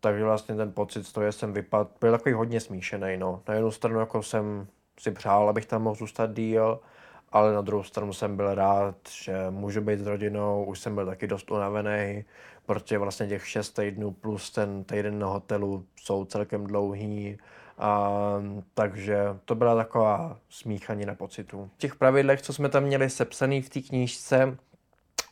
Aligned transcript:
takže 0.00 0.24
vlastně 0.24 0.54
ten 0.56 0.72
pocit 0.72 1.04
z 1.04 1.12
toho, 1.12 1.26
že 1.26 1.32
jsem 1.32 1.52
vypadl, 1.52 1.90
byl 2.00 2.12
takový 2.12 2.32
hodně 2.32 2.60
smíšený. 2.60 3.16
No. 3.16 3.42
Na 3.48 3.54
jednu 3.54 3.70
stranu 3.70 4.00
jako 4.00 4.22
jsem 4.22 4.66
si 5.00 5.10
přál, 5.10 5.48
abych 5.48 5.66
tam 5.66 5.82
mohl 5.82 5.96
zůstat 5.96 6.34
díl, 6.34 6.80
ale 7.32 7.54
na 7.54 7.60
druhou 7.60 7.82
stranu 7.82 8.12
jsem 8.12 8.36
byl 8.36 8.54
rád, 8.54 8.96
že 9.10 9.34
můžu 9.50 9.80
být 9.80 10.00
s 10.00 10.06
rodinou, 10.06 10.64
už 10.64 10.80
jsem 10.80 10.94
byl 10.94 11.06
taky 11.06 11.26
dost 11.26 11.50
unavený, 11.50 12.24
protože 12.66 12.98
vlastně 12.98 13.26
těch 13.26 13.48
šest 13.48 13.70
týdnů 13.70 14.10
plus 14.10 14.50
ten 14.50 14.84
týden 14.84 15.18
na 15.18 15.26
hotelu 15.26 15.84
jsou 15.96 16.24
celkem 16.24 16.66
dlouhý, 16.66 17.38
a, 17.78 18.10
takže 18.74 19.18
to 19.44 19.54
byla 19.54 19.76
taková 19.76 20.38
smíchanina 20.48 21.14
pocitů. 21.14 21.70
V 21.74 21.78
těch 21.78 21.96
pravidlech, 21.96 22.42
co 22.42 22.52
jsme 22.52 22.68
tam 22.68 22.82
měli 22.82 23.10
sepsaný 23.10 23.62
v 23.62 23.70
té 23.70 23.80
knížce, 23.80 24.56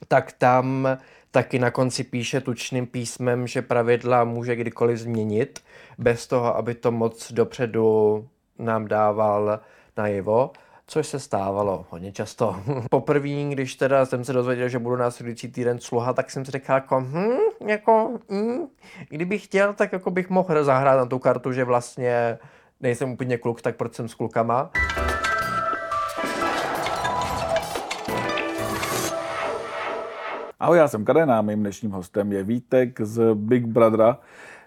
tak 0.09 0.33
tam 0.33 0.89
taky 1.37 1.59
na 1.59 1.71
konci 1.71 2.05
píše 2.05 2.41
tučným 2.41 2.87
písmem, 2.87 3.47
že 3.47 3.63
pravidla 3.63 4.25
může 4.25 4.57
kdykoliv 4.57 4.99
změnit, 4.99 5.61
bez 5.99 6.27
toho, 6.27 6.57
aby 6.57 6.75
to 6.75 6.93
moc 6.93 7.33
dopředu 7.33 8.29
nám 8.59 8.89
dával 8.89 9.61
najevo 9.97 10.51
což 10.87 11.07
se 11.07 11.21
stávalo 11.21 11.87
hodně 11.91 12.13
často. 12.13 12.57
Poprvé, 12.91 13.29
když 13.29 13.77
teda 13.77 14.07
jsem 14.07 14.25
se 14.25 14.33
dozvěděl, 14.33 14.69
že 14.69 14.79
budu 14.79 14.97
následující 14.97 15.49
týden 15.49 15.79
sluha, 15.79 16.13
tak 16.13 16.31
jsem 16.31 16.45
si 16.45 16.51
řekl 16.51 16.73
jako, 16.73 17.01
hm, 17.01 17.69
jako, 17.69 18.19
hm, 18.31 18.67
kdybych 19.09 19.45
chtěl, 19.45 19.73
tak 19.75 19.93
jako 19.93 20.11
bych 20.11 20.31
mohl 20.31 20.65
zahrát 20.65 20.99
na 20.99 21.07
tu 21.07 21.19
kartu, 21.19 21.53
že 21.53 21.65
vlastně 21.65 22.39
nejsem 22.81 23.11
úplně 23.11 23.39
kluk, 23.39 23.63
tak 23.63 23.77
proč 23.77 23.95
jsem 23.95 24.09
s 24.09 24.15
klukama. 24.15 24.71
Ahoj, 30.61 30.79
já 30.79 30.89
jsem 30.89 31.05
Kadena, 31.05 31.43
mým 31.43 31.61
dnešním 31.61 31.91
hostem 31.91 32.33
je 32.33 32.43
Vítek 32.43 33.01
z 33.01 33.35
Big 33.35 33.67
Brothera. 33.67 34.19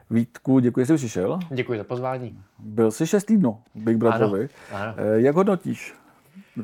Vítku, 0.09 0.59
děkuji, 0.59 0.79
že 0.79 0.85
jsi 0.85 0.95
přišel. 0.95 1.39
Děkuji 1.49 1.77
za 1.77 1.84
pozvání. 1.84 2.39
Byl 2.59 2.91
jsi 2.91 3.07
šest 3.07 3.23
týdnů 3.23 3.62
Big 3.75 3.98
Brotherovi. 3.98 4.49
Ano, 4.71 4.84
ano. 4.84 4.93
Eh, 4.98 5.21
jak 5.21 5.35
hodnotíš? 5.35 5.93
Uh, 6.57 6.63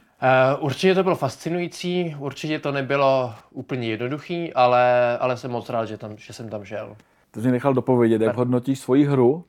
určitě 0.60 0.96
to 0.96 1.04
bylo 1.04 1.16
fascinující, 1.16 2.16
určitě 2.20 2.60
to 2.60 2.72
nebylo 2.72 3.34
úplně 3.52 3.88
jednoduchý, 3.88 4.54
ale, 4.54 5.18
ale 5.18 5.38
jsem 5.38 5.52
moc 5.52 5.70
rád, 5.70 5.86
že, 5.86 5.98
tam, 5.98 6.18
že 6.18 6.34
jsem 6.34 6.50
tam 6.50 6.64
šel. 6.64 6.96
To 7.32 7.42
jsi 7.42 7.52
nechal 7.52 7.74
dopovědět, 7.74 8.22
jak 8.22 8.36
hodnotíš 8.36 8.80
svoji 8.80 9.06
hru? 9.06 9.46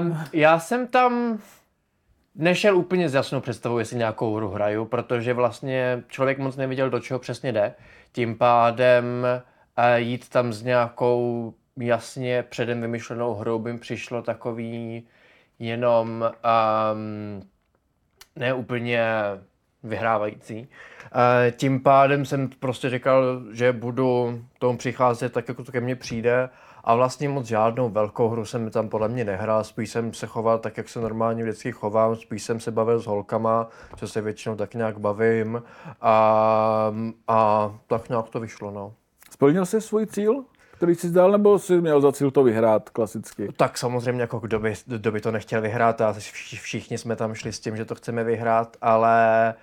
Um, 0.00 0.18
já 0.32 0.58
jsem 0.58 0.86
tam 0.86 1.38
nešel 2.34 2.76
úplně 2.76 3.08
s 3.08 3.14
jasnou 3.14 3.40
představou, 3.40 3.78
jestli 3.78 3.96
nějakou 3.96 4.34
hru 4.34 4.48
hraju, 4.48 4.84
protože 4.84 5.34
vlastně 5.34 6.02
člověk 6.08 6.38
moc 6.38 6.56
neviděl, 6.56 6.90
do 6.90 7.00
čeho 7.00 7.20
přesně 7.20 7.52
jde. 7.52 7.74
Tím 8.12 8.38
pádem 8.38 9.04
uh, 9.78 9.84
jít 9.96 10.28
tam 10.28 10.52
s 10.52 10.62
nějakou 10.62 11.54
jasně 11.76 12.42
předem 12.42 12.80
vymyšlenou 12.80 13.34
hrou 13.34 13.58
by 13.58 13.78
přišlo 13.78 14.22
takový 14.22 15.06
jenom 15.58 16.30
um, 16.92 17.42
ne 18.36 18.54
úplně 18.54 19.04
vyhrávající. 19.82 20.58
Uh, 20.60 21.50
tím 21.50 21.80
pádem 21.80 22.24
jsem 22.24 22.48
prostě 22.48 22.90
říkal, 22.90 23.42
že 23.52 23.72
budu 23.72 24.40
tomu 24.58 24.78
přicházet 24.78 25.32
tak, 25.32 25.48
jako 25.48 25.64
to 25.64 25.72
ke 25.72 25.80
mně 25.80 25.96
přijde 25.96 26.48
a 26.84 26.94
vlastně 26.94 27.28
moc 27.28 27.46
žádnou 27.46 27.88
velkou 27.88 28.28
hru 28.28 28.44
jsem 28.44 28.70
tam 28.70 28.88
podle 28.88 29.08
mě 29.08 29.24
nehrál, 29.24 29.64
spíš 29.64 29.90
jsem 29.90 30.12
se 30.12 30.26
choval 30.26 30.58
tak, 30.58 30.76
jak 30.76 30.88
se 30.88 31.00
normálně 31.00 31.42
vždycky 31.42 31.72
chovám, 31.72 32.16
spíš 32.16 32.42
jsem 32.42 32.60
se 32.60 32.70
bavil 32.70 32.98
s 32.98 33.06
holkama, 33.06 33.68
co 33.96 34.08
se 34.08 34.20
většinou 34.20 34.56
tak 34.56 34.74
nějak 34.74 34.98
bavím 34.98 35.62
a, 36.00 36.94
a 37.28 37.70
tak 37.86 38.08
nějak 38.08 38.28
to 38.28 38.40
vyšlo, 38.40 38.70
no. 38.70 38.92
Splnil 39.30 39.66
jsi 39.66 39.80
svůj 39.80 40.06
cíl? 40.06 40.44
který 40.80 40.94
jsi 40.94 41.08
zdal, 41.08 41.32
nebo 41.32 41.58
jsi 41.58 41.80
měl 41.80 42.00
za 42.00 42.12
cíl 42.12 42.30
to 42.30 42.42
vyhrát 42.42 42.90
klasicky? 42.90 43.48
Tak 43.56 43.78
samozřejmě, 43.78 44.20
jako 44.20 44.38
kdo 44.38 44.58
by, 44.58 44.74
kdo 44.86 45.12
by 45.12 45.20
to 45.20 45.30
nechtěl 45.30 45.60
vyhrát, 45.60 46.00
a 46.00 46.14
všichni 46.62 46.98
jsme 46.98 47.16
tam 47.16 47.34
šli 47.34 47.52
s 47.52 47.60
tím, 47.60 47.76
že 47.76 47.84
to 47.84 47.94
chceme 47.94 48.24
vyhrát, 48.24 48.76
ale 48.82 49.54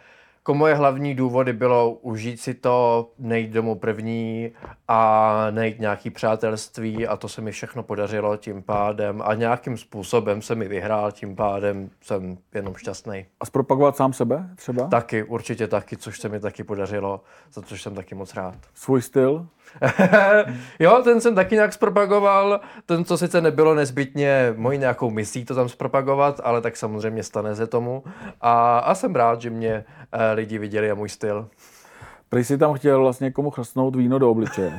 jako 0.48 0.54
moje 0.54 0.76
hlavní 0.76 1.16
důvody 1.16 1.54
bylo 1.54 1.92
užít 1.92 2.40
si 2.40 2.54
to, 2.54 3.10
nejít 3.20 3.52
domů 3.52 3.76
první 3.76 4.52
a 4.88 5.48
nejít 5.52 5.80
nějaký 5.80 6.10
přátelství 6.10 7.08
a 7.08 7.18
to 7.18 7.30
se 7.30 7.42
mi 7.42 7.52
všechno 7.52 7.84
podařilo 7.84 8.38
tím 8.38 8.64
pádem 8.64 9.22
a 9.26 9.34
nějakým 9.34 9.78
způsobem 9.78 10.42
se 10.42 10.56
mi 10.56 10.68
vyhrál, 10.68 11.12
tím 11.12 11.36
pádem 11.36 11.90
jsem 12.02 12.38
jenom 12.54 12.76
šťastný. 12.76 13.26
A 13.40 13.46
zpropagovat 13.46 13.96
sám 13.96 14.14
sebe 14.14 14.50
třeba? 14.56 14.88
Taky, 14.88 15.24
určitě 15.24 15.68
taky, 15.68 15.98
což 15.98 16.20
se 16.20 16.30
mi 16.30 16.40
taky 16.40 16.64
podařilo, 16.64 17.22
za 17.54 17.62
což 17.62 17.82
jsem 17.82 17.96
taky 17.96 18.16
moc 18.16 18.34
rád. 18.34 18.56
Svůj 18.74 19.02
styl? 19.02 19.48
jo, 20.80 21.02
ten 21.04 21.22
jsem 21.22 21.36
taky 21.36 21.56
nějak 21.56 21.74
zpropagoval, 21.74 22.60
ten, 22.86 23.06
co 23.06 23.18
sice 23.18 23.42
nebylo 23.42 23.76
nezbytně 23.76 24.54
mojí 24.58 24.80
nějakou 24.80 25.10
misí 25.10 25.46
to 25.46 25.56
tam 25.56 25.70
zpropagovat, 25.70 26.42
ale 26.44 26.62
tak 26.62 26.78
samozřejmě 26.78 27.24
stane 27.24 27.56
se 27.56 27.68
tomu. 27.68 28.04
A, 28.42 28.80
a 28.80 28.96
jsem 28.96 29.16
rád, 29.16 29.42
že 29.42 29.50
mě 29.50 29.86
eh, 30.12 30.34
lidi 30.34 30.58
viděli 30.58 30.92
a 30.92 30.96
můj 30.96 31.10
styl. 31.10 31.48
Prý 32.30 32.44
si 32.44 32.58
tam 32.58 32.74
chtěl 32.74 33.00
vlastně 33.00 33.32
komu 33.32 33.50
chrstnout 33.50 33.96
víno 33.96 34.20
do 34.20 34.32
obličeje. 34.32 34.74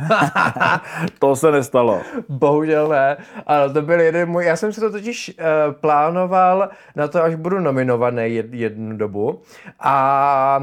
to 1.18 1.36
se 1.36 1.52
nestalo. 1.52 2.00
Bohužel 2.28 2.88
ne. 2.88 3.16
Ale 3.46 3.72
to 3.72 3.82
byl 3.82 4.00
jeden 4.00 4.28
můj, 4.28 4.44
já 4.44 4.56
jsem 4.56 4.72
si 4.72 4.80
to 4.80 4.92
totiž 4.92 5.38
uh, 5.38 5.72
plánoval 5.72 6.68
na 6.96 7.08
to, 7.08 7.22
až 7.22 7.34
budu 7.34 7.60
nominovaný 7.60 8.34
jed, 8.34 8.54
jednu 8.54 8.96
dobu. 8.96 9.40
A, 9.80 10.62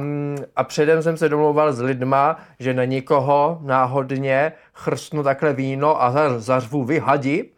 a 0.56 0.63
předem 0.63 1.03
jsem 1.03 1.18
se 1.18 1.29
domlouval 1.29 1.73
s 1.73 1.81
lidma, 1.81 2.38
že 2.59 2.73
na 2.73 2.85
nikoho 2.85 3.59
náhodně 3.62 4.52
chrstnu 4.75 5.24
takhle 5.24 5.53
víno 5.53 6.03
a 6.03 6.13
zařvu 6.38 6.84
vyhadi, 6.84 7.50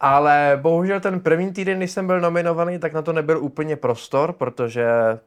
ale 0.00 0.58
bohužel 0.62 1.00
ten 1.00 1.20
první 1.20 1.52
týden, 1.52 1.78
když 1.78 1.90
jsem 1.90 2.06
byl 2.06 2.20
nominovaný, 2.20 2.78
tak 2.78 2.92
na 2.92 3.02
to 3.02 3.12
nebyl 3.12 3.38
úplně 3.38 3.76
prostor, 3.76 4.32
protože 4.32 4.86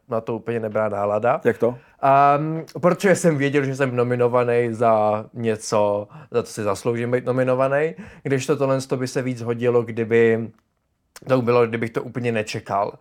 na 0.09 0.21
to 0.21 0.35
úplně 0.35 0.59
nebyla 0.59 0.89
nálada. 0.89 1.41
Jak 1.43 1.57
to? 1.57 1.67
Um, 1.69 2.65
protože 2.81 3.15
jsem 3.15 3.37
věděl, 3.37 3.63
že 3.65 3.75
jsem 3.75 3.95
nominovaný 3.95 4.67
za 4.71 5.25
něco, 5.33 6.07
za 6.31 6.41
to 6.41 6.47
si 6.47 6.63
zasloužím 6.63 7.11
být 7.11 7.25
nominovaný, 7.25 7.95
když 8.23 8.45
to 8.45 8.57
tohle 8.57 8.77
by 8.95 9.07
se 9.07 9.21
víc 9.21 9.41
hodilo, 9.41 9.83
kdyby 9.83 10.49
to 11.27 11.41
bylo, 11.41 11.67
kdybych 11.67 11.89
to 11.89 12.03
úplně 12.03 12.31
nečekal. 12.31 12.93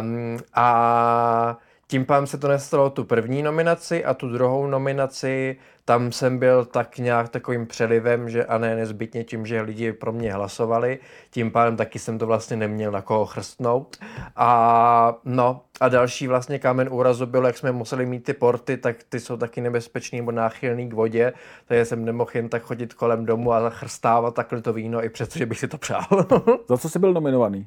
Um, 0.00 0.38
a 0.54 1.58
tím 1.86 2.04
pádem 2.04 2.26
se 2.26 2.38
to 2.38 2.48
nestalo 2.48 2.90
tu 2.90 3.04
první 3.04 3.42
nominaci 3.42 4.04
a 4.04 4.14
tu 4.14 4.28
druhou 4.28 4.66
nominaci 4.66 5.56
tam 5.84 6.12
jsem 6.12 6.38
byl 6.38 6.64
tak 6.64 6.98
nějak 6.98 7.28
takovým 7.28 7.66
přelivem, 7.66 8.28
že 8.28 8.44
a 8.44 8.58
ne 8.58 8.76
nezbytně 8.76 9.24
tím, 9.24 9.46
že 9.46 9.60
lidi 9.60 9.92
pro 9.92 10.12
mě 10.12 10.32
hlasovali, 10.32 10.98
tím 11.30 11.50
pádem 11.50 11.76
taky 11.76 11.98
jsem 11.98 12.18
to 12.18 12.26
vlastně 12.26 12.56
neměl 12.56 12.90
na 12.90 13.02
koho 13.02 13.26
chrstnout. 13.26 13.96
A 14.36 15.18
no, 15.24 15.60
a 15.80 15.88
další 15.88 16.26
vlastně 16.26 16.58
kámen 16.58 16.88
úrazu 16.90 17.26
bylo, 17.26 17.46
jak 17.46 17.58
jsme 17.58 17.72
museli 17.72 18.06
mít 18.06 18.24
ty 18.24 18.32
porty, 18.32 18.76
tak 18.76 18.96
ty 19.08 19.20
jsou 19.20 19.36
taky 19.36 19.60
nebezpečný 19.60 20.18
nebo 20.18 20.32
náchylný 20.32 20.88
k 20.88 20.92
vodě, 20.92 21.32
takže 21.66 21.84
jsem 21.84 22.04
nemohl 22.04 22.30
jen 22.34 22.48
tak 22.48 22.62
chodit 22.62 22.94
kolem 22.94 23.26
domu 23.26 23.52
a 23.52 23.70
chrastávat 23.70 24.34
takhle 24.34 24.62
to 24.62 24.72
víno, 24.72 25.04
i 25.04 25.08
přestože 25.08 25.46
bych 25.46 25.58
si 25.58 25.68
to 25.68 25.78
přál. 25.78 26.02
za 26.68 26.78
co 26.78 26.88
jsi 26.88 26.98
byl 26.98 27.12
nominovaný? 27.12 27.66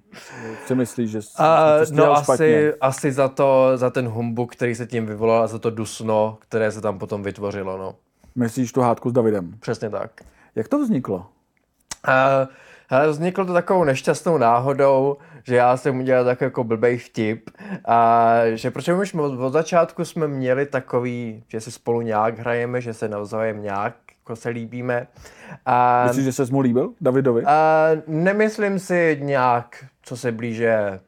Co 0.67 0.75
myslíš, 0.75 1.11
že 1.11 1.21
jsi, 1.21 1.29
uh, 1.39 1.97
No 1.97 2.11
asi, 2.11 2.73
asi 2.81 3.11
za, 3.11 3.27
to, 3.27 3.71
za 3.75 3.89
ten 3.89 4.07
humbuk, 4.07 4.55
který 4.55 4.75
se 4.75 4.85
tím 4.85 5.05
vyvolal 5.05 5.43
a 5.43 5.47
za 5.47 5.59
to 5.59 5.69
dusno, 5.69 6.37
které 6.39 6.71
se 6.71 6.81
tam 6.81 6.99
potom 6.99 7.23
vytvořilo. 7.23 7.77
No. 7.77 7.95
Myslíš 8.35 8.71
tu 8.71 8.81
hádku 8.81 9.09
s 9.09 9.13
Davidem? 9.13 9.53
Přesně 9.59 9.89
tak. 9.89 10.11
Jak 10.55 10.67
to 10.67 10.79
vzniklo? 10.79 11.17
Uh, 11.17 12.47
ale 12.89 13.07
vzniklo 13.09 13.45
to 13.45 13.53
takovou 13.53 13.83
nešťastnou 13.83 14.37
náhodou, 14.37 15.17
že 15.43 15.55
já 15.55 15.77
jsem 15.77 15.99
udělal 15.99 16.25
tak 16.25 16.41
jako 16.41 16.63
blbej 16.63 16.97
vtip. 16.97 17.49
A 17.85 18.31
že 18.53 18.71
protože 18.71 18.93
už 18.93 19.13
od, 19.13 19.39
od 19.39 19.53
začátku 19.53 20.05
jsme 20.05 20.27
měli 20.27 20.65
takový, 20.65 21.43
že 21.47 21.61
si 21.61 21.71
spolu 21.71 22.01
nějak 22.01 22.39
hrajeme, 22.39 22.81
že 22.81 22.93
se 22.93 23.07
navzájem 23.09 23.61
nějak 23.61 23.95
jako 24.25 24.35
se 24.35 24.49
líbíme. 24.49 25.07
A, 25.65 26.05
Myslíš, 26.07 26.25
že 26.25 26.33
se 26.33 26.45
mu 26.45 26.59
líbil 26.59 26.93
Davidovi? 27.01 27.43
A, 27.45 27.87
nemyslím 28.07 28.79
si 28.79 29.19
nějak, 29.21 29.85
co 30.01 30.17
se 30.17 30.31
blíže 30.31 30.99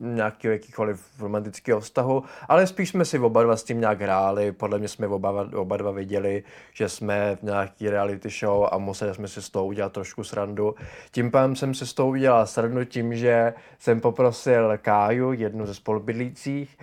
nějakého 0.00 0.52
jakýkoliv 0.52 1.20
romantického 1.20 1.80
vztahu, 1.80 2.22
ale 2.48 2.66
spíš 2.66 2.88
jsme 2.88 3.04
si 3.04 3.18
oba 3.18 3.42
dva 3.42 3.56
s 3.56 3.64
tím 3.64 3.80
nějak 3.80 4.00
hráli, 4.00 4.52
podle 4.52 4.78
mě 4.78 4.88
jsme 4.88 5.06
oba, 5.06 5.48
oba 5.54 5.76
dva 5.76 5.90
viděli, 5.90 6.42
že 6.72 6.88
jsme 6.88 7.36
v 7.36 7.42
nějaký 7.42 7.90
reality 7.90 8.28
show 8.28 8.68
a 8.72 8.78
museli 8.78 9.14
jsme 9.14 9.28
si 9.28 9.42
s 9.42 9.50
toho 9.50 9.66
udělat 9.66 9.92
trošku 9.92 10.24
srandu. 10.24 10.74
Tím 11.10 11.30
pádem 11.30 11.56
jsem 11.56 11.74
si 11.74 11.86
s 11.86 11.94
toho 11.94 12.08
udělal 12.08 12.46
srandu 12.46 12.84
tím, 12.84 13.14
že 13.14 13.54
jsem 13.78 14.00
poprosil 14.00 14.78
Káju, 14.78 15.32
jednu 15.32 15.66
ze 15.66 15.74
spolubydlících, 15.74 16.78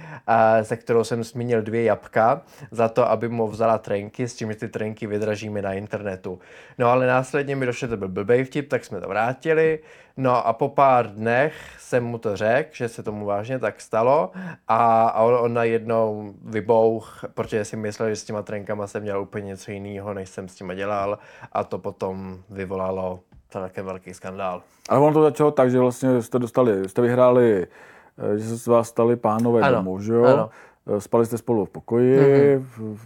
se 0.61 0.77
kterou 0.77 1.03
jsem 1.03 1.23
zmínil 1.23 1.61
dvě 1.61 1.83
jabka, 1.83 2.41
za 2.71 2.89
to, 2.89 3.09
aby 3.09 3.29
mu 3.29 3.47
vzala 3.47 3.77
trenky, 3.77 4.27
s 4.27 4.35
tím, 4.35 4.51
že 4.51 4.55
ty 4.55 4.67
trenky 4.67 5.07
vydražíme 5.07 5.61
na 5.61 5.73
internetu. 5.73 6.39
No 6.77 6.87
ale 6.87 7.07
následně 7.07 7.55
mi 7.55 7.65
došlo, 7.65 7.87
to 7.87 7.97
byl 7.97 8.07
blbej 8.07 8.43
vtip, 8.43 8.69
tak 8.69 8.85
jsme 8.85 9.01
to 9.01 9.07
vrátili, 9.07 9.79
No 10.17 10.47
a 10.47 10.53
po 10.53 10.69
pár 10.69 11.07
dnech 11.07 11.53
jsem 11.79 12.05
mu 12.05 12.17
to 12.17 12.37
řekl, 12.37 12.69
že 12.73 12.89
se 12.89 13.03
tomu 13.03 13.25
vážně 13.25 13.59
tak 13.59 13.81
stalo 13.81 14.31
a, 14.67 15.07
a 15.07 15.23
on, 15.23 15.35
on 15.35 15.53
najednou 15.53 16.33
vybouch, 16.45 17.25
protože 17.33 17.65
si 17.65 17.75
myslel, 17.75 18.09
že 18.09 18.15
s 18.15 18.23
těma 18.23 18.41
trenkama 18.41 18.87
jsem 18.87 19.03
dělal 19.03 19.21
úplně 19.21 19.45
něco 19.47 19.71
jiného, 19.71 20.13
než 20.13 20.29
jsem 20.29 20.47
s 20.47 20.55
těma 20.55 20.73
dělal 20.73 21.19
a 21.51 21.63
to 21.63 21.77
potom 21.77 22.37
vyvolalo 22.49 23.19
také 23.49 23.81
velký 23.81 24.13
skandál. 24.13 24.61
Ale 24.89 24.99
ono 24.99 25.13
to 25.13 25.21
začalo 25.21 25.51
tak, 25.51 25.71
že 25.71 25.79
vlastně 25.79 26.21
jste 26.21 26.39
dostali, 26.39 26.89
jste 26.89 27.01
vyhráli, 27.01 27.67
eh, 28.33 28.37
že 28.37 28.47
se 28.47 28.57
z 28.57 28.67
vás 28.67 28.87
stali 28.87 29.15
pánové 29.15 29.61
Ano, 29.61 29.75
domů, 29.75 29.99
že 29.99 30.13
jo? 30.13 30.23
ano. 30.25 30.49
Eh, 30.97 31.01
Spali 31.01 31.25
jste 31.25 31.37
spolu 31.37 31.65
v 31.65 31.69
pokoji, 31.69 32.19
mm-hmm. 32.19 32.97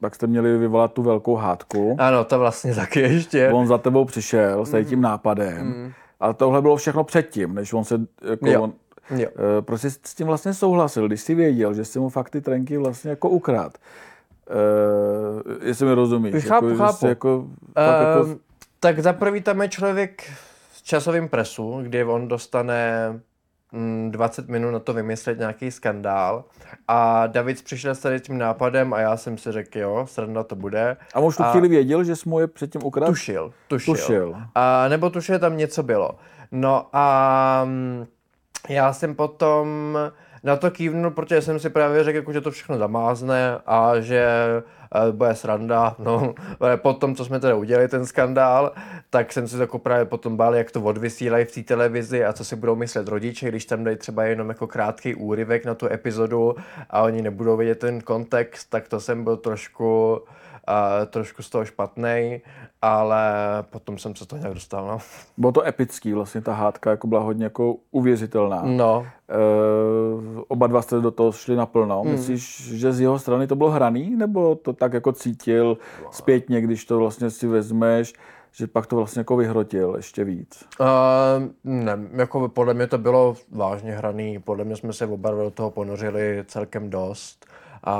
pak 0.00 0.14
jste 0.14 0.26
měli 0.26 0.58
vyvolat 0.58 0.92
tu 0.92 1.02
velkou 1.02 1.34
hádku. 1.34 1.96
Ano, 1.98 2.24
to 2.24 2.38
vlastně 2.38 2.74
taky 2.82 3.00
ještě. 3.00 3.50
On 3.52 3.66
za 3.66 3.78
tebou 3.78 4.04
přišel 4.04 4.66
s 4.66 4.70
tady 4.70 4.84
tím 4.84 5.00
nápadem. 5.00 5.66
Mm. 5.66 5.92
Ale 6.20 6.34
tohle 6.34 6.62
bylo 6.62 6.76
všechno 6.76 7.04
předtím, 7.04 7.54
než 7.54 7.72
on 7.72 7.84
se... 7.84 8.00
Jako 8.30 8.46
Jo. 8.48 8.62
on, 8.62 8.72
Jo. 9.16 9.28
Eh, 9.58 9.62
Proč 9.62 9.80
jsi 9.80 9.90
s 9.90 10.14
tím 10.14 10.26
vlastně 10.26 10.54
souhlasil, 10.54 11.06
když 11.06 11.20
jsi 11.20 11.34
věděl, 11.34 11.74
že 11.74 11.84
jsi 11.84 11.98
mu 11.98 12.08
fakt 12.08 12.30
ty 12.30 12.40
trenky 12.40 12.78
vlastně 12.78 13.10
jako 13.10 13.28
ukrad? 13.28 13.78
Uh, 14.50 15.52
jestli 15.62 15.86
mi 15.86 15.94
rozumíš. 15.94 16.44
Chápu, 16.44 16.68
jako, 16.68 16.78
chápu. 16.78 17.06
Jako, 17.06 17.46
fakt 17.74 18.00
jako, 18.00 18.30
Ehm, 18.30 18.38
tak 18.80 18.98
za 18.98 19.12
prvý 19.12 19.40
tam 19.40 19.62
je 19.62 19.68
člověk 19.68 20.22
v 20.72 20.82
časovém 20.82 21.28
presu, 21.28 21.78
kdy 21.82 22.04
on 22.04 22.28
dostane 22.28 22.90
20 24.10 24.48
minut 24.48 24.70
na 24.70 24.78
to 24.78 24.92
vymyslet 24.92 25.38
nějaký 25.38 25.70
skandál 25.70 26.44
a 26.88 27.26
David 27.26 27.62
přišel 27.62 27.94
s 27.94 27.98
tady 27.98 28.20
tím 28.20 28.38
nápadem 28.38 28.92
a 28.92 29.00
já 29.00 29.16
jsem 29.16 29.38
si 29.38 29.52
řekl, 29.52 29.78
jo, 29.78 30.06
sranda 30.10 30.44
to 30.44 30.56
bude. 30.56 30.96
a 31.14 31.20
už 31.20 31.36
tu 31.36 31.42
chvíli 31.42 31.68
věděl, 31.68 32.04
že 32.04 32.16
jsi 32.16 32.28
mu 32.28 32.40
je 32.40 32.46
předtím 32.46 32.84
ukradl? 32.84 33.12
Tušil, 33.12 33.52
tušil. 33.68 33.94
Tušil. 33.94 34.36
A, 34.54 34.88
nebo 34.88 35.10
tušil, 35.10 35.34
že 35.34 35.38
tam 35.38 35.56
něco 35.56 35.82
bylo. 35.82 36.10
No 36.52 36.86
a 36.92 37.62
mm, 37.64 38.06
já 38.68 38.92
jsem 38.92 39.14
potom 39.14 39.98
na 40.44 40.56
to 40.56 40.70
kývnul, 40.70 41.10
protože 41.10 41.42
jsem 41.42 41.58
si 41.58 41.70
právě 41.70 42.04
řekl, 42.04 42.16
jako, 42.16 42.32
že 42.32 42.40
to 42.40 42.50
všechno 42.50 42.78
zamázne 42.78 43.58
a 43.66 44.00
že 44.00 44.26
eh, 44.94 45.12
bude 45.12 45.34
sranda. 45.34 45.96
No, 46.08 46.34
ale 46.60 46.76
potom, 46.76 47.14
co 47.14 47.24
jsme 47.24 47.40
teda 47.40 47.54
udělali, 47.54 47.88
ten 47.88 48.06
skandál, 48.06 48.72
tak 49.10 49.32
jsem 49.32 49.48
si 49.48 49.58
jako 49.58 49.78
právě 49.78 50.04
potom 50.04 50.36
bál, 50.36 50.54
jak 50.54 50.70
to 50.70 50.82
odvysílají 50.82 51.44
v 51.44 51.54
té 51.54 51.62
televizi 51.62 52.24
a 52.24 52.32
co 52.32 52.44
si 52.44 52.56
budou 52.56 52.76
myslet 52.76 53.08
rodiče, 53.08 53.48
když 53.48 53.64
tam 53.64 53.84
dají 53.84 53.96
třeba 53.96 54.24
jenom 54.24 54.48
jako 54.48 54.66
krátký 54.66 55.14
úryvek 55.14 55.64
na 55.64 55.74
tu 55.74 55.86
epizodu 55.92 56.54
a 56.90 57.02
oni 57.02 57.22
nebudou 57.22 57.56
vědět 57.56 57.78
ten 57.78 58.00
kontext, 58.00 58.70
tak 58.70 58.88
to 58.88 59.00
jsem 59.00 59.24
byl 59.24 59.36
trošku 59.36 60.12
uh, 60.12 60.28
trošku 61.06 61.42
z 61.42 61.50
toho 61.50 61.64
špatný, 61.64 62.40
ale 62.82 63.22
potom 63.70 63.98
jsem 63.98 64.16
se 64.16 64.26
to 64.26 64.36
nějak 64.36 64.54
dostal, 64.54 64.86
no. 64.86 64.98
Bylo 65.36 65.52
to 65.52 65.66
epický, 65.66 66.12
vlastně 66.12 66.40
ta 66.40 66.54
hádka 66.54 66.90
jako 66.90 67.06
byla 67.06 67.20
hodně 67.20 67.44
jako 67.44 67.76
uvěřitelná. 67.90 68.62
No, 68.64 69.06
Uh, 69.30 70.42
oba 70.48 70.66
dva 70.66 70.82
jste 70.82 71.00
do 71.00 71.10
toho 71.10 71.32
šli 71.32 71.56
naplno. 71.56 72.02
Hmm. 72.02 72.12
Myslíš, 72.12 72.70
že 72.74 72.92
z 72.92 73.00
jeho 73.00 73.18
strany 73.18 73.46
to 73.46 73.56
bylo 73.56 73.70
hraný, 73.70 74.16
nebo 74.16 74.54
to 74.54 74.72
tak 74.72 74.92
jako 74.92 75.12
cítil 75.12 75.78
zpětně, 76.10 76.60
když 76.60 76.84
to 76.84 76.98
vlastně 76.98 77.30
si 77.30 77.46
vezmeš, 77.46 78.12
že 78.52 78.66
pak 78.66 78.86
to 78.86 78.96
vlastně 78.96 79.20
jako 79.20 79.36
vyhrotil 79.36 79.94
ještě 79.96 80.24
víc? 80.24 80.64
uh, 80.80 80.86
ne, 81.64 81.98
jako 82.12 82.48
podle 82.48 82.74
mě 82.74 82.86
to 82.86 82.98
bylo 82.98 83.36
vážně 83.50 83.92
hraný, 83.92 84.38
podle 84.38 84.64
mě 84.64 84.76
jsme 84.76 84.92
se 84.92 85.06
oba 85.06 85.30
do 85.30 85.50
toho 85.50 85.70
ponořili 85.70 86.44
celkem 86.46 86.90
dost 86.90 87.46
a, 87.84 87.94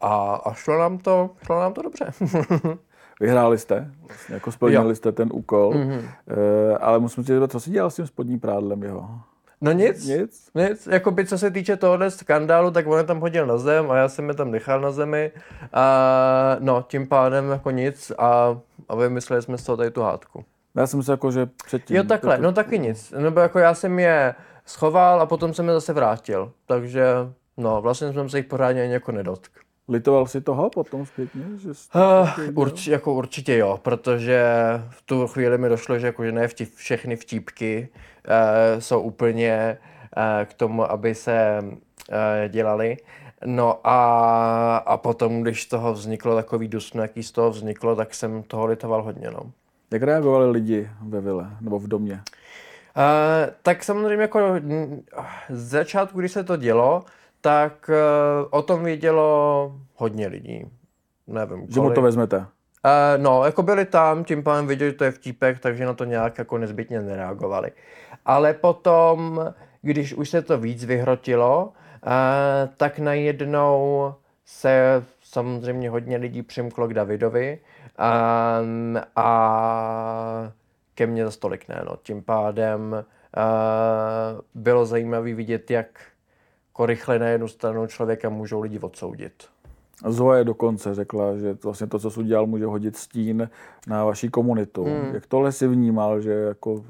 a, 0.00 0.34
a 0.44 0.52
šlo 0.54 0.78
nám 0.78 0.98
to, 0.98 1.30
šlo 1.46 1.60
nám 1.60 1.72
to 1.72 1.82
dobře. 1.82 2.04
Vyhráli 3.20 3.58
jste, 3.58 3.90
vlastně 4.08 4.34
jako 4.34 4.52
splnili 4.52 4.88
Jo. 4.88 4.94
jste 4.94 5.12
ten 5.12 5.28
úkol, 5.32 5.74
Mhm. 5.74 5.90
mm-hmm. 5.90 5.98
uh, 6.70 6.76
ale 6.80 6.98
musím 6.98 7.24
si 7.24 7.40
říct, 7.40 7.50
co 7.52 7.60
jsi 7.60 7.70
dělal 7.70 7.90
s 7.90 7.96
tím 7.96 8.06
spodním 8.06 8.40
prádlem 8.40 8.82
jeho? 8.82 9.08
No 9.60 9.72
nic, 9.72 10.06
Nic? 10.06 10.50
Nic, 10.54 10.86
jakoby 10.90 11.26
co 11.26 11.38
se 11.38 11.50
týče 11.50 11.76
tohohle 11.76 12.10
skandálu, 12.10 12.70
tak 12.70 12.86
on 12.86 12.98
je 12.98 13.04
tam 13.04 13.20
hodil 13.20 13.46
na 13.46 13.58
zem 13.58 13.90
a 13.90 13.96
já 13.96 14.08
jsem 14.08 14.28
je 14.28 14.34
tam 14.34 14.50
nechal 14.50 14.80
na 14.80 14.90
zemi. 14.90 15.32
A, 15.72 16.56
no, 16.58 16.84
tím 16.88 17.06
pádem 17.08 17.50
jako 17.50 17.70
nic 17.70 18.12
a, 18.18 18.58
a 18.88 18.94
vymysleli 18.96 19.42
jsme 19.42 19.58
z 19.58 19.64
toho 19.64 19.76
tady 19.76 19.90
tu 19.90 20.02
hádku. 20.02 20.44
Já 20.74 20.86
jsem 20.86 21.02
si 21.02 21.10
jako, 21.10 21.30
že 21.30 21.48
předtím... 21.64 21.96
Jo, 21.96 22.04
takhle, 22.04 22.38
no 22.38 22.52
taky 22.52 22.78
nic. 22.78 23.14
Nebo 23.18 23.40
jako 23.40 23.58
já 23.58 23.74
jsem 23.74 23.98
je 23.98 24.34
schoval 24.64 25.20
a 25.20 25.26
potom 25.26 25.54
jsem 25.54 25.68
je 25.68 25.74
zase 25.74 25.92
vrátil. 25.92 26.52
Takže, 26.66 27.04
no, 27.58 27.82
vlastně 27.82 28.12
jsem 28.12 28.28
se 28.28 28.36
jich 28.36 28.46
pořádně 28.46 28.82
ani 28.82 28.92
jako 28.92 29.12
nedotkl. 29.12 29.60
Litoval 29.88 30.26
si 30.26 30.40
toho 30.40 30.70
potom 30.70 31.06
zpětně? 31.06 31.42
Že 31.56 31.68
Uh, 31.94 32.28
urč, 32.54 32.86
jako 32.86 33.14
určitě 33.14 33.56
jo, 33.56 33.80
protože 33.82 34.42
v 34.90 35.02
tu 35.02 35.26
chvíli 35.26 35.58
mi 35.58 35.68
došlo, 35.68 35.98
že 35.98 36.06
jako, 36.06 36.24
že 36.24 36.32
ne 36.32 36.48
vtip, 36.48 36.74
všechny 36.74 37.16
vtípky 37.16 37.88
uh, 38.28 38.80
jsou 38.80 39.00
úplně 39.00 39.78
uh, 40.16 40.44
k 40.44 40.54
tomu, 40.54 40.90
aby 40.90 41.14
se 41.14 41.58
uh, 41.62 41.74
dělali. 42.48 42.96
No 43.44 43.80
a, 43.84 44.76
a 44.76 44.96
potom, 44.96 45.42
když 45.42 45.62
z 45.62 45.66
toho 45.66 45.92
vzniklo 45.92 46.36
takový 46.36 46.68
dusno, 46.68 47.02
jaký 47.02 47.22
z 47.22 47.32
toho 47.32 47.50
vzniklo, 47.50 47.96
tak 47.96 48.14
jsem 48.14 48.42
toho 48.42 48.66
litoval 48.66 49.02
hodně, 49.02 49.30
no. 49.30 49.40
Jak 49.90 50.02
reagovali 50.02 50.50
lidi 50.50 50.90
ve 51.02 51.20
vile 51.20 51.50
nebo 51.60 51.78
v 51.78 51.88
domě? 51.88 52.14
Uh, 52.14 52.20
tak 53.62 53.84
samozřejmě 53.84 54.22
jako 54.22 54.40
z 55.50 55.68
začátku, 55.68 56.20
když 56.20 56.32
se 56.32 56.44
to 56.44 56.56
dělo, 56.56 57.04
tak 57.40 57.90
uh, 57.90 58.48
o 58.50 58.62
tom 58.62 58.84
vědělo 58.84 59.72
hodně 59.94 60.26
lidí. 60.26 60.70
Nevím, 61.26 61.66
Že 61.68 61.80
mu 61.80 61.86
kolik. 61.86 61.94
to 61.94 62.02
vezmete? 62.02 62.36
Uh, 62.38 62.44
no, 63.16 63.44
jako 63.44 63.62
byli 63.62 63.84
tam, 63.84 64.24
tím 64.24 64.42
pádem 64.42 64.66
viděli, 64.66 64.90
že 64.90 64.96
to 64.96 65.04
je 65.04 65.10
vtípek, 65.10 65.58
takže 65.58 65.86
na 65.86 65.94
to 65.94 66.04
nějak 66.04 66.38
jako 66.38 66.58
nezbytně 66.58 67.00
nereagovali. 67.00 67.72
Ale 68.24 68.54
potom, 68.54 69.40
když 69.82 70.14
už 70.14 70.30
se 70.30 70.42
to 70.42 70.58
víc 70.58 70.84
vyhrotilo, 70.84 71.66
uh, 72.06 72.12
tak 72.76 72.98
najednou 72.98 74.14
se 74.44 75.04
samozřejmě 75.22 75.90
hodně 75.90 76.16
lidí 76.16 76.42
přimklo 76.42 76.88
k 76.88 76.94
Davidovi 76.94 77.58
um, 77.98 79.00
a 79.16 80.52
ke 80.94 81.06
mně 81.06 81.24
za 81.24 81.30
stolik 81.30 81.68
ne. 81.68 81.82
No. 81.86 81.96
Tím 82.02 82.22
pádem 82.22 82.92
uh, 82.92 84.40
bylo 84.54 84.86
zajímavé 84.86 85.34
vidět, 85.34 85.70
jak 85.70 85.86
jako 86.78 86.86
rychle 86.86 87.18
na 87.18 87.26
jednu 87.26 87.48
stranu 87.48 87.86
člověka 87.86 88.28
můžou 88.28 88.60
lidi 88.60 88.78
odsoudit. 88.78 89.48
Zoe 90.06 90.44
dokonce 90.44 90.94
řekla, 90.94 91.36
že 91.36 91.54
to 91.54 91.68
vlastně 91.68 91.86
to, 91.86 91.98
co 91.98 92.10
jsi 92.10 92.20
udělal, 92.20 92.46
může 92.46 92.66
hodit 92.66 92.96
stín 92.96 93.50
na 93.86 94.04
vaší 94.04 94.28
komunitu. 94.28 94.84
Hmm. 94.84 95.14
Jak 95.14 95.26
tohle 95.26 95.52
si 95.52 95.68
vnímal, 95.68 96.20
že 96.20 96.32
jako 96.32 96.84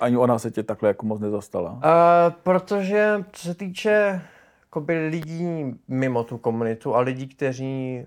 ani 0.00 0.16
ona 0.16 0.38
se 0.38 0.50
tě 0.50 0.62
takhle 0.62 0.88
jako 0.88 1.06
moc 1.06 1.20
nezastala? 1.20 1.72
Uh, 1.72 1.80
protože 2.42 3.24
co 3.32 3.42
se 3.42 3.54
týče 3.54 4.22
jakoby, 4.60 5.08
lidí 5.08 5.74
mimo 5.88 6.24
tu 6.24 6.38
komunitu 6.38 6.94
a 6.94 7.00
lidí, 7.00 7.28
kteří 7.28 8.06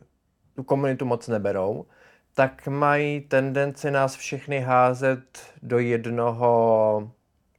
tu 0.55 0.63
komunitu 0.63 1.05
moc 1.05 1.27
neberou, 1.27 1.85
tak 2.33 2.67
mají 2.67 3.21
tendenci 3.21 3.91
nás 3.91 4.15
všechny 4.15 4.59
házet 4.59 5.23
do 5.61 5.79
jednoho, 5.79 7.11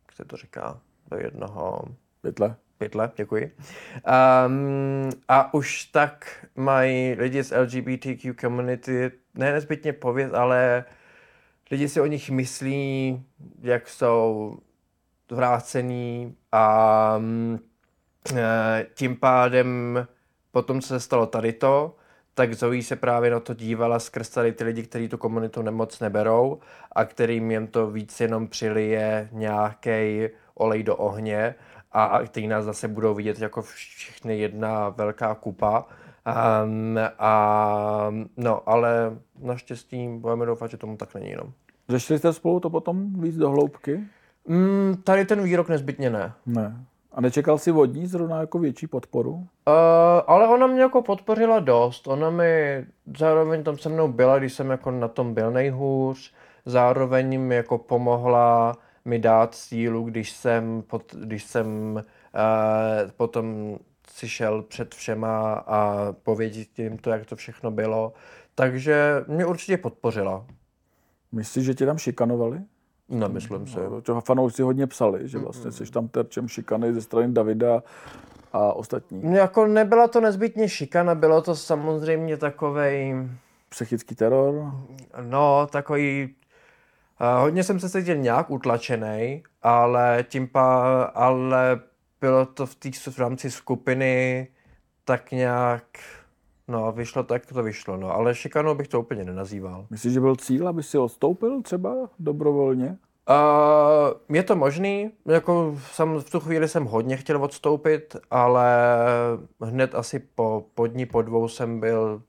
jak 0.02 0.12
se 0.16 0.24
to 0.24 0.36
říká, 0.36 0.80
do 1.10 1.16
jednoho 1.16 1.82
Pytle? 2.22 2.56
Pytle, 2.84 3.10
děkuji. 3.16 3.56
Um, 4.46 5.10
a 5.28 5.54
už 5.54 5.84
tak 5.84 6.46
mají 6.56 7.14
lidi 7.14 7.42
z 7.42 7.56
LGBTQ 7.56 8.34
community 8.40 9.10
ne 9.34 9.52
nezbytně 9.52 9.92
pověst, 9.92 10.34
ale 10.34 10.84
lidi 11.70 11.88
si 11.88 12.00
o 12.00 12.06
nich 12.06 12.30
myslí, 12.30 13.22
jak 13.62 13.88
jsou 13.88 14.56
vrácený 15.30 16.34
a 16.52 17.20
eh, 18.36 18.86
tím 18.94 19.16
pádem 19.16 20.06
potom, 20.52 20.80
co 20.80 20.88
se 20.88 21.00
stalo 21.00 21.26
tady 21.26 21.52
to, 21.52 21.96
tak 22.34 22.54
Zoe 22.54 22.82
se 22.82 22.96
právě 22.96 23.30
na 23.30 23.40
to 23.40 23.54
dívala 23.54 23.98
skrz 23.98 24.28
tady 24.28 24.52
ty 24.52 24.64
lidi, 24.64 24.82
kteří 24.82 25.08
tu 25.08 25.18
komunitu 25.18 25.62
nemoc 25.62 26.00
neberou 26.00 26.58
a 26.92 27.04
kterým 27.04 27.50
jen 27.50 27.66
to 27.66 27.90
víc 27.90 28.20
jenom 28.20 28.48
přilije 28.48 29.28
nějaký 29.32 30.28
olej 30.54 30.82
do 30.82 30.96
ohně 30.96 31.54
a 31.94 32.20
který 32.26 32.48
nás 32.48 32.64
zase 32.64 32.88
budou 32.88 33.14
vidět 33.14 33.38
jako 33.38 33.62
všechny 33.62 34.38
jedna 34.38 34.88
velká 34.88 35.34
kupa. 35.34 35.84
Um, 36.64 36.98
a, 37.18 38.10
no, 38.36 38.68
ale 38.68 39.18
naštěstí 39.38 40.08
budeme 40.08 40.46
doufat, 40.46 40.70
že 40.70 40.76
tomu 40.76 40.96
tak 40.96 41.14
není. 41.14 41.34
No. 41.34 41.52
Řešili 41.88 42.18
jste 42.18 42.32
spolu 42.32 42.60
to 42.60 42.70
potom 42.70 43.20
víc 43.20 43.36
do 43.36 43.50
hloubky? 43.50 44.00
Mm, 44.48 44.96
tady 45.04 45.24
ten 45.24 45.42
výrok 45.42 45.68
nezbytně 45.68 46.10
ne. 46.10 46.32
Ne. 46.46 46.76
A 47.12 47.20
nečekal 47.20 47.58
si 47.58 47.72
od 47.72 47.84
ní 47.84 48.06
zrovna 48.06 48.40
jako 48.40 48.58
větší 48.58 48.86
podporu? 48.86 49.32
Uh, 49.32 49.44
ale 50.26 50.48
ona 50.48 50.66
mě 50.66 50.80
jako 50.80 51.02
podpořila 51.02 51.60
dost. 51.60 52.08
Ona 52.08 52.30
mi 52.30 52.84
zároveň 53.18 53.62
tam 53.62 53.78
se 53.78 53.88
mnou 53.88 54.08
byla, 54.08 54.38
když 54.38 54.52
jsem 54.52 54.70
jako 54.70 54.90
na 54.90 55.08
tom 55.08 55.34
byl 55.34 55.50
nejhůř. 55.50 56.32
Zároveň 56.66 57.40
mi 57.40 57.54
jako 57.54 57.78
pomohla 57.78 58.76
mi 59.04 59.18
dát 59.18 59.54
sílu, 59.54 60.04
když 60.04 60.32
jsem, 60.32 60.82
pod, 60.86 61.14
když 61.14 61.44
jsem 61.44 61.66
uh, 61.94 63.10
potom 63.16 63.78
si 64.10 64.28
šel 64.28 64.62
před 64.62 64.94
všema 64.94 65.52
a 65.52 66.12
povědět 66.12 66.78
jim 66.78 66.98
to, 66.98 67.10
jak 67.10 67.26
to 67.26 67.36
všechno 67.36 67.70
bylo. 67.70 68.12
Takže 68.54 69.24
mě 69.26 69.46
určitě 69.46 69.76
podpořila. 69.76 70.46
Myslíš, 71.32 71.64
že 71.64 71.74
tě 71.74 71.86
tam 71.86 71.98
šikanovali? 71.98 72.60
Nemyslím 73.08 73.66
si. 73.66 73.78
No, 73.78 74.00
to 74.00 74.20
fanoušci 74.20 74.62
hodně 74.62 74.86
psali, 74.86 75.28
že 75.28 75.38
vlastně 75.38 75.72
jsi 75.72 75.84
tam 75.84 76.08
terčem 76.08 76.48
šikany 76.48 76.94
ze 76.94 77.02
strany 77.02 77.32
Davida 77.32 77.82
a 78.52 78.72
ostatních. 78.72 79.24
Jako 79.24 79.66
nebyla 79.66 80.08
to 80.08 80.20
nezbytně 80.20 80.68
šikana, 80.68 81.14
bylo 81.14 81.42
to 81.42 81.56
samozřejmě 81.56 82.36
takovej... 82.36 83.14
Psychický 83.68 84.14
teror? 84.14 84.72
No, 85.22 85.66
takový 85.70 86.34
hodně 87.40 87.64
jsem 87.64 87.80
se 87.80 87.90
cítil 87.90 88.16
nějak 88.16 88.50
utlačený, 88.50 89.42
ale 89.62 90.24
tím 90.28 90.48
pa, 90.48 91.02
ale 91.02 91.80
bylo 92.20 92.46
to 92.46 92.66
v, 92.66 92.74
tý, 92.74 92.92
v 92.92 93.18
rámci 93.18 93.50
skupiny 93.50 94.48
tak 95.04 95.32
nějak, 95.32 95.84
no 96.68 96.92
vyšlo 96.92 97.22
tak, 97.22 97.46
to 97.46 97.62
vyšlo, 97.62 97.96
no, 97.96 98.14
ale 98.14 98.34
šikanou 98.34 98.74
bych 98.74 98.88
to 98.88 99.00
úplně 99.00 99.24
nenazýval. 99.24 99.86
Myslíš, 99.90 100.12
že 100.12 100.20
byl 100.20 100.36
cíl, 100.36 100.68
aby 100.68 100.82
si 100.82 100.98
odstoupil 100.98 101.62
třeba 101.62 101.94
dobrovolně? 102.18 102.96
Uh, 103.30 104.36
je 104.36 104.42
to 104.42 104.56
možný, 104.56 105.10
jako 105.26 105.74
jsem, 105.92 106.20
v 106.20 106.30
tu 106.30 106.40
chvíli 106.40 106.68
jsem 106.68 106.84
hodně 106.84 107.16
chtěl 107.16 107.44
odstoupit, 107.44 108.16
ale 108.30 108.66
hned 109.60 109.94
asi 109.94 110.18
po, 110.18 110.64
po 110.74 110.86
dní, 110.86 111.06
po 111.06 111.22
dvou 111.22 111.48
jsem 111.48 111.80
byl 111.80 112.22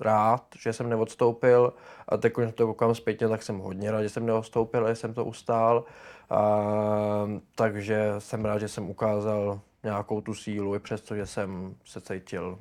rád, 0.00 0.44
že 0.58 0.72
jsem 0.72 0.88
neodstoupil 0.88 1.72
a 2.08 2.16
teď, 2.16 2.32
když 2.36 2.54
to 2.54 2.66
koukám 2.66 2.94
zpětně, 2.94 3.28
tak 3.28 3.42
jsem 3.42 3.58
hodně 3.58 3.90
rád, 3.90 4.02
že 4.02 4.08
jsem 4.08 4.26
neodstoupil, 4.26 4.88
že 4.88 4.94
jsem 4.94 5.14
to 5.14 5.24
ustál. 5.24 5.84
Uh, 6.30 7.30
takže 7.54 8.14
jsem 8.18 8.44
rád, 8.44 8.58
že 8.58 8.68
jsem 8.68 8.90
ukázal 8.90 9.60
nějakou 9.82 10.20
tu 10.20 10.34
sílu, 10.34 10.74
i 10.74 10.78
přesto, 10.78 11.16
že 11.16 11.26
jsem 11.26 11.74
se 11.84 12.00
cítil 12.00 12.58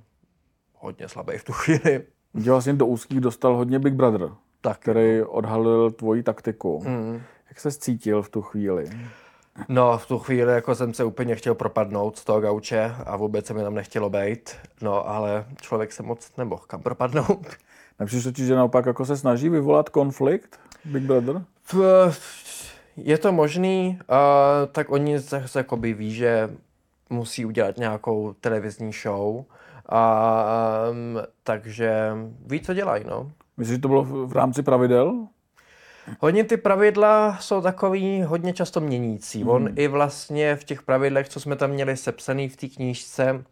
hodně 0.74 1.08
slabý 1.08 1.38
v 1.38 1.44
tu 1.44 1.54
chvíli. 1.54 2.06
Že 2.36 2.52
vlastně 2.52 2.74
do 2.74 2.86
úzkých 2.86 3.20
dostal 3.20 3.56
hodně 3.56 3.80
Big 3.80 3.94
Brother, 3.94 4.30
Tak, 4.62 4.80
který 4.80 5.22
odhalil 5.22 5.92
tvoji 5.92 6.24
taktiku. 6.24 6.84
Mm. 6.88 7.22
Jak 7.50 7.60
se 7.60 7.72
cítil 7.72 8.22
v 8.22 8.30
tu 8.30 8.42
chvíli? 8.42 8.90
No, 9.70 9.98
v 9.98 10.08
tu 10.08 10.20
chvíli 10.20 10.54
jako 10.54 10.76
jsem 10.76 10.94
se 10.94 11.04
úplně 11.04 11.36
chtěl 11.36 11.56
propadnout 11.56 12.18
z 12.18 12.24
toho 12.24 12.42
gauče 12.42 12.96
a 13.06 13.18
vůbec 13.18 13.46
se 13.46 13.54
mi 13.54 13.62
tam 13.62 13.76
nechtělo 13.76 14.10
být. 14.10 14.56
No, 14.82 15.10
ale 15.10 15.46
člověk 15.62 15.92
se 15.92 16.04
moc 16.04 16.32
nemohl 16.38 16.64
kam 16.68 16.82
propadnout. 16.82 17.48
Nepřišlo 18.00 18.32
ti, 18.32 18.46
že 18.46 18.56
naopak 18.56 18.86
jako 18.86 19.06
se 19.06 19.18
snaží 19.18 19.50
vyvolat 19.50 19.90
konflikt 19.90 20.60
Big 20.86 21.04
Brother? 21.04 21.42
Je 22.98 23.18
to 23.18 23.32
možný, 23.32 24.00
uh, 24.10 24.16
tak 24.72 24.92
oni 24.92 25.20
zase 25.20 25.60
jakoby 25.60 25.94
ví, 25.94 26.14
že 26.14 26.50
musí 27.10 27.46
udělat 27.46 27.78
nějakou 27.78 28.34
televizní 28.34 28.92
show, 28.92 29.46
a, 29.90 30.46
um, 30.92 31.22
takže 31.44 32.12
ví, 32.46 32.62
co 32.62 32.74
dělají, 32.74 33.04
no. 33.08 33.32
Myslíš, 33.58 33.76
že 33.76 33.82
to 33.82 33.88
bylo 33.88 34.04
v 34.04 34.28
v 34.28 34.34
rámci 34.34 34.64
pravidel? 34.64 35.28
Hodně 36.20 36.44
ty 36.44 36.58
pravidla 36.58 37.38
jsou 37.40 37.62
takový 37.62 38.24
hodně 38.24 38.54
často 38.54 38.82
měnící. 38.82 39.44
Mm. 39.44 39.50
On 39.50 39.70
i 39.76 39.88
vlastně 39.88 40.56
v 40.56 40.64
těch 40.64 40.84
pravidlech, 40.84 41.30
co 41.30 41.40
jsme 41.40 41.56
tam 41.56 41.70
měli 41.70 41.98
sepsaný 41.98 42.50
v 42.50 42.58
té 42.58 42.68
knížce, 42.68 43.44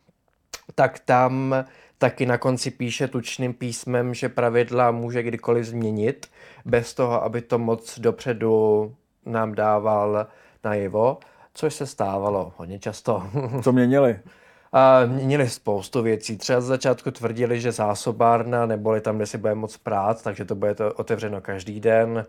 tak 0.75 0.99
tam 0.99 1.55
taky 1.97 2.25
na 2.25 2.37
konci 2.37 2.71
píše 2.71 3.07
tučným 3.07 3.53
písmem, 3.53 4.13
že 4.13 4.29
pravidla 4.29 4.91
může 4.91 5.23
kdykoliv 5.23 5.65
změnit, 5.65 6.27
bez 6.65 6.93
toho, 6.93 7.23
aby 7.23 7.41
to 7.41 7.59
moc 7.59 7.99
dopředu 7.99 8.95
nám 9.25 9.55
dával 9.55 10.27
najevo, 10.63 11.17
což 11.53 11.73
se 11.73 11.85
stávalo 11.85 12.53
hodně 12.57 12.79
často. 12.79 13.29
Co 13.63 13.71
měnili? 13.71 14.19
A 14.73 15.05
měnili 15.05 15.49
spoustu 15.49 16.01
věcí. 16.01 16.37
Třeba 16.37 16.61
z 16.61 16.65
začátku 16.65 17.11
tvrdili, 17.11 17.61
že 17.61 17.71
zásobárna, 17.71 18.65
neboli 18.65 19.01
tam, 19.01 19.15
kde 19.15 19.25
si 19.25 19.37
bude 19.37 19.55
moc 19.55 19.77
prát, 19.77 20.23
takže 20.23 20.45
to 20.45 20.55
bude 20.55 20.75
to 20.75 20.93
otevřeno 20.93 21.41
každý 21.41 21.79
den. 21.79 22.25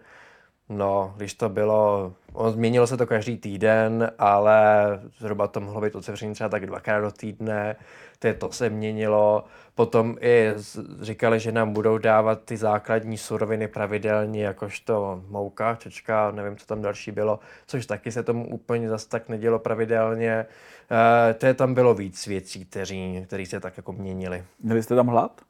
No, 0.69 1.15
když 1.17 1.35
to 1.35 1.49
bylo, 1.49 2.13
on 2.33 2.53
změnilo 2.53 2.87
se 2.87 2.97
to 2.97 3.07
každý 3.07 3.37
týden, 3.37 4.13
ale 4.19 4.87
zhruba 5.19 5.47
to 5.47 5.61
mohlo 5.61 5.81
být 5.81 5.95
otevřené 5.95 6.35
třeba 6.35 6.49
tak 6.49 6.67
dvakrát 6.67 7.01
do 7.01 7.11
týdne, 7.11 7.77
to, 8.19 8.35
to 8.35 8.53
se 8.53 8.71
měnilo. 8.71 9.45
Potom 9.75 10.17
i 10.21 10.53
říkali, 11.01 11.41
že 11.41 11.53
nám 11.53 11.73
budou 11.73 11.99
dávat 11.99 12.45
ty 12.45 12.57
základní 12.57 13.19
suroviny 13.19 13.69
pravidelně, 13.69 14.45
jakožto 14.45 15.23
mouka, 15.29 15.75
čečka, 15.75 16.31
nevím, 16.31 16.57
co 16.57 16.67
tam 16.67 16.83
další 16.83 17.13
bylo, 17.13 17.39
což 17.67 17.87
taky 17.87 18.13
se 18.13 18.23
tomu 18.23 18.49
úplně 18.49 18.89
zas 18.89 19.07
tak 19.07 19.29
nedělo 19.29 19.59
pravidelně. 19.59 20.47
E, 21.31 21.35
to 21.35 21.47
je 21.47 21.55
tam 21.55 21.75
bylo 21.75 21.95
víc 21.95 22.27
věcí, 22.27 22.65
kteří, 22.65 23.25
kteří 23.27 23.47
se 23.47 23.61
tak 23.61 23.77
jako 23.77 23.93
měnili. 23.93 24.45
Měli 24.63 24.83
jste 24.83 24.95
tam 24.95 25.07
hlad? 25.07 25.48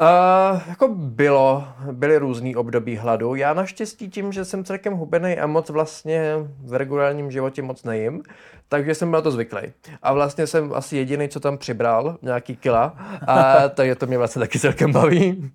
Uh, 0.00 0.60
jako 0.68 0.88
bylo, 0.94 1.64
byly 1.92 2.18
různý 2.18 2.56
období 2.56 2.96
hladu. 2.96 3.34
Já 3.34 3.54
naštěstí 3.54 4.10
tím, 4.10 4.32
že 4.32 4.44
jsem 4.44 4.64
celkem 4.64 4.94
hubený 4.94 5.38
a 5.38 5.46
moc 5.46 5.70
vlastně 5.70 6.34
v 6.64 6.74
regulárním 6.74 7.30
životě 7.30 7.62
moc 7.62 7.84
nejím, 7.84 8.22
takže 8.68 8.94
jsem 8.94 9.10
byl 9.10 9.18
na 9.18 9.22
to 9.22 9.30
zvyklý. 9.30 9.60
A 10.02 10.12
vlastně 10.12 10.46
jsem 10.46 10.72
asi 10.74 10.96
jediný, 10.96 11.28
co 11.28 11.40
tam 11.40 11.58
přibral, 11.58 12.16
nějaký 12.22 12.56
kila, 12.56 12.94
a 13.26 13.68
takže 13.74 13.94
to 13.94 14.06
mě 14.06 14.18
vlastně 14.18 14.40
taky 14.40 14.58
celkem 14.58 14.92
baví. 14.92 15.50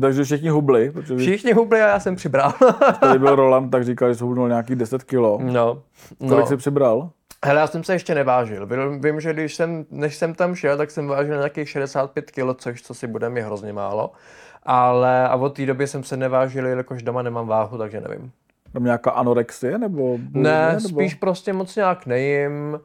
Takže 0.00 0.24
všichni 0.24 0.48
hubli, 0.48 0.90
protože 0.90 1.16
Všichni 1.16 1.52
hubli 1.52 1.82
a 1.82 1.88
já 1.88 2.00
jsem 2.00 2.16
přibral. 2.16 2.52
tady 3.00 3.18
byl 3.18 3.34
Roland, 3.36 3.70
tak 3.70 3.84
říkal, 3.84 4.14
že 4.14 4.24
hubnul 4.24 4.48
nějakých 4.48 4.76
10 4.76 5.04
kilo. 5.04 5.38
no, 5.42 5.82
Kolik 6.18 6.40
no. 6.40 6.46
jsi 6.46 6.56
přibral? 6.56 7.10
Hele, 7.44 7.60
já 7.60 7.66
jsem 7.66 7.84
se 7.84 7.92
ještě 7.92 8.14
nevážil. 8.14 8.66
Vím, 8.66 9.00
vím, 9.00 9.20
že 9.20 9.32
když 9.32 9.54
jsem, 9.54 9.86
než 9.90 10.16
jsem 10.16 10.34
tam 10.34 10.54
šel, 10.54 10.76
tak 10.76 10.90
jsem 10.90 11.06
vážil 11.06 11.36
nějakých 11.36 11.68
65 11.68 12.30
kg, 12.30 12.60
což 12.60 12.82
co 12.82 12.94
si 12.94 13.06
bude 13.06 13.28
mi 13.30 13.42
hrozně 13.42 13.72
málo. 13.72 14.12
Ale 14.62 15.28
a 15.28 15.34
od 15.36 15.56
té 15.56 15.66
doby 15.66 15.86
jsem 15.86 16.04
se 16.04 16.16
nevážil, 16.16 16.66
jelikož 16.66 17.02
doma 17.02 17.22
nemám 17.22 17.46
váhu, 17.46 17.78
takže 17.78 18.00
nevím. 18.00 18.32
Tam 18.72 18.84
nějaká 18.84 19.10
anorexie 19.10 19.78
nebo 19.78 20.18
bulimie, 20.18 20.52
Ne, 20.52 20.66
nebo... 20.66 20.88
spíš 20.88 21.14
prostě 21.14 21.52
moc 21.52 21.76
nějak 21.76 22.06
nejím. 22.06 22.80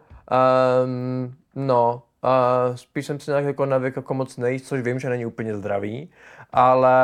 Um, 0.85 1.35
no, 1.55 2.03
uh, 2.23 2.75
spíš 2.75 3.05
jsem 3.05 3.19
si 3.19 3.31
nějak 3.31 3.45
jako 3.45 3.65
navyk 3.65 3.95
jako 3.95 4.13
moc 4.13 4.37
nejíst, 4.37 4.67
což 4.67 4.81
vím, 4.81 4.99
že 4.99 5.09
není 5.09 5.25
úplně 5.25 5.55
zdravý, 5.57 6.09
ale 6.53 6.95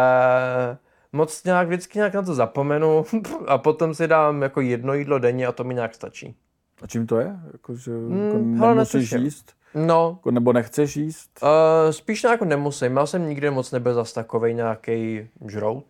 moc 1.14 1.44
nějak 1.44 1.68
vždycky 1.68 2.00
nějak 2.00 2.14
na 2.14 2.22
to 2.22 2.34
zapomenu 2.34 3.06
a 3.48 3.58
potom 3.58 3.94
si 3.94 4.08
dám 4.08 4.42
jako 4.42 4.62
jedno 4.62 4.94
jídlo 4.94 5.20
denně 5.20 5.48
a 5.48 5.52
to 5.52 5.64
mi 5.64 5.74
nějak 5.74 5.96
stačí. 5.96 6.36
A 6.82 6.88
čím 6.88 7.08
to 7.08 7.20
je? 7.20 7.36
Jako, 7.54 7.76
že 7.76 7.92
jako 7.92 8.08
Hmm, 8.36 8.60
hele, 8.60 8.76
nemusíš 8.76 9.12
jíst? 9.12 9.54
No, 9.76 10.16
Jako, 10.20 10.32
nebo 10.32 10.54
nechceš 10.54 10.96
jíst? 10.98 11.40
uh, 11.44 11.50
spíš 11.92 12.24
nějak 12.24 12.42
nemusím. 12.42 12.98
Já 12.98 13.06
jsem 13.06 13.30
nikdy 13.30 13.50
moc 13.52 13.72
nebyl 13.72 13.94
zas 13.94 14.14
takovej 14.14 14.54
nějaký 14.54 15.28
žrout. 15.48 15.86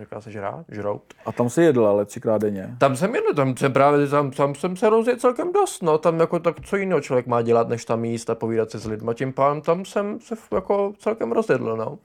Říká 0.00 0.20
se 0.20 0.30
žrát? 0.30 0.64
Žrout. 0.68 1.02
A 1.26 1.32
tam 1.32 1.50
si 1.50 1.62
jedl, 1.62 1.86
ale 1.86 2.04
třikrát 2.04 2.42
denně. 2.42 2.76
Tam 2.78 2.96
jsem 2.96 3.14
jedl, 3.14 3.34
tam 3.34 3.56
jsem 3.56 3.72
právě, 3.72 4.06
tam, 4.08 4.30
tam 4.30 4.54
jsem 4.54 4.76
se 4.76 4.90
rozjet 4.90 5.20
celkem 5.20 5.52
dost, 5.52 5.82
no, 5.82 5.98
tam 5.98 6.20
jako 6.20 6.38
tak 6.38 6.60
co 6.60 6.76
jiného 6.76 7.00
člověk 7.00 7.26
má 7.26 7.42
dělat, 7.42 7.68
než 7.68 7.84
tam 7.84 8.04
jíst 8.04 8.30
a 8.30 8.34
povídat 8.34 8.70
se 8.70 8.78
s 8.78 8.86
lidmi, 8.86 9.10
tím 9.14 9.32
pádem 9.32 9.60
tam 9.62 9.84
jsem 9.84 10.20
se 10.20 10.34
jako 10.54 10.92
celkem 10.98 11.32
rozjedl, 11.32 11.76
no. 11.76 11.98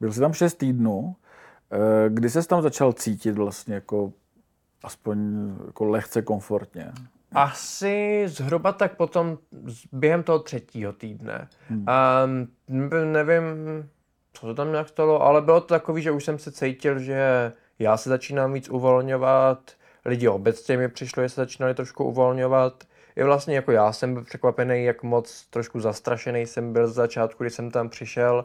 Byl 0.00 0.12
jsi 0.12 0.20
tam 0.20 0.32
6 0.32 0.54
týdnů. 0.54 1.16
Eh, 1.72 2.10
Kdy 2.10 2.30
ses 2.30 2.46
tam 2.46 2.62
začal 2.62 2.92
cítit 2.92 3.32
vlastně 3.32 3.74
jako 3.74 4.12
aspoň 4.84 5.48
jako 5.66 5.84
lehce 5.84 6.22
komfortně? 6.22 6.92
Asi 7.32 8.24
zhruba 8.26 8.72
tak 8.72 8.96
potom 8.96 9.38
během 9.92 10.22
toho 10.22 10.38
třetího 10.38 10.92
týdne. 10.92 11.48
Hmm. 11.68 11.86
Um, 12.68 13.12
nevím, 13.12 13.44
co 14.32 14.46
to 14.46 14.54
tam 14.54 14.70
nějak 14.70 14.88
stalo, 14.88 15.22
ale 15.22 15.42
bylo 15.42 15.60
to 15.60 15.66
takový, 15.66 16.02
že 16.02 16.10
už 16.10 16.24
jsem 16.24 16.38
se 16.38 16.52
cítil, 16.52 16.98
že 16.98 17.52
já 17.78 17.96
se 17.96 18.08
začínám 18.08 18.52
víc 18.52 18.68
uvolňovat, 18.68 19.72
lidi 20.04 20.28
obecně 20.28 20.76
mi 20.76 20.88
přišlo, 20.88 21.22
že 21.22 21.28
se 21.28 21.40
začínali 21.40 21.74
trošku 21.74 22.04
uvolňovat. 22.04 22.84
I 23.16 23.24
vlastně 23.24 23.56
jako 23.56 23.72
já 23.72 23.92
jsem 23.92 24.14
byl 24.14 24.24
překvapený, 24.24 24.84
jak 24.84 25.02
moc 25.02 25.46
trošku 25.50 25.80
zastrašený 25.80 26.46
jsem 26.46 26.72
byl 26.72 26.88
z 26.88 26.94
začátku, 26.94 27.44
když 27.44 27.54
jsem 27.54 27.70
tam 27.70 27.88
přišel. 27.88 28.44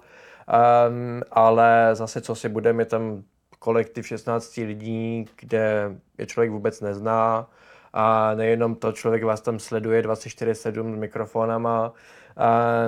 Um, 0.89 1.21
ale 1.31 1.89
zase, 1.93 2.21
co 2.21 2.35
si 2.35 2.49
budeme, 2.49 2.81
je 2.81 2.85
tam 2.85 3.23
kolektiv 3.59 4.07
16 4.07 4.57
lidí, 4.57 5.25
kde 5.39 5.95
je 6.17 6.25
člověk 6.25 6.51
vůbec 6.51 6.81
nezná. 6.81 7.49
A 7.93 8.33
nejenom 8.35 8.75
to, 8.75 8.91
člověk 8.91 9.23
vás 9.23 9.41
tam 9.41 9.59
sleduje 9.59 10.01
24-7 10.01 10.93
s 10.93 10.99
mikrofonama, 10.99 11.93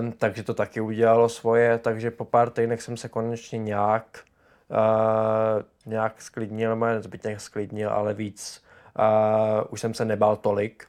um, 0.02 0.12
takže 0.12 0.44
to 0.44 0.54
taky 0.54 0.82
udělalo 0.82 1.30
svoje, 1.30 1.78
takže 1.78 2.12
po 2.12 2.26
pár 2.26 2.50
týdnech 2.50 2.82
jsem 2.82 2.98
se 2.98 3.10
konečně 3.10 3.60
nějak, 3.60 4.20
uh, 4.70 5.64
nějak 5.86 6.22
sklidnil, 6.22 6.76
ne 6.76 6.96
nezbytně 6.96 7.40
sklidnil, 7.40 7.90
ale 7.90 8.14
víc. 8.14 8.64
Uh, 9.00 9.66
už 9.70 9.82
jsem 9.82 9.94
se 9.94 10.06
nebál 10.06 10.36
tolik, 10.36 10.88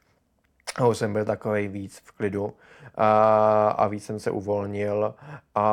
a 0.76 0.86
už 0.86 0.98
jsem 0.98 1.12
byl 1.12 1.24
takový 1.24 1.68
víc 1.68 2.02
v 2.04 2.12
klidu 2.12 2.54
a, 2.94 3.68
a 3.68 3.86
víc 3.86 4.04
jsem 4.04 4.20
se 4.20 4.30
uvolnil 4.30 5.14
a, 5.54 5.64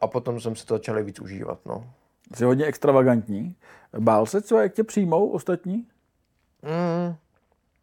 a 0.00 0.06
potom 0.06 0.40
jsem 0.40 0.56
si 0.56 0.66
to 0.66 0.74
začal 0.74 1.04
víc 1.04 1.20
užívat, 1.20 1.58
no. 1.66 1.90
Jsi 2.34 2.44
hodně 2.44 2.64
extravagantní. 2.66 3.54
Bál 3.98 4.26
se 4.26 4.42
co, 4.42 4.58
jak 4.58 4.72
tě 4.72 4.84
přijmou 4.84 5.28
ostatní? 5.28 5.86
Mm, 6.62 7.14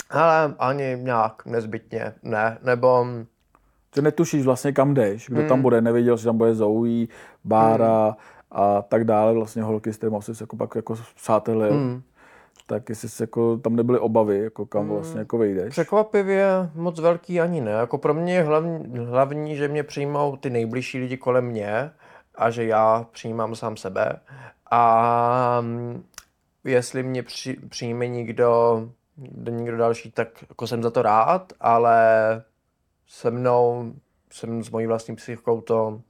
ale 0.09 0.55
ani 0.59 0.97
nějak 1.01 1.45
nezbytně, 1.45 2.13
ne, 2.23 2.57
nebo 2.63 3.05
Že 3.95 4.01
netušíš 4.01 4.45
vlastně 4.45 4.71
kam 4.71 4.93
jdeš, 4.93 5.29
kdo 5.29 5.39
Hmm. 5.39 5.49
tam 5.49 5.61
bude, 5.61 5.81
nevěděl, 5.81 6.17
že 6.17 6.25
tam 6.25 6.37
bude 6.37 6.55
Zoe, 6.55 7.07
Bára 7.43 8.15
a 8.51 8.81
tak 8.81 9.03
dále, 9.03 9.33
vlastně 9.33 9.63
holky, 9.63 9.93
s 9.93 9.97
kterými 9.97 10.17
jsi 10.21 10.31
jako 10.43 10.55
pak 10.55 10.75
jako 10.75 10.95
přátelil. 11.15 11.73
mm, 11.73 12.01
Tak 12.65 12.89
jestli 12.89 13.09
jsi 13.09 13.23
jako, 13.23 13.57
tam 13.57 13.75
nebyly 13.75 13.99
obavy, 13.99 14.39
jako 14.39 14.65
kam 14.65 14.87
vlastně 14.87 15.19
jako 15.19 15.37
vejdeš. 15.37 15.69
překvapivě 15.69 16.47
moc 16.75 16.99
velký 16.99 17.41
ani 17.41 17.61
ne. 17.61 17.71
Jako 17.71 17.97
pro 17.97 18.13
mě 18.13 18.33
je 18.33 18.43
hlavní, 18.43 18.97
hlavní, 19.05 19.55
že 19.55 19.67
mě 19.67 19.83
přijmou 19.83 20.35
ty 20.37 20.49
nejbližší 20.49 20.99
lidi 20.99 21.17
kolem 21.17 21.45
mě 21.45 21.91
a 22.37 22.49
že 22.49 22.65
já 22.65 23.05
přijímám 23.11 23.55
sám 23.55 23.77
sebe. 23.77 24.19
A 24.71 25.61
mm, 25.61 26.03
jestli 26.63 27.03
mě 27.03 27.23
při, 27.23 27.53
přijme 27.53 28.07
někdo, 28.07 28.81
někdo 29.49 29.77
další, 29.77 30.11
tak 30.11 30.45
jako 30.49 30.67
jsem 30.67 30.83
za 30.83 30.91
to 30.91 31.01
rád, 31.01 31.53
ale 31.59 31.97
se 33.07 33.31
mnou, 33.31 33.93
jsem 34.31 34.63
s 34.63 34.69
mojí 34.69 34.87
vlastní 34.87 35.15
psychikou 35.15 35.61
to 35.61 36.01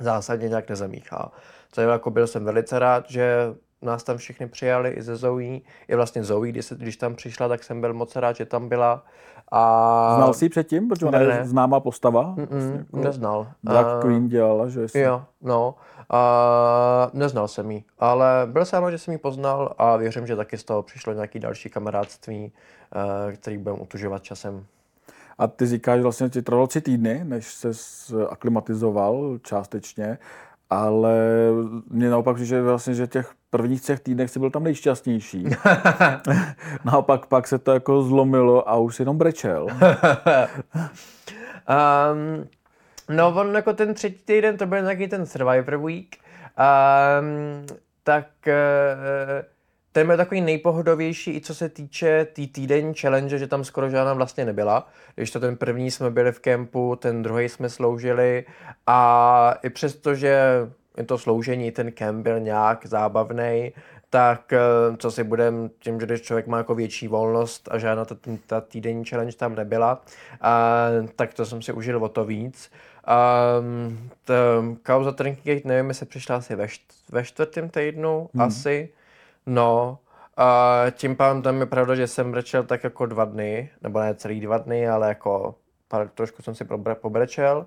zásadně 0.00 0.48
nějak 0.48 0.68
nezamíchá. 0.68 1.32
Co 1.72 1.80
jako 1.80 2.10
byl 2.10 2.26
jsem 2.26 2.44
velice 2.44 2.78
rád, 2.78 3.10
že 3.10 3.54
nás 3.82 4.02
tam 4.04 4.16
všichni 4.16 4.46
přijali 4.46 4.90
i 4.90 5.02
ze 5.02 5.16
Zoe. 5.16 5.44
I 5.88 5.94
vlastně 5.94 6.24
Zoe, 6.24 6.48
když, 6.48 6.64
se, 6.66 6.74
když 6.74 6.96
tam 6.96 7.14
přišla, 7.14 7.48
tak 7.48 7.64
jsem 7.64 7.80
byl 7.80 7.94
moc 7.94 8.16
rád, 8.16 8.36
že 8.36 8.46
tam 8.46 8.68
byla. 8.68 9.04
A... 9.52 10.12
Znal 10.16 10.34
jsi 10.34 10.44
ji 10.44 10.48
předtím? 10.48 10.88
Protože 10.88 11.06
ona 11.06 11.18
Ne, 11.18 11.24
je 11.24 11.28
ne. 11.28 11.44
známá 11.44 11.80
postava. 11.80 12.34
Mm-mm, 12.36 12.46
Vlastně 12.50 12.76
jako 12.78 12.96
neznal. 12.96 13.46
Drag 13.64 13.86
A- 13.86 14.00
Queen 14.00 14.28
dělala, 14.28 14.68
že 14.68 14.88
jsi... 14.88 14.98
Jo, 15.00 15.22
no. 15.42 15.74
A 16.10 17.10
neznal 17.12 17.48
jsem 17.48 17.70
jí, 17.70 17.84
ale 17.98 18.26
byl 18.46 18.64
jsem 18.64 18.82
rád, 18.82 18.90
že 18.90 18.98
jsem 18.98 19.12
ji 19.12 19.18
poznal 19.18 19.74
a 19.78 19.96
věřím, 19.96 20.26
že 20.26 20.36
taky 20.36 20.58
z 20.58 20.64
toho 20.64 20.82
přišlo 20.82 21.12
nějaký 21.12 21.38
další 21.38 21.70
kamarádství, 21.70 22.52
eh, 23.30 23.32
který 23.36 23.58
budeme 23.58 23.80
utužovat 23.82 24.22
časem. 24.22 24.64
A 25.38 25.46
ty 25.46 25.66
říkáš, 25.66 25.96
že 25.96 26.02
vlastně 26.02 26.28
ti 26.28 26.42
trvalo 26.42 26.66
tři 26.66 26.80
týdny, 26.80 27.20
než 27.24 27.46
se 27.54 27.68
aklimatizoval 28.30 29.38
částečně, 29.42 30.18
ale 30.70 31.16
mě 31.90 32.10
naopak 32.10 32.38
že 32.38 32.62
vlastně, 32.62 32.94
že 32.94 33.06
těch 33.06 33.30
prvních 33.50 33.82
třech 33.82 34.00
týdnech 34.00 34.30
jsi 34.30 34.38
byl 34.38 34.50
tam 34.50 34.64
nejšťastnější. 34.64 35.44
naopak 36.84 37.26
pak 37.26 37.48
se 37.48 37.58
to 37.58 37.72
jako 37.72 38.02
zlomilo 38.02 38.68
a 38.68 38.76
už 38.76 38.96
si 38.96 39.02
jenom 39.02 39.18
brečel. 39.18 39.66
Um, 41.70 42.48
no, 43.08 43.28
on 43.28 43.54
jako 43.54 43.72
ten 43.72 43.94
třetí 43.94 44.24
týden, 44.24 44.56
to 44.56 44.66
byl 44.66 44.82
nějaký 44.82 45.08
ten 45.08 45.26
Survivor 45.26 45.76
Week, 45.76 46.16
um, 46.58 47.66
tak 48.04 48.26
uh, 48.46 48.52
ten 49.92 50.06
byl 50.06 50.16
takový 50.16 50.40
nejpohodovější, 50.40 51.36
i 51.36 51.40
co 51.40 51.54
se 51.54 51.68
týče 51.68 52.24
té 52.24 52.32
tý 52.32 52.46
týdenní 52.48 52.94
challenge, 52.94 53.38
že 53.38 53.46
tam 53.46 53.64
skoro 53.64 53.90
žádná 53.90 54.14
vlastně 54.14 54.44
nebyla. 54.44 54.88
Když 55.14 55.30
to 55.30 55.40
ten 55.40 55.56
první 55.56 55.90
jsme 55.90 56.10
byli 56.10 56.32
v 56.32 56.40
kempu, 56.40 56.96
ten 56.96 57.22
druhý 57.22 57.48
jsme 57.48 57.68
sloužili 57.68 58.44
a 58.86 59.54
i 59.62 59.70
přesto, 59.70 60.14
že 60.14 60.40
je 60.96 61.04
to 61.04 61.18
sloužení, 61.18 61.70
ten 61.70 61.92
kemp 61.92 62.22
byl 62.22 62.40
nějak 62.40 62.86
zábavný, 62.86 63.72
tak 64.10 64.52
eh, 64.52 64.58
co 64.96 65.10
si 65.10 65.24
budem, 65.24 65.70
tím, 65.78 66.00
že 66.00 66.06
když 66.06 66.20
člověk 66.20 66.46
má 66.46 66.58
jako 66.58 66.74
větší 66.74 67.08
volnost 67.08 67.68
a 67.70 67.78
žádná 67.78 68.04
ta, 68.04 68.16
ta 68.46 68.60
týdenní 68.60 69.04
challenge 69.04 69.36
tam 69.36 69.54
nebyla, 69.54 70.02
a, 70.40 70.86
tak 71.16 71.34
to 71.34 71.46
jsem 71.46 71.62
si 71.62 71.72
užil 71.72 72.04
o 72.04 72.08
to 72.08 72.24
víc. 72.24 72.70
Um, 73.60 74.10
t, 74.24 74.34
kauza 74.82 75.12
Trinky 75.12 75.54
Gate, 75.54 75.68
nevím, 75.68 75.88
jestli 75.88 76.06
přišla 76.06 76.36
asi 76.36 76.56
ve, 76.56 76.68
št, 76.68 76.82
ve 77.12 77.24
čtvrtém 77.24 77.68
týdnu, 77.68 78.28
hmm. 78.34 78.42
asi. 78.42 78.88
No, 79.50 79.98
a 80.36 80.84
tím 80.90 81.16
pádem 81.16 81.42
tam 81.42 81.60
je 81.60 81.66
pravda, 81.66 81.94
že 81.94 82.06
jsem 82.06 82.30
brečel 82.30 82.62
tak 82.62 82.84
jako 82.84 83.06
dva 83.06 83.24
dny, 83.24 83.70
nebo 83.82 84.00
ne 84.00 84.14
celý 84.14 84.40
dva 84.40 84.58
dny, 84.58 84.88
ale 84.88 85.08
jako 85.08 85.54
pár, 85.88 86.08
trošku 86.08 86.42
jsem 86.42 86.54
si 86.54 86.64
pobrečel. 86.94 87.66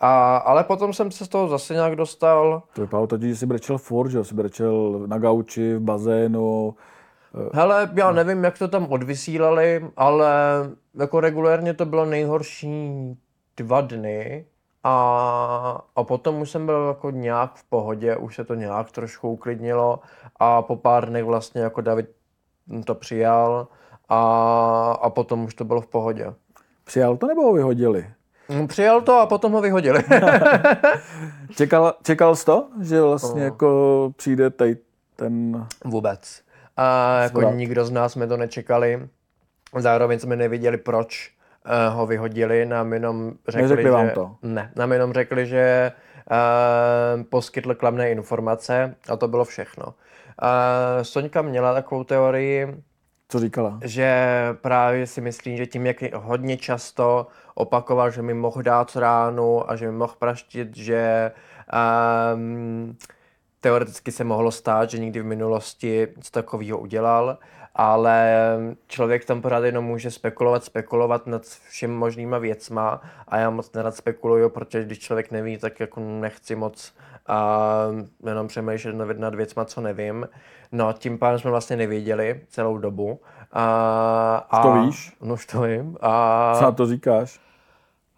A, 0.00 0.36
ale 0.36 0.64
potom 0.64 0.92
jsem 0.92 1.10
se 1.10 1.24
z 1.26 1.28
toho 1.28 1.48
zase 1.48 1.74
nějak 1.74 1.96
dostal. 1.96 2.62
To 2.74 2.80
vypadalo 2.80 3.06
totiž, 3.06 3.28
že 3.28 3.36
jsi 3.36 3.46
brečel 3.46 3.78
furt, 3.78 4.10
že 4.10 4.24
jsi 4.24 4.34
brečel 4.34 5.04
na 5.06 5.18
gauči, 5.18 5.74
v 5.74 5.80
bazénu. 5.80 6.74
Hele, 7.52 7.90
já 7.94 8.12
nevím, 8.12 8.44
jak 8.44 8.58
to 8.58 8.68
tam 8.68 8.86
odvysílali, 8.86 9.90
ale 9.96 10.30
jako 10.94 11.20
regulérně 11.20 11.74
to 11.74 11.86
bylo 11.86 12.04
nejhorší 12.04 12.90
dva 13.56 13.80
dny 13.80 14.46
a, 14.84 15.84
a 15.96 16.04
potom 16.04 16.40
už 16.40 16.50
jsem 16.50 16.66
byl 16.66 16.86
jako 16.88 17.10
nějak 17.10 17.54
v 17.54 17.64
pohodě, 17.64 18.16
už 18.16 18.34
se 18.34 18.44
to 18.44 18.54
nějak 18.54 18.92
trošku 18.92 19.30
uklidnilo 19.30 20.00
a 20.36 20.62
po 20.62 20.76
pár 20.76 21.08
dnech 21.08 21.24
vlastně 21.24 21.62
jako 21.62 21.80
David 21.80 22.06
to 22.84 22.94
přijal 22.94 23.68
a, 24.08 24.98
a 25.02 25.10
potom 25.10 25.44
už 25.44 25.54
to 25.54 25.64
bylo 25.64 25.80
v 25.80 25.86
pohodě. 25.86 26.34
Přijal 26.84 27.16
to 27.16 27.26
nebo 27.26 27.42
ho 27.42 27.52
vyhodili? 27.52 28.06
Mm, 28.48 28.66
Přijal 28.68 29.00
to 29.00 29.18
a 29.18 29.26
potom 29.26 29.52
ho 29.52 29.60
vyhodili. 29.60 30.04
Čekal, 31.56 31.94
čekal 32.02 32.36
jsi 32.36 32.44
to, 32.44 32.68
že 32.80 33.00
vlastně 33.02 33.42
jako 33.42 34.10
přijde 34.16 34.50
tady 34.50 34.76
ten... 35.16 35.66
Vůbec. 35.84 36.42
A 36.76 37.16
jako 37.22 37.40
Zvrat. 37.40 37.54
nikdo 37.54 37.84
z 37.84 37.90
nás 37.90 38.12
jsme 38.12 38.26
to 38.26 38.36
nečekali. 38.36 39.08
Zároveň 39.78 40.18
jsme 40.18 40.36
nevěděli, 40.36 40.76
proč 40.76 41.32
uh, 41.66 41.96
ho 41.96 42.06
vyhodili. 42.06 42.66
Nám 42.66 42.92
jenom 42.92 43.32
řekli, 43.48 43.62
Neřekli 43.62 43.84
že... 43.84 43.90
vám 43.90 44.10
to? 44.10 44.36
Ne, 44.42 44.72
nám 44.76 44.92
jenom 44.92 45.12
řekli, 45.12 45.46
že 45.46 45.92
uh, 46.30 47.22
poskytl 47.22 47.74
klamné 47.74 48.10
informace 48.10 48.94
a 49.08 49.16
to 49.16 49.28
bylo 49.28 49.44
všechno. 49.44 49.86
Uh, 49.86 51.02
Soňka 51.02 51.42
měla 51.42 51.74
takovou 51.74 52.04
teorii, 52.04 52.82
Co 53.28 53.40
říkala? 53.40 53.78
že 53.84 54.24
právě 54.60 55.06
si 55.06 55.20
myslím, 55.20 55.56
že 55.56 55.66
tím, 55.66 55.86
jak 55.86 55.96
hodně 56.14 56.56
často 56.56 57.26
opakoval, 57.54 58.10
že 58.10 58.22
mi 58.22 58.34
mohl 58.34 58.62
dát 58.62 58.96
ránu 58.96 59.70
a 59.70 59.76
že 59.76 59.86
mi 59.86 59.92
mohl 59.92 60.14
praštit, 60.18 60.76
že 60.76 61.32
um, 62.34 62.96
teoreticky 63.60 64.12
se 64.12 64.24
mohlo 64.24 64.50
stát, 64.50 64.90
že 64.90 64.98
někdy 64.98 65.20
v 65.20 65.24
minulosti 65.24 66.08
něco 66.16 66.30
takového 66.30 66.78
udělal, 66.78 67.38
ale 67.74 68.36
člověk 68.86 69.24
tam 69.24 69.42
pořád 69.42 69.64
jenom 69.64 69.84
může 69.84 70.10
spekulovat, 70.10 70.64
spekulovat 70.64 71.26
nad 71.26 71.42
všem 71.68 71.94
možnýma 71.96 72.38
věcma 72.38 73.00
a 73.28 73.38
já 73.38 73.50
moc 73.50 73.72
nerad 73.72 73.96
spekuluju, 73.96 74.48
protože 74.48 74.84
když 74.84 74.98
člověk 74.98 75.30
neví, 75.30 75.58
tak 75.58 75.80
jako 75.80 76.00
nechci 76.00 76.56
moc 76.56 76.94
a 77.26 77.68
jenom 78.26 78.48
přemýšlet 78.48 78.92
nad- 78.94 79.18
nad 79.18 79.34
věcma, 79.34 79.64
co 79.64 79.80
nevím. 79.80 80.28
No, 80.72 80.92
tím 80.92 81.18
pádem 81.18 81.38
jsme 81.38 81.50
vlastně 81.50 81.76
nevěděli 81.76 82.40
celou 82.48 82.78
dobu. 82.78 83.20
A, 83.52 84.46
a, 84.50 84.62
to 84.62 84.72
víš? 84.72 85.12
No, 85.20 85.34
už 85.34 85.46
to 85.46 85.60
vím. 85.60 85.96
A, 86.00 86.54
Co 86.58 86.64
na 86.64 86.72
to 86.72 86.86
říkáš? 86.86 87.40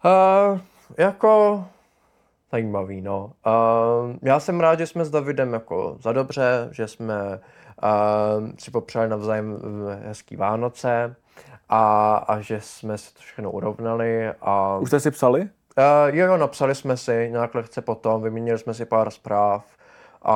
a, 0.03 0.59
jako 0.97 1.63
zajímavý, 2.51 3.01
no. 3.01 3.31
A, 3.43 3.53
já 4.21 4.39
jsem 4.39 4.59
rád, 4.59 4.79
že 4.79 4.87
jsme 4.87 5.05
s 5.05 5.09
Davidem 5.09 5.53
jako 5.53 5.97
za 5.99 6.11
dobře, 6.11 6.67
že 6.71 6.87
jsme 6.87 7.39
si 8.59 8.71
popřáli 8.71 9.09
navzájem 9.09 9.57
eh, 9.57 10.07
hezký 10.07 10.35
Vánoce 10.35 11.15
a, 11.69 12.15
a 12.15 12.39
že 12.39 12.61
jsme 12.61 12.97
si 12.97 13.13
to 13.13 13.19
všechno 13.19 13.51
urovnali. 13.51 14.29
A, 14.41 14.77
Už 14.77 14.89
jste 14.89 14.99
si 14.99 15.11
psali? 15.11 15.41
Uh, 15.41 16.15
jo, 16.15 16.25
jo, 16.25 16.37
napsali 16.37 16.75
jsme 16.75 16.97
si 16.97 17.29
nějak 17.31 17.55
lehce 17.55 17.81
potom, 17.81 18.21
vyměnili 18.21 18.59
jsme 18.59 18.73
si 18.73 18.85
pár 18.85 19.11
zpráv 19.11 19.65
a, 20.21 20.33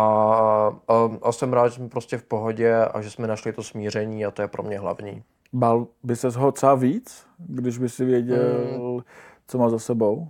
a, 0.87 1.09
a 1.21 1.31
jsem 1.31 1.53
rád, 1.53 1.67
že 1.67 1.75
jsme 1.75 1.89
prostě 1.89 2.17
v 2.17 2.23
pohodě 2.23 2.75
a 2.75 3.01
že 3.01 3.11
jsme 3.11 3.27
našli 3.27 3.53
to 3.53 3.63
smíření 3.63 4.25
a 4.25 4.31
to 4.31 4.41
je 4.41 4.47
pro 4.47 4.63
mě 4.63 4.79
hlavní. 4.79 5.23
Bál 5.53 5.87
by 6.03 6.15
se 6.15 6.29
ho 6.29 6.51
třeba 6.51 6.75
víc, 6.75 7.25
když 7.37 7.77
by 7.77 7.89
si 7.89 8.05
věděl, 8.05 9.03
co 9.47 9.57
má 9.57 9.69
za 9.69 9.79
sebou? 9.79 10.27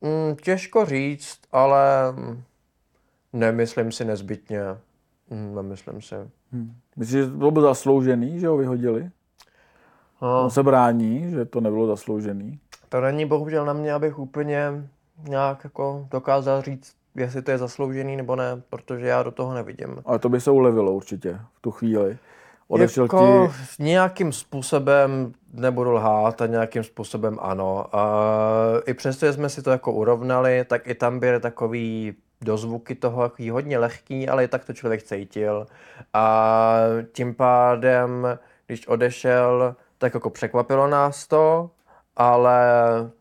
Mm, 0.00 0.36
těžko 0.36 0.84
říct, 0.84 1.38
ale 1.52 2.12
mm, 2.12 2.42
nemyslím 3.32 3.92
si 3.92 4.04
nezbytně. 4.04 4.60
Mm, 5.32 5.54
nemyslím 5.54 6.02
si. 6.02 6.14
Hm. 6.52 6.74
Myslíš, 6.96 7.24
že 7.24 7.30
to 7.30 7.50
bylo 7.50 7.68
zasloužený, 7.68 8.40
že 8.40 8.48
ho 8.48 8.56
vyhodili? 8.56 9.10
No, 10.22 10.44
On 10.44 10.50
se 10.50 10.62
brání, 10.62 11.30
že 11.30 11.44
to 11.44 11.60
nebylo 11.60 11.86
zasloužený. 11.86 12.58
to 12.88 13.00
není 13.00 13.26
bohužel 13.26 13.64
na 13.64 13.72
mě, 13.72 13.92
abych 13.92 14.18
úplně 14.18 14.88
nějak 15.28 15.64
jako 15.64 16.06
dokázal 16.10 16.62
říct, 16.62 16.94
jestli 17.14 17.42
to 17.42 17.50
je 17.50 17.58
zasloužený 17.58 18.16
nebo 18.16 18.36
ne, 18.36 18.62
protože 18.70 19.06
já 19.06 19.22
do 19.22 19.30
toho 19.30 19.54
nevidím. 19.54 19.96
Ale 20.04 20.18
to 20.18 20.28
by 20.28 20.40
se 20.40 20.50
ulevilo 20.50 20.92
určitě 20.92 21.40
v 21.54 21.60
tu 21.60 21.70
chvíli. 21.70 22.18
Odešel 22.68 23.04
jako 23.04 23.50
ti... 23.76 23.82
nějakým 23.82 24.32
způsobem, 24.32 25.32
nebudu 25.52 25.90
lhát, 25.90 26.42
a 26.42 26.46
nějakým 26.46 26.84
způsobem 26.84 27.38
ano. 27.40 27.96
A 27.96 28.04
I 28.86 28.94
přesto, 28.94 29.26
že 29.26 29.32
jsme 29.32 29.48
si 29.48 29.62
to 29.62 29.70
jako 29.70 29.92
urovnali, 29.92 30.64
tak 30.64 30.86
i 30.86 30.94
tam 30.94 31.20
byly 31.20 31.40
takový 31.40 32.14
dozvuky 32.44 32.94
toho 32.94 33.22
jaký 33.22 33.50
hodně 33.50 33.78
lehký, 33.78 34.28
ale 34.28 34.44
i 34.44 34.48
tak 34.48 34.64
to 34.64 34.72
člověk 34.72 35.02
cítil. 35.02 35.66
A 36.14 36.76
tím 37.12 37.34
pádem, 37.34 38.38
když 38.66 38.86
odešel, 38.86 39.76
tak 39.98 40.14
jako 40.14 40.30
překvapilo 40.30 40.88
nás 40.88 41.26
to, 41.26 41.70
ale 42.16 42.62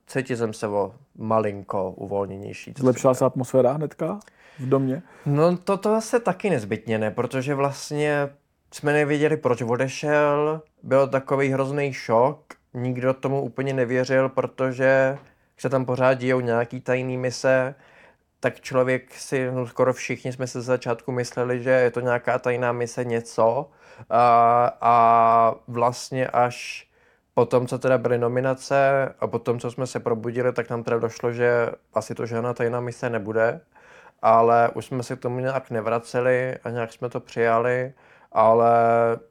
cítil 0.07 0.37
jsem 0.37 0.53
se 0.53 0.67
o 0.67 0.93
malinko 1.17 1.91
uvolněnější. 1.91 2.73
Zlepšila 2.77 3.13
se 3.13 3.25
atmosféra 3.25 3.71
hnedka 3.71 4.19
v 4.59 4.69
domě? 4.69 5.01
No 5.25 5.57
to, 5.57 5.77
to 5.77 5.95
asi 5.95 6.19
taky 6.19 6.49
nezbytně 6.49 6.97
ne, 6.97 7.11
protože 7.11 7.55
vlastně 7.55 8.29
jsme 8.73 8.93
nevěděli, 8.93 9.37
proč 9.37 9.61
odešel, 9.61 10.61
byl 10.83 11.07
takový 11.07 11.49
hrozný 11.49 11.93
šok, 11.93 12.41
nikdo 12.73 13.13
tomu 13.13 13.41
úplně 13.41 13.73
nevěřil, 13.73 14.29
protože 14.29 15.17
se 15.57 15.69
tam 15.69 15.85
pořád 15.85 16.13
dějou 16.13 16.39
nějaký 16.39 16.81
tajný 16.81 17.17
mise, 17.17 17.75
tak 18.41 18.61
člověk 18.61 19.15
si, 19.15 19.51
no 19.51 19.67
skoro 19.67 19.93
všichni 19.93 20.33
jsme 20.33 20.47
se 20.47 20.61
z 20.61 20.65
začátku 20.65 21.11
mysleli, 21.11 21.63
že 21.63 21.69
je 21.69 21.91
to 21.91 21.99
nějaká 21.99 22.39
tajná 22.39 22.71
mise 22.71 23.05
něco 23.05 23.69
a, 24.09 24.77
a 24.81 25.55
vlastně 25.67 26.27
až 26.27 26.87
potom, 27.33 27.67
co 27.67 27.79
teda 27.79 27.97
byly 27.97 28.17
nominace 28.17 29.09
a 29.19 29.27
potom, 29.27 29.59
co 29.59 29.71
jsme 29.71 29.87
se 29.87 29.99
probudili, 29.99 30.53
tak 30.53 30.69
nám 30.69 30.83
teda 30.83 30.99
došlo, 30.99 31.31
že 31.31 31.69
asi 31.93 32.15
to 32.15 32.25
žádná 32.25 32.53
tajná 32.53 32.79
mise 32.79 33.09
nebude. 33.09 33.61
ale 34.21 34.69
už 34.75 34.85
jsme 34.85 35.03
se 35.03 35.15
k 35.15 35.19
tomu 35.19 35.39
nějak 35.39 35.69
nevraceli 35.71 36.57
a 36.63 36.69
nějak 36.69 36.93
jsme 36.93 37.09
to 37.09 37.19
přijali, 37.19 37.93
ale 38.31 38.73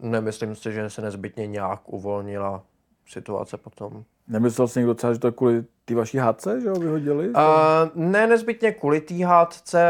nemyslím 0.00 0.54
si, 0.56 0.72
že 0.72 0.90
se 0.90 1.02
nezbytně 1.02 1.46
nějak 1.46 1.88
uvolnila 1.88 2.62
situace 3.06 3.56
potom. 3.56 4.04
Nemyslel 4.30 4.68
jsi 4.68 4.78
někdo 4.78 4.94
třeba, 4.94 5.12
že 5.12 5.18
to 5.18 5.26
je 5.26 5.32
kvůli 5.32 5.64
té 5.84 5.94
vaší 5.94 6.18
hádce, 6.18 6.60
že 6.60 6.70
ho 6.70 6.76
vyhodili? 6.76 7.28
Uh, 7.28 7.34
ne 7.94 8.26
nezbytně 8.26 8.72
kvůli 8.72 9.00
té 9.00 9.24
hádce, 9.24 9.80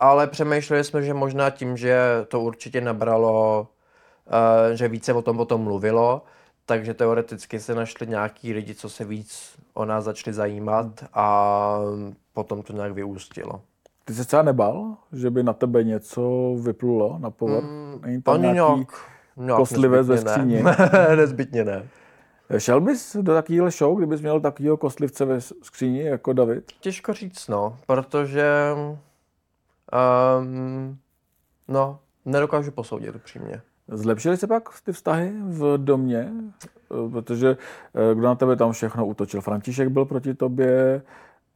ale 0.00 0.26
přemýšleli 0.26 0.84
jsme, 0.84 1.02
že 1.02 1.14
možná 1.14 1.50
tím, 1.50 1.76
že 1.76 1.98
to 2.28 2.40
určitě 2.40 2.80
nabralo, 2.80 3.68
uh, 4.68 4.76
že 4.76 4.88
více 4.88 5.12
o 5.12 5.22
tom 5.22 5.36
potom 5.36 5.60
mluvilo, 5.60 6.22
takže 6.66 6.94
teoreticky 6.94 7.60
se 7.60 7.74
našli 7.74 8.06
nějaký 8.06 8.52
lidi, 8.52 8.74
co 8.74 8.88
se 8.88 9.04
víc 9.04 9.56
o 9.74 9.84
nás 9.84 10.04
začali 10.04 10.34
zajímat 10.34 11.04
a 11.14 11.78
potom 12.32 12.62
to 12.62 12.72
nějak 12.72 12.92
vyústilo. 12.92 13.60
Ty 14.04 14.14
se 14.14 14.24
třeba 14.24 14.42
nebal, 14.42 14.96
že 15.12 15.30
by 15.30 15.42
na 15.42 15.52
tebe 15.52 15.84
něco 15.84 16.54
vyplulo 16.60 17.18
na 17.18 17.30
povrch? 17.30 17.64
Mm, 17.64 18.00
Není 18.02 18.22
tam 18.22 18.42
nějaký 18.42 18.56
nějak, 18.56 18.88
nějak 19.36 19.58
kostlivec 19.58 20.08
ve? 20.08 20.44
Ne. 20.44 20.62
nezbytně 21.16 21.64
ne. 21.64 21.88
Šel 22.58 22.80
bys 22.80 23.16
do 23.20 23.34
takovéhle 23.34 23.70
show, 23.70 23.96
kdybys 23.98 24.20
měl 24.20 24.40
takového 24.40 24.76
kostlivce 24.76 25.24
ve 25.24 25.40
skříni 25.40 26.02
jako 26.02 26.32
David? 26.32 26.72
Těžko 26.80 27.12
říct, 27.12 27.48
no, 27.48 27.78
protože 27.86 28.72
um, 30.38 30.98
no, 31.68 31.98
nedokážu 32.24 32.70
posoudit 32.70 33.14
upřímně. 33.16 33.60
Zlepšily 33.88 34.36
se 34.36 34.46
pak 34.46 34.68
ty 34.84 34.92
vztahy 34.92 35.32
v 35.42 35.78
domě? 35.78 36.32
Eh, 37.06 37.10
Protože 37.10 37.56
eh, 38.10 38.14
kdo 38.14 38.22
na 38.26 38.34
tebe 38.34 38.56
tam 38.56 38.72
všechno 38.72 39.06
útočil? 39.06 39.40
František 39.40 39.88
byl 39.88 40.04
proti 40.04 40.34
tobě, 40.34 41.02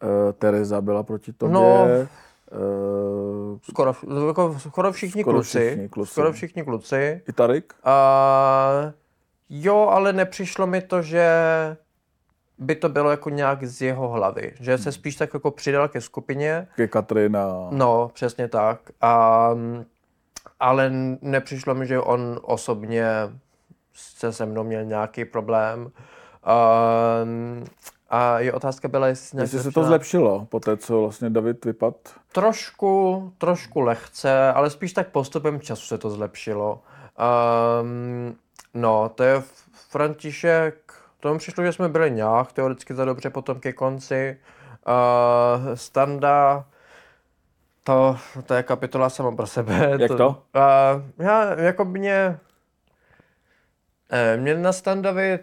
eh, 0.03 0.33
Tereza 0.33 0.81
byla 0.81 1.03
proti 1.03 1.33
tobě, 1.33 1.53
No. 1.55 1.87
Skoro, 3.63 3.95
jako, 4.27 4.57
skoro 4.59 4.93
všichni 4.93 5.23
Skoro 5.23 5.37
kluci. 5.37 5.59
všichni 5.67 5.89
kluci. 5.89 6.11
Skoro 6.13 6.33
všichni 6.33 6.65
kluci. 6.65 7.23
i 7.29 7.33
Tarik? 7.33 7.73
A 7.85 8.93
jo, 9.51 9.89
ale 9.91 10.13
nepřišlo 10.13 10.67
mi 10.67 10.81
to, 10.81 11.03
že 11.03 11.27
by 12.59 12.75
to 12.75 12.89
bylo 12.89 13.11
jako 13.11 13.31
nějak 13.31 13.65
z 13.65 13.83
jeho 13.83 14.09
hlavy. 14.09 14.55
Že 14.61 14.79
se 14.79 14.93
spíš 14.93 15.17
tak 15.17 15.35
jako 15.35 15.51
přidal 15.51 15.89
ke 15.89 16.01
skupině. 16.01 16.69
Ke 16.77 16.89
Katrin 16.89 17.37
a... 17.37 17.69
No, 17.71 18.11
přesně 18.15 18.49
tak. 18.49 18.81
A, 19.01 19.51
ale 20.61 20.91
nepřišlo 21.23 21.75
mi, 21.75 21.87
že 21.87 22.01
on 22.01 22.41
osobně 22.43 23.07
se 23.95 24.33
se 24.33 24.47
mnou 24.47 24.65
měl 24.65 24.85
nějaký 24.85 25.25
problém. 25.25 25.91
A, 26.45 26.81
a 28.11 28.39
je 28.39 28.53
otázka 28.53 28.89
byla, 28.89 29.07
jestli, 29.07 29.37
nějak 29.37 29.45
Jestli 29.45 29.63
se 29.63 29.73
to 29.73 29.85
zlepšilo 29.85 30.47
po 30.51 30.61
té, 30.61 30.77
co 30.77 31.01
vlastně 31.01 31.31
David 31.31 31.65
vypad? 31.65 31.95
Trošku, 32.33 33.33
trošku 33.39 33.81
lehce, 33.81 34.53
ale 34.53 34.71
spíš 34.71 34.93
tak 34.93 35.09
postupem 35.09 35.61
času 35.61 35.87
se 35.87 35.99
to 35.99 36.11
zlepšilo. 36.11 36.83
Um, 37.83 38.37
no, 38.81 39.09
to 39.09 39.23
je 39.23 39.43
František, 39.73 40.93
to 41.21 41.33
mi 41.33 41.39
přišlo, 41.39 41.65
že 41.65 41.73
jsme 41.73 41.89
byli 41.89 42.11
nějak 42.11 42.53
teoreticky 42.53 42.95
za 42.95 43.05
dobře 43.05 43.31
potom 43.31 43.61
ke 43.61 43.73
konci. 43.73 44.39
Uh, 44.89 45.75
Standa, 45.75 46.65
to, 47.83 48.17
to 48.47 48.55
je 48.55 48.63
kapitola 48.63 49.11
sama 49.11 49.37
pro 49.37 49.47
sebe. 49.47 49.97
Jak 49.99 50.17
to? 50.17 50.29
Uh, 50.29 51.27
já, 51.27 51.61
jako 51.61 51.85
mě, 51.85 52.39
eh, 54.11 54.37
mě 54.37 54.55
na 54.55 54.73
Standovi 54.73 55.39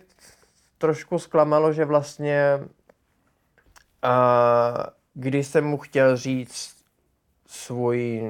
trošku 0.78 1.20
zklamalo, 1.20 1.74
že 1.74 1.86
vlastně 1.86 2.60
uh, 4.04 4.84
když 5.14 5.48
jsem 5.48 5.66
mu 5.66 5.78
chtěl 5.78 6.18
říct 6.18 6.76
svůj, 7.48 8.22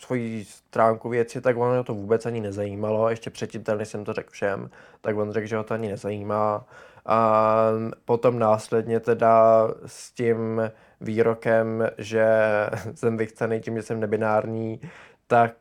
svoji 0.00 0.44
stránku 0.44 1.08
věci, 1.08 1.40
tak 1.40 1.56
ono 1.56 1.84
to 1.84 1.94
vůbec 1.94 2.26
ani 2.26 2.40
nezajímalo. 2.40 3.10
Ještě 3.10 3.30
předtím, 3.30 3.64
než 3.76 3.88
jsem 3.88 4.04
to 4.04 4.12
řekl 4.12 4.30
všem, 4.30 4.70
tak 5.00 5.16
on 5.16 5.32
řekl, 5.32 5.46
že 5.46 5.56
ho 5.56 5.64
to 5.64 5.74
ani 5.74 5.88
nezajímá. 5.88 6.66
A 7.06 7.56
potom 8.04 8.38
následně 8.38 9.00
teda 9.00 9.66
s 9.86 10.12
tím 10.12 10.70
výrokem, 11.00 11.88
že 11.98 12.26
jsem 12.94 13.16
vychcený 13.16 13.60
tím, 13.60 13.76
že 13.76 13.82
jsem 13.82 14.00
nebinární, 14.00 14.80
tak 15.26 15.54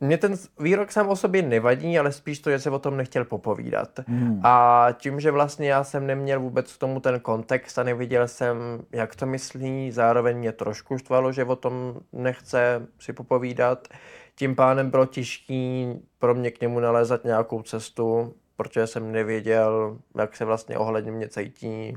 mě 0.00 0.18
ten 0.18 0.34
výrok 0.60 0.92
sám 0.92 1.08
o 1.08 1.16
sobě 1.16 1.42
nevadí, 1.42 1.98
ale 1.98 2.12
spíš 2.12 2.38
to, 2.38 2.50
že 2.50 2.58
se 2.58 2.70
o 2.70 2.78
tom 2.78 2.96
nechtěl 2.96 3.24
popovídat. 3.24 3.88
Hmm. 4.06 4.40
A 4.44 4.88
tím, 4.92 5.20
že 5.20 5.30
vlastně 5.30 5.68
já 5.68 5.84
jsem 5.84 6.06
neměl 6.06 6.40
vůbec 6.40 6.72
k 6.72 6.78
tomu 6.78 7.00
ten 7.00 7.20
kontext 7.20 7.78
a 7.78 7.82
neviděl 7.82 8.28
jsem, 8.28 8.56
jak 8.92 9.16
to 9.16 9.26
myslí, 9.26 9.90
zároveň 9.90 10.38
mě 10.38 10.52
trošku 10.52 10.98
štvalo, 10.98 11.32
že 11.32 11.44
o 11.44 11.56
tom 11.56 11.94
nechce 12.12 12.86
si 12.98 13.12
popovídat. 13.12 13.88
Tím 14.34 14.56
pádem 14.56 14.90
bylo 14.90 15.06
těžký 15.06 15.94
pro 16.18 16.34
mě 16.34 16.50
k 16.50 16.60
němu 16.60 16.80
nalézat 16.80 17.24
nějakou 17.24 17.62
cestu, 17.62 18.34
protože 18.56 18.86
jsem 18.86 19.12
nevěděl, 19.12 19.98
jak 20.18 20.36
se 20.36 20.44
vlastně 20.44 20.78
ohledně 20.78 21.12
mě 21.12 21.28
cítí 21.28 21.96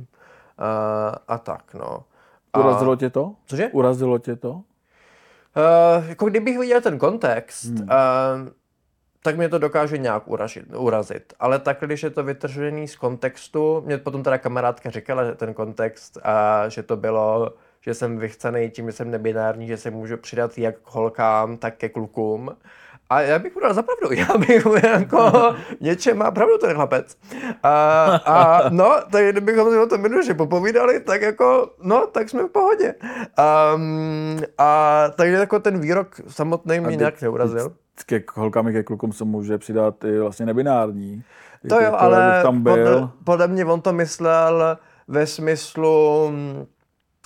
a, 0.57 1.15
a 1.27 1.37
tak, 1.37 1.73
no. 1.73 2.03
A, 2.53 2.59
Urazilo 2.59 2.95
tě 2.95 3.09
to? 3.09 3.35
Cože? 3.45 3.67
Urazilo 3.67 4.19
tě 4.19 4.35
to? 4.35 4.61
Uh, 5.59 6.09
jako 6.09 6.25
kdybych 6.25 6.59
viděl 6.59 6.81
ten 6.81 6.97
kontext, 6.97 7.65
Hmm. 7.65 7.81
uh, 7.81 8.49
tak 9.23 9.37
mě 9.37 9.49
to 9.49 9.57
dokáže 9.59 9.97
nějak 9.97 10.27
uražit, 10.27 10.65
urazit. 10.75 11.33
Ale 11.39 11.59
tak, 11.59 11.77
když 11.81 12.03
je 12.03 12.09
to 12.09 12.23
vytržený 12.23 12.87
z 12.87 12.95
kontextu, 12.95 13.83
mě 13.85 13.97
potom 13.97 14.23
teda 14.23 14.37
kamarádka 14.37 14.89
říkala, 14.89 15.25
že 15.25 15.31
ten 15.35 15.53
kontext, 15.53 16.17
a 16.23 16.69
že 16.69 16.83
to 16.83 16.97
bylo, 16.97 17.53
že 17.81 17.93
jsem 17.93 18.17
vychcený 18.17 18.69
tím, 18.69 18.85
že 18.85 18.91
jsem 18.91 19.11
nebinární, 19.11 19.67
že 19.67 19.77
se 19.77 19.91
můžu 19.91 20.17
přidat 20.17 20.57
jak 20.57 20.75
k 20.79 20.93
holkám, 20.93 21.57
tak 21.57 21.77
ke 21.77 21.89
klukům. 21.89 22.57
A 23.09 23.21
já 23.21 23.39
bych 23.39 23.55
mu 23.55 23.61
dal 23.61 23.73
za 23.73 23.83
pravdu, 23.83 24.11
já 24.15 24.37
bych 24.37 24.65
mu 24.65 24.75
jako 24.75 25.31
něčem 25.81 26.17
má 26.17 26.31
pravdu 26.31 26.57
ten 26.57 26.73
chlapec. 26.73 27.17
A, 27.63 28.05
a 28.25 28.69
no, 28.69 28.95
tak 29.11 29.25
kdybychom 29.25 29.71
si 29.71 29.77
o 29.77 29.87
tom 29.87 30.03
jednoduše 30.03 30.33
popovídali, 30.33 30.99
tak 30.99 31.21
jako, 31.21 31.71
no, 31.83 32.07
tak 32.07 32.29
jsme 32.29 32.43
v 32.43 32.47
pohodě. 32.47 32.95
Um, 33.75 34.39
a 34.57 35.03
takže 35.15 35.35
jako 35.35 35.59
ten 35.59 35.79
výrok 35.79 36.15
samotný 36.27 36.79
mě 36.79 36.95
nějak 36.95 37.21
neurazil. 37.21 37.73
Ke 38.05 38.23
holkám 38.33 38.67
i 38.67 38.73
ke 38.73 38.83
klukům 38.83 39.13
se 39.13 39.25
může 39.25 39.57
přidat 39.57 40.03
i 40.03 40.19
vlastně 40.19 40.45
nebinární. 40.45 41.23
To 41.69 41.75
Jako 41.75 41.85
jo, 41.85 41.91
to, 41.91 42.01
ale 42.01 42.43
tam 42.43 42.63
byl. 42.63 42.73
podle, 42.73 43.09
podle 43.23 43.47
mě 43.47 43.65
on 43.65 43.81
to 43.81 43.93
myslel 43.93 44.77
ve 45.07 45.27
smyslu, 45.27 46.31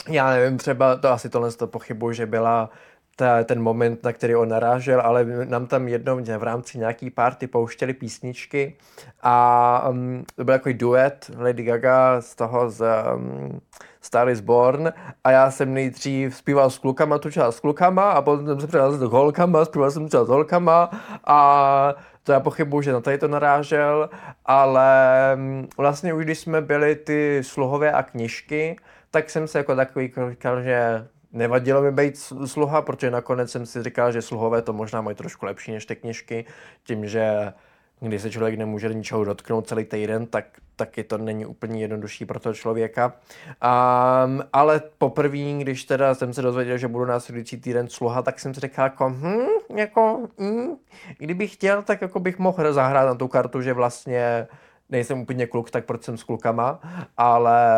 já 0.09 0.29
nevím, 0.29 0.57
třeba, 0.57 0.95
to 0.95 1.09
asi 1.09 1.29
tohle 1.29 1.51
to 1.51 1.67
pochybuji, 1.67 2.15
že 2.15 2.25
byla 2.25 2.69
ta, 3.15 3.43
ten 3.43 3.61
moment, 3.61 4.03
na 4.03 4.13
který 4.13 4.35
on 4.35 4.49
narážel, 4.49 5.01
ale 5.01 5.25
nám 5.25 5.67
tam 5.67 5.87
jednou 5.87 6.19
v 6.37 6.43
rámci 6.43 6.77
nějaký 6.77 7.09
party 7.09 7.47
pouštěli 7.47 7.93
písničky 7.93 8.75
a 9.21 9.87
um, 9.89 10.25
to 10.35 10.43
byl 10.43 10.53
takový 10.53 10.73
duet 10.73 11.31
Lady 11.37 11.63
Gaga 11.63 12.21
z 12.21 12.35
toho 12.35 12.69
z 12.69 12.85
um, 13.15 13.61
Star 14.01 14.29
is 14.29 14.39
Born 14.39 14.93
a 15.23 15.31
já 15.31 15.51
jsem 15.51 15.73
nejdřív 15.73 16.35
zpíval 16.35 16.69
s 16.69 16.77
klukama 16.77 17.17
tu 17.17 17.31
část 17.31 17.55
s 17.55 17.59
klukama 17.59 18.11
a 18.11 18.21
potom 18.21 18.47
jsem 18.47 18.61
se 18.61 18.67
přidal 18.67 18.91
s 18.91 19.01
holkama, 19.01 19.65
zpíval 19.65 19.91
jsem 19.91 20.09
část 20.09 20.27
s 20.27 20.29
holkama 20.29 20.89
a 21.23 21.95
to 22.23 22.31
já 22.31 22.39
pochybuju, 22.39 22.81
že 22.81 22.93
na 22.93 23.01
tady 23.01 23.17
to 23.17 23.27
narážel, 23.27 24.09
ale 24.45 24.91
mm, 25.35 25.67
vlastně 25.77 26.13
už 26.13 26.25
když 26.25 26.39
jsme 26.39 26.61
byli 26.61 26.95
ty 26.95 27.41
sluhové 27.43 27.91
a 27.91 28.03
knižky, 28.03 28.75
tak 29.11 29.29
jsem 29.29 29.47
se 29.47 29.57
jako 29.57 29.75
takový 29.75 30.13
říkal, 30.29 30.61
že 30.61 31.07
nevadilo 31.33 31.81
mi 31.81 31.91
být 31.91 32.15
sl- 32.15 32.47
sluha, 32.47 32.81
protože 32.81 33.11
nakonec 33.11 33.51
jsem 33.51 33.65
si 33.65 33.83
říkal, 33.83 34.11
že 34.11 34.21
sluhové 34.21 34.61
to 34.61 34.73
možná 34.73 35.01
mají 35.01 35.15
trošku 35.15 35.45
lepší 35.45 35.71
než 35.71 35.85
ty 35.85 35.95
knižky, 35.95 36.45
tím, 36.83 37.07
že 37.07 37.53
když 37.99 38.21
se 38.21 38.31
člověk 38.31 38.57
nemůže 38.57 38.93
ničeho 38.93 39.23
dotknout 39.23 39.67
celý 39.67 39.85
týden, 39.85 40.25
tak 40.25 40.45
taky 40.75 41.03
to 41.03 41.17
není 41.17 41.45
úplně 41.45 41.81
jednodušší 41.81 42.25
pro 42.25 42.39
toho 42.39 42.53
člověka. 42.53 43.05
Um, 43.05 44.43
ale 44.53 44.81
poprvé, 44.97 45.37
když 45.37 45.83
teda 45.83 46.15
jsem 46.15 46.33
se 46.33 46.41
dozvěděl, 46.41 46.77
že 46.77 46.87
budu 46.87 47.05
následující 47.05 47.57
týden 47.57 47.87
sluha, 47.87 48.21
tak 48.21 48.39
jsem 48.39 48.53
si 48.53 48.59
říkal 48.59 48.85
jako, 48.85 49.09
hm, 49.09 49.77
jako, 49.77 50.27
hm, 50.39 50.75
kdybych 51.17 51.53
chtěl, 51.53 51.81
tak 51.83 52.01
jako 52.01 52.19
bych 52.19 52.39
mohl 52.39 52.73
zahrát 52.73 53.07
na 53.07 53.15
tu 53.15 53.27
kartu, 53.27 53.61
že 53.61 53.73
vlastně 53.73 54.47
nejsem 54.93 55.19
úplně 55.19 55.47
kluk, 55.47 55.71
tak 55.71 55.85
proč 55.85 56.03
jsem 56.03 56.17
s 56.17 56.23
klukama, 56.23 56.79
ale... 57.17 57.77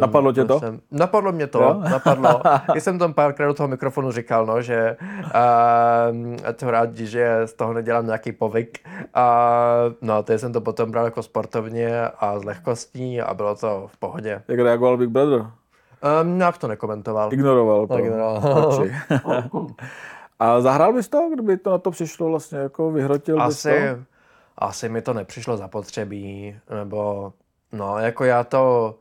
Napadlo 0.00 0.32
tě 0.32 0.44
to? 0.44 0.60
Jsem, 0.60 0.80
napadlo 0.90 1.32
mě 1.32 1.46
to, 1.46 1.62
Jo? 1.62 1.74
napadlo. 1.90 2.40
Já 2.74 2.80
jsem 2.80 2.98
tam 2.98 3.14
párkrát 3.14 3.46
do 3.46 3.54
toho 3.54 3.68
mikrofonu 3.68 4.12
říkal, 4.12 4.46
no, 4.46 4.62
že 4.62 4.96
uh, 5.24 6.52
to 6.54 6.70
rád, 6.70 6.96
že 6.96 7.40
z 7.44 7.52
toho 7.52 7.72
nedělám 7.72 8.06
nějaký 8.06 8.32
povyk. 8.32 8.78
A 9.14 9.54
no, 10.02 10.22
to 10.22 10.38
jsem 10.38 10.52
to 10.52 10.60
potom 10.60 10.90
bral 10.90 11.04
jako 11.04 11.22
sportovně 11.22 12.08
a 12.08 12.38
s 12.38 12.44
lehkostí 12.44 13.20
a 13.20 13.34
bylo 13.34 13.54
to 13.54 13.84
v 13.86 13.96
pohodě. 13.96 14.42
Jak 14.48 14.60
reagoval 14.60 14.96
Big 14.96 15.08
Brother? 15.08 15.40
Um, 15.40 16.38
nějak 16.38 16.58
to 16.58 16.68
nekomentoval. 16.68 17.32
Ignoroval 17.32 17.86
to. 17.86 17.98
Ignoroval. 17.98 18.86
A 20.38 20.60
zahrál 20.60 20.92
bys 20.92 21.08
to, 21.08 21.30
kdyby 21.32 21.56
to 21.56 21.70
na 21.70 21.78
to 21.78 21.90
přišlo 21.90 22.28
vlastně 22.28 22.58
jako 22.58 22.90
vyhrotil 22.90 23.36
bys 23.36 23.44
asi, 23.44 23.68
to? 23.68 24.13
Asi 24.58 24.88
mi 24.88 25.02
to 25.02 25.12
nepřišlo 25.12 25.56
zapotřebí, 25.56 26.56
nebo 26.70 27.32
no, 27.72 27.98
jako 27.98 28.24
já 28.24 28.44
to 28.44 28.94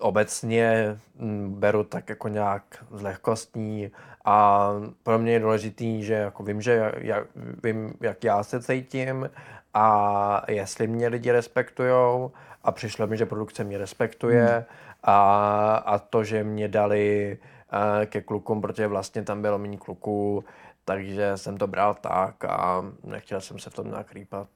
obecně 0.00 0.98
mm, 1.18 1.54
beru 1.54 1.84
tak 1.84 2.08
jako 2.08 2.28
nějak 2.28 2.84
z 2.90 3.02
lehkostní 3.02 3.90
A 4.24 4.68
pro 5.02 5.18
mě 5.18 5.32
je 5.32 5.40
důležitý, 5.40 6.02
že 6.02 6.14
jako 6.14 6.42
vím, 6.42 6.60
že 6.60 6.92
jak, 6.98 7.26
vím, 7.64 7.94
jak 8.00 8.24
já 8.24 8.42
se 8.42 8.62
cítím 8.62 9.30
a 9.74 10.42
jestli 10.48 10.86
mě 10.86 11.08
lidi 11.08 11.32
respektujou 11.32 12.32
a 12.62 12.72
přišlo 12.72 13.06
mi, 13.06 13.16
že 13.16 13.26
produkce 13.26 13.64
mě 13.64 13.78
respektuje 13.78 14.46
hmm. 14.46 14.64
a, 15.02 15.76
a 15.76 15.98
to, 15.98 16.24
že 16.24 16.44
mě 16.44 16.68
dali 16.68 17.38
uh, 17.72 18.06
ke 18.06 18.20
klukům, 18.20 18.60
protože 18.60 18.86
vlastně 18.86 19.22
tam 19.22 19.42
bylo 19.42 19.58
méně 19.58 19.78
kluků, 19.78 20.44
takže 20.84 21.32
jsem 21.36 21.56
to 21.56 21.66
bral 21.66 21.94
tak 22.00 22.44
a 22.44 22.84
nechtěl 23.04 23.40
jsem 23.40 23.58
se 23.58 23.70
v 23.70 23.74
tom 23.74 23.86
nějak 23.86 24.12
rýpat. 24.12 24.48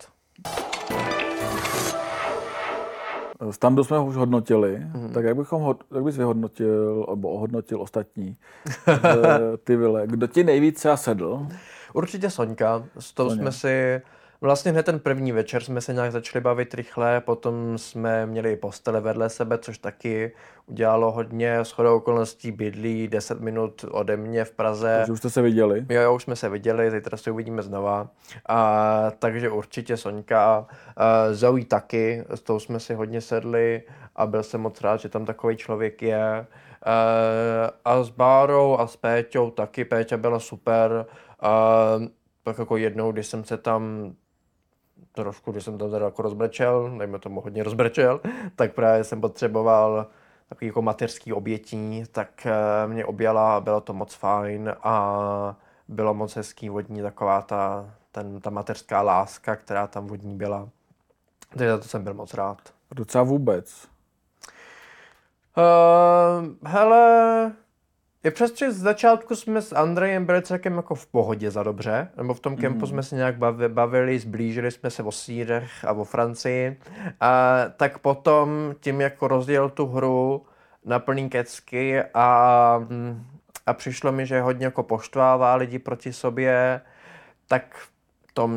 Standu 3.51 3.85
jsme 3.85 3.99
už 3.99 4.17
hodnotili, 4.17 4.79
mm. 4.79 5.13
tak 5.13 5.25
jak, 5.25 5.37
bychom, 5.37 5.75
jak 5.95 6.05
bys 6.05 6.17
vyhodnotil, 6.17 7.07
nebo 7.11 7.29
ohodnotil 7.29 7.83
ostatní 7.83 8.37
ty 9.65 9.77
vile? 9.77 10.07
Kdo 10.07 10.27
ti 10.27 10.45
nejvíce 10.45 10.97
sedl? 10.97 11.47
Určitě 11.93 12.31
Soňka. 12.31 12.85
S 12.99 13.13
tou 13.13 13.29
Soně. 13.29 13.41
jsme 13.41 13.53
si 13.53 14.03
Vlastně 14.41 14.73
hned 14.73 14.83
ten 14.83 15.01
první 15.01 15.33
večer 15.33 15.63
jsme 15.63 15.81
se 15.81 15.93
nějak 15.95 16.13
začali 16.13 16.43
bavit 16.43 16.75
rychle, 16.75 17.21
potom 17.21 17.79
jsme 17.79 18.27
měli 18.27 18.57
postele 18.57 19.01
vedle 19.01 19.31
sebe, 19.31 19.59
což 19.59 19.79
taky 19.79 20.33
udělalo 20.67 21.13
hodně. 21.13 21.59
S 21.59 21.71
chodou 21.71 21.97
okolností 21.97 22.53
bydlí 22.53 23.09
10 23.09 23.41
minut 23.41 23.85
ode 23.91 24.17
mě 24.17 24.45
v 24.45 24.51
Praze. 24.51 24.95
Takže 24.99 25.13
už 25.13 25.19
jste 25.19 25.31
se 25.31 25.43
viděli? 25.43 25.87
Jo, 25.89 26.01
jo, 26.01 26.15
už 26.15 26.23
jsme 26.23 26.37
se 26.37 26.49
viděli, 26.49 26.91
zítra 26.91 27.17
se 27.17 27.31
uvidíme 27.31 27.63
znova. 27.63 28.09
A, 28.49 29.13
takže 29.19 29.51
určitě 29.51 29.97
Soňka, 29.97 30.67
a, 30.97 31.33
Zoe 31.33 31.65
taky, 31.65 32.25
s 32.35 32.41
tou 32.41 32.61
jsme 32.61 32.81
si 32.81 32.95
hodně 32.95 33.21
sedli 33.21 33.83
a 34.17 34.27
byl 34.27 34.43
jsem 34.43 34.61
moc 34.61 34.81
rád, 34.81 35.01
že 35.01 35.09
tam 35.09 35.25
takový 35.25 35.57
člověk 35.57 36.03
je. 36.03 36.25
A, 36.27 36.47
a 37.85 38.03
s 38.03 38.11
Bárou 38.11 38.77
a 38.79 38.87
s 38.87 38.97
Péťou 38.97 39.51
taky, 39.51 39.85
Péťa 39.85 40.17
byla 40.17 40.41
super. 40.41 41.07
A, 41.41 41.75
tak 42.45 42.59
jako 42.59 42.77
jednou, 42.77 43.13
když 43.13 43.27
jsem 43.27 43.45
se 43.45 43.57
tam 43.57 44.13
trošku, 45.13 45.53
když 45.53 45.65
jsem 45.65 45.79
to 45.79 45.91
teda 45.91 46.05
jako 46.05 46.23
rozbrečel, 46.23 46.99
dejme 46.99 47.19
tomu 47.19 47.41
hodně 47.41 47.63
rozbrečel, 47.63 48.21
tak 48.57 48.75
právě 48.75 49.05
jsem 49.05 49.21
potřeboval 49.21 50.07
takový 50.49 50.67
jako 50.67 50.83
mateřský 50.83 51.33
obětí, 51.33 52.05
tak 52.13 52.47
eh, 52.47 52.87
mě 52.87 53.05
objala 53.05 53.57
a 53.57 53.61
bylo 53.61 53.81
to 53.81 53.93
moc 53.93 54.15
fajn 54.15 54.75
a 54.83 55.57
bylo 55.89 56.15
moc 56.15 56.37
hezký 56.37 56.69
vodní 56.69 57.03
taková 57.03 57.43
ta, 57.43 57.91
ten, 58.13 58.41
ta 58.41 58.51
mateřská 58.51 59.03
láska, 59.03 59.57
která 59.57 59.87
tam 59.87 60.07
vodní 60.07 60.37
byla. 60.37 60.69
Takže 61.49 61.71
za 61.71 61.79
to 61.79 61.85
jsem 61.85 62.05
byl 62.05 62.15
moc 62.15 62.35
rád. 62.35 62.59
Docela 62.95 63.25
vůbec? 63.25 63.89
Uh, 65.57 66.71
hele, 66.71 67.53
je 68.25 68.31
přes 68.31 68.59
z 68.59 68.73
začátku 68.73 69.37
jsme 69.37 69.63
s 69.63 69.73
Andrejem 69.73 70.27
byli 70.27 70.43
celkem 70.43 70.77
jako 70.77 70.95
v 70.95 71.07
pohodě 71.07 71.51
za 71.51 71.63
dobře, 71.63 72.09
nebo 72.17 72.35
v 72.35 72.41
tom 72.41 72.57
kempu 72.57 72.81
mm. 72.81 72.87
jsme 72.87 73.03
se 73.03 73.17
nějak 73.17 73.37
bavili, 73.69 74.19
zblížili 74.19 74.71
jsme 74.71 74.91
se 74.91 75.03
o 75.03 75.13
Sýrech 75.13 75.85
a 75.85 75.93
o 75.93 76.05
Francii. 76.05 76.81
A 77.21 77.59
tak 77.77 77.99
potom 77.99 78.75
tím 78.81 79.01
jako 79.01 79.29
rozdělil 79.29 79.71
tu 79.71 79.87
hru 79.87 80.47
na 80.85 80.99
plný 80.99 81.29
kecky 81.29 82.03
a, 82.15 82.87
a 83.67 83.73
přišlo 83.73 84.13
mi, 84.13 84.27
že 84.27 84.41
hodně 84.41 84.67
jako 84.67 84.83
poštvává 84.83 85.55
lidi 85.55 85.79
proti 85.79 86.13
sobě, 86.13 86.81
tak 87.47 87.77
to 88.35 88.51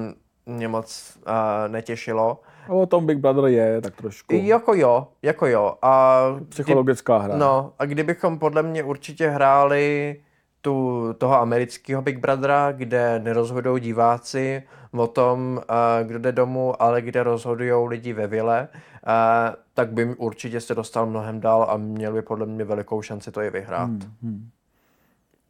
mě 0.45 0.67
moc 0.67 1.17
uh, 1.17 1.33
netěšilo. 1.71 2.39
O 2.67 2.85
tom 2.85 3.05
Big 3.05 3.17
Brother 3.17 3.45
je 3.45 3.81
tak 3.81 3.95
trošku. 3.95 4.35
Jako 4.35 4.73
jo, 4.73 5.07
jako 5.21 5.47
jo. 5.47 5.75
A 5.81 6.21
Psychologická 6.49 7.17
hra. 7.17 7.37
No, 7.37 7.73
a 7.79 7.85
kdybychom 7.85 8.39
podle 8.39 8.63
mě 8.63 8.83
určitě 8.83 9.27
hráli 9.27 10.15
tu, 10.61 11.07
toho 11.17 11.39
amerického 11.39 12.01
Big 12.01 12.19
Brothera, 12.19 12.71
kde 12.71 13.19
nerozhodují 13.19 13.81
diváci 13.81 14.63
o 14.97 15.07
tom, 15.07 15.61
uh, 15.69 16.07
kdo 16.07 16.19
jde 16.19 16.31
domů, 16.31 16.81
ale 16.81 17.01
kde 17.01 17.23
rozhodují 17.23 17.87
lidi 17.87 18.13
ve 18.13 18.27
vile, 18.27 18.67
uh, 18.71 19.55
tak 19.73 19.91
by 19.91 20.15
určitě 20.15 20.61
se 20.61 20.75
dostal 20.75 21.05
mnohem 21.05 21.39
dál 21.39 21.67
a 21.69 21.77
měl 21.77 22.13
by 22.13 22.21
podle 22.21 22.45
mě 22.45 22.63
velikou 22.63 23.01
šanci 23.01 23.31
to 23.31 23.41
i 23.41 23.49
vyhrát. 23.49 23.89
Hmm, 23.89 24.01
hmm. 24.23 24.49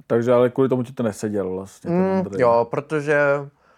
Takže 0.08 0.34
ale 0.34 0.50
kvůli 0.50 0.69
tomu 0.69 0.84
ti 0.84 0.93
to 0.93 1.04
neseděl 1.04 1.50
vlastně. 1.50 1.91
Mm, 1.91 2.24
jo, 2.38 2.67
protože 2.71 3.19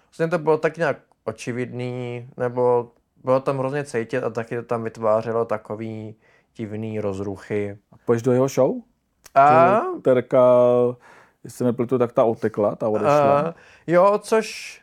vlastně 0.05 0.27
to 0.27 0.37
bylo 0.37 0.57
tak 0.57 0.77
nějak 0.77 0.97
očividný, 1.23 2.29
nebo 2.37 2.91
bylo 3.23 3.39
tam 3.39 3.57
hrozně 3.57 3.83
cítit 3.83 4.23
a 4.23 4.29
taky 4.29 4.55
to 4.55 4.63
tam 4.63 4.83
vytvářelo 4.83 5.45
takový 5.45 6.15
divný 6.55 6.99
rozruchy. 6.99 7.77
A 7.91 7.95
půjdeš 8.05 8.21
do 8.21 8.31
jeho 8.31 8.47
show? 8.47 8.71
A... 9.35 9.79
Terka, 10.01 10.39
jestli 11.43 11.65
nepletu, 11.65 11.97
tak 11.97 12.11
ta 12.11 12.23
otekla, 12.23 12.75
ta 12.75 12.87
odešla. 12.87 13.39
A... 13.39 13.53
Jo, 13.87 14.19
což 14.23 14.79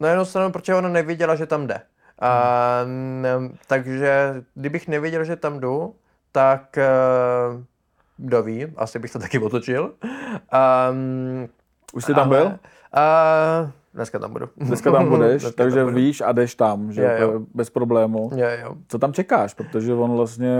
na 0.00 0.08
jednu 0.08 0.24
stranu, 0.24 0.52
protože 0.52 0.74
ona 0.74 0.88
nevěděla, 0.88 1.34
že 1.34 1.46
tam 1.46 1.66
jde. 1.66 1.80
A, 2.18 2.80
hmm. 2.84 3.56
takže 3.66 4.34
kdybych 4.54 4.88
nevěděl, 4.88 5.24
že 5.24 5.36
tam 5.36 5.60
jdu, 5.60 5.94
tak 6.32 6.78
uh, 6.78 7.62
kdo 8.16 8.42
ví, 8.42 8.66
asi 8.76 8.98
bych 8.98 9.12
to 9.12 9.18
taky 9.18 9.38
otočil. 9.38 9.94
Um, 10.92 11.48
Už 11.92 12.04
jsi 12.04 12.14
tam 12.14 12.28
ale, 12.28 12.38
byl? 12.38 12.46
Uh, 12.46 13.70
Dneska 14.00 14.18
tam 14.18 14.32
budu. 14.32 14.48
Dneska 14.56 14.92
tam 14.92 15.08
budeš, 15.08 15.42
Dneska 15.42 15.62
takže 15.62 15.76
tam 15.76 15.84
budu. 15.84 15.96
víš 15.96 16.20
a 16.20 16.32
jdeš 16.32 16.54
tam, 16.54 16.92
že 16.92 17.02
je, 17.02 17.20
jo. 17.20 17.40
bez 17.54 17.70
problému. 17.70 18.30
Je, 18.36 18.60
jo. 18.62 18.74
Co 18.88 18.98
tam 18.98 19.12
čekáš, 19.12 19.54
protože 19.54 19.94
on 19.94 20.10
vlastně 20.12 20.56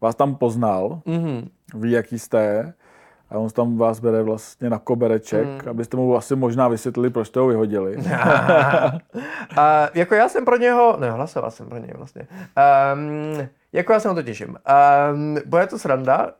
vás 0.00 0.14
tam 0.14 0.34
poznal, 0.34 1.00
mm-hmm. 1.06 1.48
ví, 1.74 1.90
jaký 1.90 2.18
jste 2.18 2.72
a 3.30 3.38
on 3.38 3.50
tam 3.50 3.78
vás 3.78 4.00
bere 4.00 4.22
vlastně 4.22 4.70
na 4.70 4.78
kobereček, 4.78 5.46
mm. 5.46 5.70
abyste 5.70 5.96
mu 5.96 6.16
asi 6.16 6.36
možná 6.36 6.68
vysvětlili, 6.68 7.10
proč 7.10 7.28
to 7.28 7.40
ho 7.40 7.46
vyhodili. 7.46 7.96
a, 9.56 9.88
jako 9.94 10.14
já 10.14 10.28
jsem 10.28 10.44
pro 10.44 10.56
něho, 10.56 10.96
ne, 11.00 11.10
hlasoval 11.10 11.50
jsem 11.50 11.68
pro 11.68 11.78
něj 11.78 11.92
vlastně. 11.96 12.26
Um, 12.94 13.48
jako 13.72 13.92
já 13.92 14.00
se 14.00 14.08
na 14.08 14.14
to 14.14 14.22
těším. 14.22 14.56
Um, 15.12 15.38
bude 15.46 15.66
to 15.66 15.78
sranda, 15.78 16.32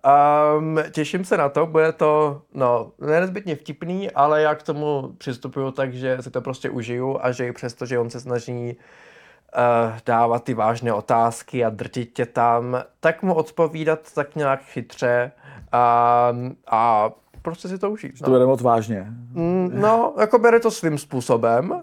um, 0.58 0.78
těším 0.90 1.24
se 1.24 1.36
na 1.36 1.48
to, 1.48 1.66
bude 1.66 1.92
to, 1.92 2.42
no, 2.54 2.92
nezbytně 3.00 3.56
vtipný, 3.56 4.10
ale 4.10 4.42
já 4.42 4.54
k 4.54 4.62
tomu 4.62 5.14
přistupuju 5.18 5.70
tak, 5.70 5.94
že 5.94 6.18
si 6.20 6.30
to 6.30 6.40
prostě 6.40 6.70
užiju 6.70 7.18
a 7.20 7.32
že 7.32 7.46
i 7.46 7.52
přesto, 7.52 7.86
že 7.86 7.98
on 7.98 8.10
se 8.10 8.20
snaží 8.20 8.76
uh, 8.76 9.98
dávat 10.06 10.44
ty 10.44 10.54
vážné 10.54 10.92
otázky 10.92 11.64
a 11.64 11.70
drtit 11.70 12.12
tě 12.12 12.26
tam, 12.26 12.82
tak 13.00 13.22
mu 13.22 13.34
odpovídat 13.34 14.14
tak 14.14 14.36
nějak 14.36 14.62
chytře 14.62 15.32
um, 15.34 15.45
a 15.72 17.10
prostě 17.46 17.68
si 17.68 17.78
to 17.78 17.90
užít. 17.90 18.20
No. 18.20 18.24
To 18.24 18.30
bude 18.30 18.46
moc 18.46 18.62
vážně. 18.62 19.06
Mm, 19.32 19.70
no, 19.74 20.14
jako 20.20 20.38
bere 20.38 20.60
to 20.60 20.70
svým 20.70 20.98
způsobem 20.98 21.70
uh, 21.70 21.80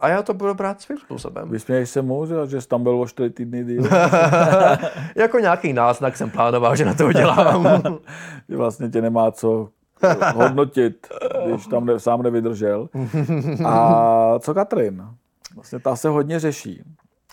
a 0.00 0.08
já 0.08 0.22
to 0.22 0.34
budu 0.34 0.54
brát 0.54 0.80
svým 0.80 0.98
způsobem. 0.98 1.50
Vysměješ 1.50 1.90
se 1.90 2.02
mu, 2.02 2.26
že 2.46 2.60
jsi 2.60 2.68
tam 2.68 2.82
byl 2.82 3.00
o 3.00 3.06
4 3.06 3.30
týdny 3.30 3.64
díl? 3.64 3.82
jako 5.16 5.38
nějaký 5.38 5.72
náznak 5.72 6.16
jsem 6.16 6.30
plánoval, 6.30 6.76
že 6.76 6.84
na 6.84 6.94
to 6.94 7.06
udělám. 7.06 7.68
že 8.48 8.56
vlastně 8.56 8.88
tě 8.88 9.02
nemá 9.02 9.30
co 9.30 9.68
hodnotit, 10.34 11.08
když 11.46 11.66
tam 11.66 11.86
ne, 11.86 12.00
sám 12.00 12.22
nevydržel. 12.22 12.88
A 13.66 14.38
co 14.38 14.54
Katrin? 14.54 15.04
Vlastně 15.54 15.78
ta 15.78 15.96
se 15.96 16.08
hodně 16.08 16.40
řeší. 16.40 16.82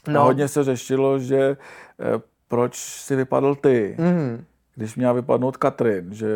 No. 0.08 0.22
A 0.22 0.24
hodně 0.24 0.48
se 0.48 0.63
řešilo, 0.63 1.20
že 1.20 1.58
eh, 2.00 2.22
proč 2.48 2.76
si 2.78 3.15
vypadl 3.15 3.56
ty. 3.56 3.96
Mm 4.00 4.46
když 4.82 4.96
měla 4.96 5.13
vypadnout 5.13 5.58
Katrin, 5.58 6.13
že 6.13 6.28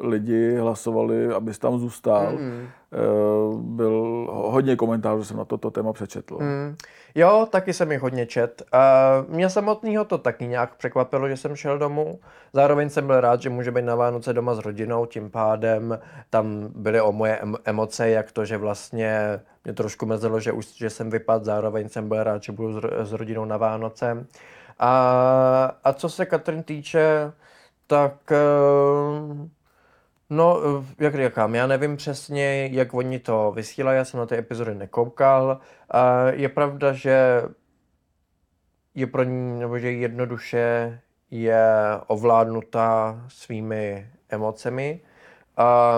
lidi 0.00 0.56
hlasovali, 0.56 1.28
abys 1.28 1.58
tam 1.58 1.78
zůstal. 1.78 2.32
Mm. 2.32 2.66
Byl 3.56 4.26
hodně 4.32 4.76
komentářů, 4.76 5.24
jsem 5.24 5.36
na 5.36 5.44
toto 5.44 5.70
téma 5.70 5.92
přečetl. 5.92 6.38
Mm. 6.40 6.76
Jo, 7.14 7.48
taky 7.50 7.72
jsem 7.72 7.92
jich 7.92 8.00
hodně 8.00 8.26
čet. 8.26 8.62
Uh, 8.74 9.34
mě 9.34 9.50
samotného 9.50 10.04
to 10.04 10.18
taky 10.18 10.46
nějak 10.46 10.74
překvapilo, 10.74 11.28
že 11.28 11.36
jsem 11.36 11.56
šel 11.56 11.78
domů. 11.78 12.18
Zároveň 12.52 12.90
jsem 12.90 13.06
byl 13.06 13.20
rád, 13.20 13.42
že 13.42 13.50
může 13.50 13.70
být 13.70 13.84
na 13.84 13.94
Vánoce 13.94 14.32
doma 14.32 14.54
s 14.54 14.58
rodinou, 14.58 15.06
tím 15.06 15.30
pádem 15.30 15.98
tam 16.30 16.68
byly 16.74 17.00
o 17.00 17.12
moje 17.12 17.40
emoce, 17.64 18.10
jak 18.10 18.32
to, 18.32 18.44
že 18.44 18.56
vlastně 18.56 19.40
mě 19.64 19.72
trošku 19.72 20.06
mrzelo, 20.06 20.40
že 20.40 20.52
už 20.52 20.76
že 20.76 20.90
jsem 20.90 21.10
vypadl, 21.10 21.44
zároveň 21.44 21.88
jsem 21.88 22.08
byl 22.08 22.22
rád, 22.22 22.42
že 22.42 22.52
budu 22.52 22.72
s, 22.72 22.84
s 23.02 23.12
rodinou 23.12 23.44
na 23.44 23.56
Vánoce. 23.56 24.26
A, 24.78 25.76
a 25.84 25.92
co 25.92 26.08
se 26.08 26.26
Katrin 26.26 26.62
týče, 26.62 27.32
tak 27.86 28.32
eh, 28.32 29.48
no, 30.30 30.60
jak 30.98 31.14
říkám, 31.16 31.54
já 31.54 31.66
nevím 31.66 31.96
přesně, 31.96 32.66
jak 32.66 32.94
oni 32.94 33.18
to 33.18 33.52
vysílají, 33.52 33.96
já 33.96 34.04
jsem 34.04 34.20
na 34.20 34.26
ty 34.26 34.36
epizody 34.36 34.74
nekoukal. 34.74 35.60
Je 36.32 36.48
pravda, 36.48 36.92
že 36.92 37.42
je 38.94 39.06
pro 39.06 39.22
ní, 39.22 39.60
nebo 39.60 39.78
že 39.78 39.92
jednoduše 39.92 41.00
je 41.30 41.64
ovládnutá 42.06 43.20
svými 43.28 44.10
emocemi, 44.28 45.00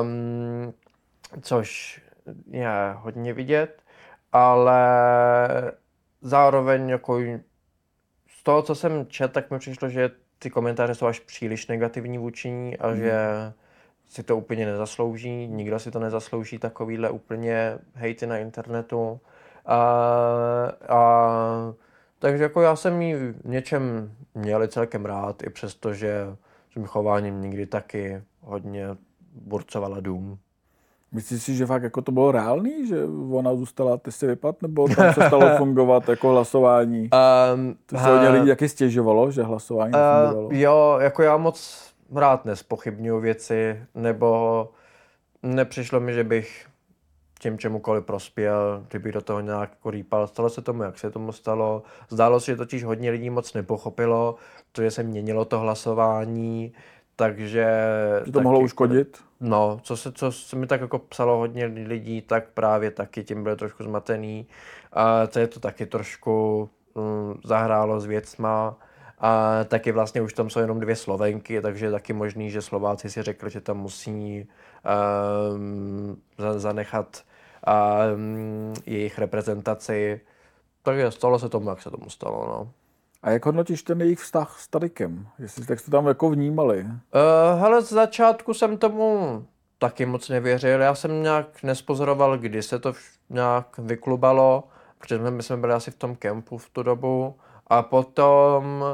um, 0.03 0.75
což 1.41 2.01
je 2.51 2.69
hodně 2.97 3.33
vidět, 3.33 3.83
ale 4.33 4.79
zároveň 6.21 6.89
jako 6.89 7.21
z 8.27 8.43
toho, 8.43 8.63
co 8.63 8.75
jsem 8.75 9.07
četl, 9.07 9.35
tak 9.35 9.51
mi 9.51 9.59
přišlo, 9.59 9.89
že 9.89 10.11
ty 10.39 10.51
komentáře 10.51 10.95
jsou 10.95 11.07
až 11.07 11.21
příliš 11.21 11.67
negativní 11.67 12.19
vůči 12.19 12.51
ní 12.51 12.77
a 12.77 12.89
mm. 12.89 12.97
že 12.97 13.19
si 14.09 14.23
to 14.23 14.37
úplně 14.37 14.67
nezaslouží, 14.67 15.49
nikdo 15.49 15.79
si 15.79 15.91
to 15.91 15.99
nezaslouží, 15.99 16.59
takovýhle 16.59 17.11
úplně 17.11 17.79
hejty 17.95 18.27
na 18.27 18.39
internetu. 18.39 19.21
A, 19.67 19.79
a 20.89 21.75
takže 22.19 22.43
jako 22.43 22.63
já 22.63 22.77
jsem 22.77 23.03
ji 23.03 23.17
v 23.17 23.45
něčem 23.45 24.13
měl 24.35 24.67
celkem 24.69 25.05
rád, 25.05 25.43
i 25.43 25.51
přesto, 25.51 25.95
že 25.95 26.37
svým 26.73 26.87
chováním 26.87 27.41
nikdy 27.41 27.67
taky 27.67 28.23
hodně 28.41 28.87
burcovala 29.33 30.01
dům. 30.01 30.39
Myslíš 31.17 31.43
si, 31.43 31.55
že 31.55 31.67
fakt 31.67 31.83
jako 31.83 32.03
to 32.03 32.13
bylo 32.13 32.33
reálný, 32.33 32.87
že 32.87 32.97
ona 33.31 33.55
zůstala, 33.55 33.97
ty 33.97 34.13
si 34.13 34.27
vypad, 34.27 34.63
nebo 34.63 34.89
tam 34.89 35.15
se 35.15 35.27
stalo 35.27 35.49
fungovat 35.59 36.09
jako 36.09 36.31
hlasování? 36.31 37.11
Um, 37.55 37.77
to 37.87 37.99
se 37.99 38.09
hodně 38.09 38.29
lidí 38.29 38.49
taky 38.49 38.69
stěžovalo, 38.69 39.31
že 39.31 39.43
hlasování 39.43 39.93
uh, 39.93 40.55
Jo, 40.55 40.99
jako 41.01 41.23
já 41.23 41.37
moc 41.37 41.87
rád 42.15 42.45
nespochybnuju 42.45 43.21
věci, 43.21 43.81
nebo 43.95 44.69
nepřišlo 45.43 46.01
mi, 46.01 46.15
že 46.15 46.25
bych 46.25 46.67
tím 47.41 47.59
čemukoliv 47.59 48.05
prospěl, 48.05 48.85
kdyby 48.89 49.13
do 49.13 49.21
toho 49.21 49.41
nějak 49.41 49.71
jako 49.71 49.91
rýpal. 49.91 50.27
Stalo 50.27 50.51
se 50.51 50.63
tomu, 50.63 50.83
jak 50.83 50.99
se 50.99 51.11
tomu 51.11 51.33
stalo. 51.33 51.83
Zdálo 52.09 52.41
se, 52.41 52.51
že 52.51 52.57
totiž 52.57 52.85
hodně 52.85 53.11
lidí 53.11 53.31
moc 53.31 53.55
nepochopilo, 53.55 54.37
to, 54.73 54.83
že 54.83 54.91
se 54.91 55.03
měnilo 55.03 55.45
to 55.45 55.59
hlasování, 55.59 56.73
takže... 57.17 57.67
Že 58.25 58.33
to 58.33 58.41
mohlo 58.41 58.61
uškodit? 58.61 59.19
No, 59.41 59.81
co 59.83 59.97
se, 59.97 60.13
co 60.13 60.33
se 60.33 60.57
mi 60.57 60.67
tak 60.67 60.81
jako 60.81 60.99
psalo 60.99 61.37
hodně 61.37 61.65
lidí, 61.65 62.23
tak 62.23 62.49
právě 62.55 62.91
taky 62.91 63.25
tím 63.25 63.43
byli 63.43 63.57
trošku 63.57 63.83
zmatený. 63.83 64.47
A 64.93 65.27
to 65.27 65.39
je 65.39 65.47
to 65.47 65.61
taky 65.61 65.87
trošku 65.87 66.69
um, 66.95 67.41
zahrálo 67.45 68.01
s 68.01 68.07
věcma. 68.07 68.77
A 69.19 69.65
taky 69.65 69.93
vlastně 69.93 70.23
už 70.23 70.33
tam 70.33 70.51
jsou 70.51 70.61
jenom 70.61 70.81
dvě 70.81 70.97
Slovenky, 70.97 71.61
takže 71.61 71.87
je 71.87 71.91
taky 71.91 72.13
možný, 72.13 72.51
že 72.51 72.63
Slováci 72.63 73.11
si 73.11 73.23
řekli, 73.23 73.51
že 73.51 73.61
tam 73.61 73.79
musí 73.79 74.49
um, 75.55 76.23
zanechat 76.57 77.23
um, 78.15 78.75
jejich 78.87 79.19
reprezentaci. 79.19 80.21
Takže 80.83 81.11
stalo 81.11 81.39
se 81.39 81.49
tomu, 81.49 81.69
jak 81.69 81.83
se 81.83 81.91
tomu 81.91 82.11
stalo. 82.11 82.47
No. 82.49 82.73
A 83.27 83.31
jak 83.31 83.47
hodnotíš 83.47 83.83
ten 83.83 84.01
jejich 84.01 84.19
vztah 84.19 84.61
s 84.61 84.69
Tarikem? 84.69 85.29
Jestli 85.39 85.67
tak 85.67 85.81
jste 85.81 85.91
tam 85.91 86.07
jako 86.07 86.31
vnímali? 86.31 86.81
Uh, 86.81 87.61
hele, 87.61 87.83
z 87.83 87.89
začátku 87.89 88.55
jsem 88.55 88.79
tomu 88.79 89.45
taky 89.79 90.07
moc 90.07 90.29
nevěřil. 90.29 90.81
Já 90.81 90.95
jsem 90.95 91.23
nějak 91.23 91.63
nespozoroval, 91.63 92.39
kdy 92.39 92.63
se 92.63 92.79
to 92.79 92.93
nějak 93.31 93.79
vyklubalo, 93.79 94.65
protože 94.99 95.19
my 95.19 95.43
jsme 95.43 95.57
byli 95.57 95.73
asi 95.73 95.91
v 95.91 95.97
tom 95.97 96.17
kempu 96.17 96.59
v 96.59 96.69
tu 96.69 96.83
dobu. 96.83 97.37
A 97.67 97.83
potom 97.83 98.85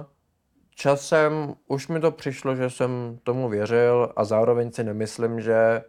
časem 0.74 1.54
už 1.66 1.88
mi 1.88 2.00
to 2.00 2.10
přišlo, 2.10 2.56
že 2.56 2.70
jsem 2.70 3.18
tomu 3.22 3.48
věřil 3.48 4.12
a 4.16 4.24
zároveň 4.24 4.72
si 4.72 4.84
nemyslím, 4.84 5.40
že 5.40 5.82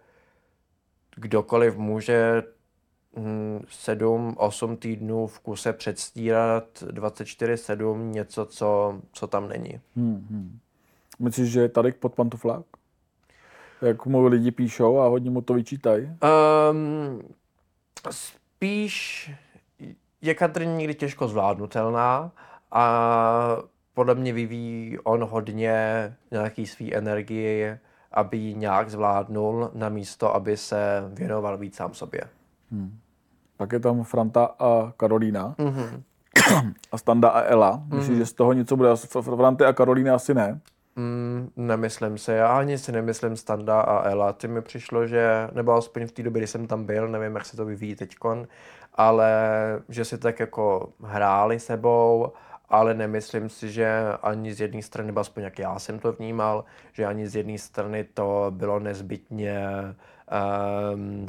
kdokoliv 1.16 1.78
může 1.78 2.44
7, 3.70 4.36
8 4.38 4.78
týdnů 4.78 5.28
v 5.28 5.40
kuse 5.40 5.74
předstírat 5.74 6.84
24-7 6.88 8.12
něco, 8.12 8.46
co, 8.46 9.00
co 9.12 9.28
tam 9.28 9.50
není. 9.50 9.80
Hmm, 9.96 10.28
hmm. 10.30 10.60
Myslíš, 11.20 11.52
že 11.52 11.62
je 11.62 11.70
tady 11.70 11.92
pod 11.92 12.16
pantoflák? 12.16 12.66
Jak 13.82 14.06
mu 14.06 14.28
lidi 14.28 14.52
píšou 14.52 15.00
a 15.00 15.08
hodně 15.08 15.30
mu 15.30 15.42
to 15.42 15.54
vyčítají? 15.54 16.18
Um, 16.72 17.22
spíš 18.12 19.32
je 20.22 20.34
Katrin 20.34 20.78
někdy 20.78 20.94
těžko 20.96 21.28
zvládnutelná 21.28 22.32
a 22.72 23.58
podle 23.94 24.16
mě 24.16 24.34
vyvíjí 24.34 25.00
on 25.00 25.24
hodně 25.24 25.74
nějaký 26.32 26.68
svý 26.68 26.96
energie, 26.96 27.80
aby 28.12 28.38
ji 28.38 28.54
nějak 28.54 28.90
zvládnul, 28.90 29.72
namísto 29.74 30.36
aby 30.36 30.58
se 30.58 31.04
věnoval 31.14 31.58
víc 31.58 31.76
sám 31.76 31.94
sobě. 31.94 32.22
Hmm. 32.72 33.00
Pak 33.64 33.74
je 33.74 33.80
tam 33.80 34.04
Franta 34.04 34.46
a 34.60 34.92
Karolína. 34.98 35.56
Mm-hmm. 35.58 36.04
A 36.92 36.98
Standa 36.98 37.30
a 37.30 37.42
Ela. 37.42 37.84
Myslíš, 37.94 38.10
mm-hmm. 38.10 38.18
že 38.18 38.26
z 38.26 38.34
toho 38.34 38.54
něco 38.54 38.76
bude? 38.76 38.90
Franty 39.22 39.66
a 39.66 39.74
Karolína 39.74 40.16
asi 40.16 40.34
ne? 40.34 40.60
Mm, 40.96 41.50
nemyslím 41.56 42.18
si. 42.18 42.32
Já 42.32 42.48
ani 42.48 42.78
si 42.78 42.92
nemyslím 42.92 43.38
Standa 43.38 43.82
a 43.82 44.10
Ela. 44.10 44.34
Ty 44.34 44.48
mi 44.48 44.62
přišlo, 44.62 45.08
že, 45.08 45.50
nebo 45.54 45.72
alespoň 45.72 46.08
v 46.08 46.12
té 46.12 46.24
době, 46.24 46.40
kdy 46.40 46.48
jsem 46.48 46.68
tam 46.68 46.86
byl, 46.86 47.08
nevím, 47.08 47.36
jak 47.36 47.46
se 47.46 47.58
to 47.58 47.66
vyvíjí 47.66 47.96
teďkon, 47.96 48.48
ale 48.94 49.32
že 49.90 50.06
si 50.06 50.18
tak 50.18 50.40
jako 50.40 50.90
hráli 51.04 51.60
sebou, 51.60 52.32
ale 52.70 52.94
nemyslím 52.94 53.50
si, 53.50 53.72
že 53.72 54.00
ani 54.24 54.54
z 54.54 54.62
jedné 54.62 54.82
strany, 54.82 55.08
nebo 55.08 55.20
aspoň 55.20 55.44
jak 55.44 55.60
já 55.60 55.80
jsem 55.80 56.00
to 56.00 56.12
vnímal, 56.12 56.66
že 56.94 57.06
ani 57.06 57.28
z 57.28 57.36
jedné 57.36 57.58
strany 57.58 58.04
to 58.04 58.48
bylo 58.50 58.80
nezbytně 58.80 59.68
um, 60.94 61.28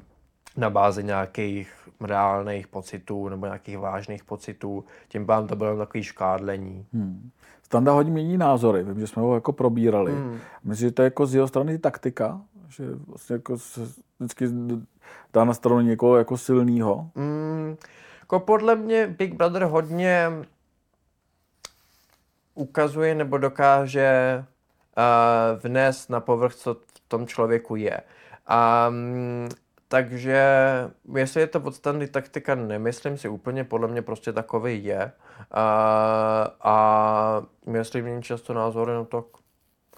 na 0.57 0.71
bázi 0.71 1.05
nějakých 1.05 1.84
reálných 2.01 2.69
pocitů 2.69 3.29
nebo 3.29 3.47
nějakých 3.47 3.79
vážných 3.79 4.25
pocitů. 4.25 4.85
Tím 5.09 5.27
pádem 5.27 5.49
to 5.49 5.57
bylo 5.57 5.77
takový 5.77 6.03
škádlení. 6.03 6.87
Hmm. 6.93 7.31
Standa 7.63 7.93
hodně 7.93 8.13
mění 8.13 8.39
názory, 8.39 8.83
vím, 8.83 9.01
že 9.01 9.07
jsme 9.07 9.23
ho 9.23 9.35
jako 9.35 9.53
probírali. 9.53 10.13
Hmm. 10.13 10.39
Myslím, 10.65 10.89
že 10.89 10.93
to 10.95 11.03
je 11.03 11.05
jako 11.05 11.27
z 11.27 11.35
jeho 11.35 11.49
strany 11.49 11.79
taktika, 11.79 12.41
že 12.69 12.85
vlastně 13.07 13.35
jako 13.35 13.59
se 13.59 13.81
vždycky 14.19 14.49
dá 15.33 15.45
na 15.45 15.55
stranu 15.55 15.81
někoho 15.81 16.17
jako 16.17 16.39
silného. 16.39 17.11
Hmm. 17.17 17.77
Jako 18.21 18.41
podle 18.41 18.77
mě 18.77 19.07
Big 19.07 19.35
Brother 19.35 19.65
hodně 19.65 20.31
ukazuje 22.55 23.15
nebo 23.15 23.39
dokáže 23.39 24.45
uh, 24.97 25.61
vnést 25.63 26.11
na 26.11 26.21
povrch, 26.21 26.55
co 26.55 26.75
v 26.75 27.01
tom 27.09 27.27
člověku 27.27 27.77
je. 27.77 28.01
Um, 28.89 29.49
takže 29.95 30.43
jestli 31.15 31.41
je 31.41 31.47
to 31.47 31.61
podstatný 31.61 32.07
taktika, 32.07 32.55
nemyslím 32.55 33.19
si 33.19 33.29
úplně, 33.29 33.65
podle 33.65 33.89
mě 33.89 34.03
prostě 34.03 34.33
takový 34.33 34.85
je. 34.85 35.13
A, 35.51 35.63
a 36.61 37.47
jestli 37.73 38.03
mění 38.03 38.23
často 38.23 38.55
názory, 38.55 38.93
no 38.93 39.05
tak 39.05 39.25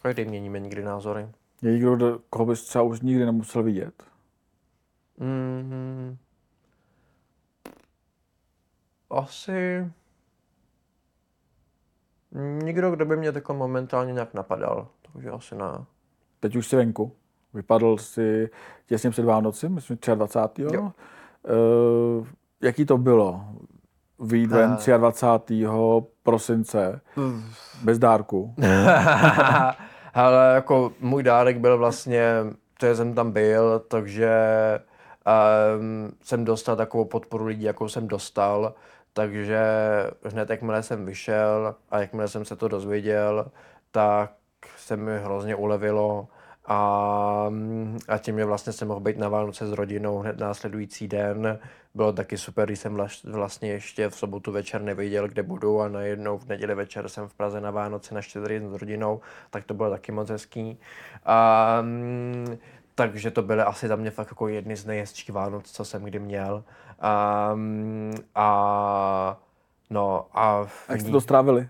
každý 0.03 0.25
měníme 0.25 0.61
někdy 0.61 0.85
názory. 0.85 1.29
Je 1.63 1.73
někdo, 1.73 2.19
koho 2.31 2.47
bys 2.47 2.65
třeba 2.65 2.85
už 2.85 3.01
nikdy 3.01 3.27
nemusel 3.27 3.63
vidět? 3.63 4.03
Mm-hmm. 5.19 6.17
Asi... 9.11 9.91
Nikdo, 12.63 12.91
kdo 12.91 13.05
by 13.05 13.17
mě 13.17 13.33
tako 13.33 13.55
momentálně 13.55 14.13
nějak 14.13 14.35
napadal, 14.35 14.89
takže 15.13 15.31
asi 15.31 15.55
ne. 15.55 15.85
Teď 16.41 16.57
už 16.57 16.67
si 16.67 16.77
venku? 16.77 17.13
Vypadl 17.57 17.97
si 17.97 18.51
těsně 18.87 19.11
před 19.11 19.25
Vánoci, 19.25 19.69
myslím 19.69 19.99
23. 20.15 20.63
Jo. 20.63 20.83
Uh, 20.83 22.27
jaký 22.63 22.85
to 22.85 22.99
bylo? 22.99 23.41
Výjít 24.21 24.51
ven 24.51 24.77
23. 24.97 25.67
prosince 26.23 27.01
bez 27.83 27.99
dárku. 27.99 28.55
Ale 30.15 30.53
jako 30.55 30.93
můj 31.01 31.23
dárek 31.23 31.59
byl 31.59 31.79
vlastně, 31.79 32.31
to 32.81 32.95
jsem 32.95 33.15
tam 33.15 33.33
byl, 33.33 33.83
takže 33.89 34.31
um, 35.79 36.11
jsem 36.23 36.45
dostal 36.45 36.77
takovou 36.77 37.05
podporu 37.05 37.45
lidí, 37.45 37.63
jakou 37.63 37.89
jsem 37.89 38.09
dostal. 38.09 38.75
Takže 39.13 39.61
hned 40.25 40.51
jakmile 40.51 40.83
jsem 40.83 41.07
vyšel 41.07 41.75
a 41.91 41.99
jakmile 41.99 42.29
jsem 42.29 42.45
se 42.45 42.57
to 42.57 42.69
dozvěděl, 42.69 43.47
tak 43.91 44.33
se 44.77 44.97
mi 44.97 45.19
hrozně 45.19 45.57
ulevilo 45.57 46.29
a, 46.67 47.51
a 48.09 48.19
tím, 48.19 48.39
že 48.39 48.45
vlastně 48.45 48.73
jsem 48.73 48.89
mohl 48.89 49.01
být 49.01 49.19
na 49.19 49.29
Vánoce 49.29 49.67
s 49.67 49.73
rodinou 49.73 50.19
hned 50.19 50.39
následující 50.39 51.09
den, 51.09 51.59
bylo 51.95 52.13
taky 52.13 52.39
super, 52.39 52.69
když 52.69 52.79
jsem 52.79 52.99
vlastně 53.25 53.71
ještě 53.71 54.09
v 54.09 54.17
sobotu 54.17 54.53
večer 54.53 54.83
nevěděl, 54.83 55.29
kde 55.29 55.43
budu 55.43 55.81
a 55.81 55.89
najednou 55.89 56.39
v 56.39 56.47
neděli 56.47 56.75
večer 56.75 57.09
jsem 57.09 57.29
v 57.29 57.35
Praze 57.35 57.61
na 57.61 57.71
Vánoce 57.71 58.15
na 58.15 58.23
štědrý 58.23 58.61
s 58.61 58.73
rodinou, 58.73 59.21
tak 59.51 59.65
to 59.65 59.75
bylo 59.75 59.91
taky 59.91 60.13
moc 60.13 60.31
hezký. 60.31 60.79
A, 61.27 61.85
takže 62.95 63.31
to 63.31 63.43
byly 63.43 63.63
asi 63.63 63.89
za 63.89 63.97
mě 63.97 64.11
fakt 64.11 64.29
jako 64.31 64.49
jedny 64.49 64.77
z 64.77 64.87
nejhezčích 64.87 65.31
Vánoc, 65.31 65.71
co 65.71 65.85
jsem 65.85 66.03
kdy 66.03 66.19
měl. 66.19 66.65
A, 67.01 67.57
a 68.35 69.39
No 69.91 70.27
a... 70.33 70.65
V 70.65 70.89
Jak 70.89 71.01
jste 71.01 71.11
to 71.11 71.21
strávili? 71.21 71.69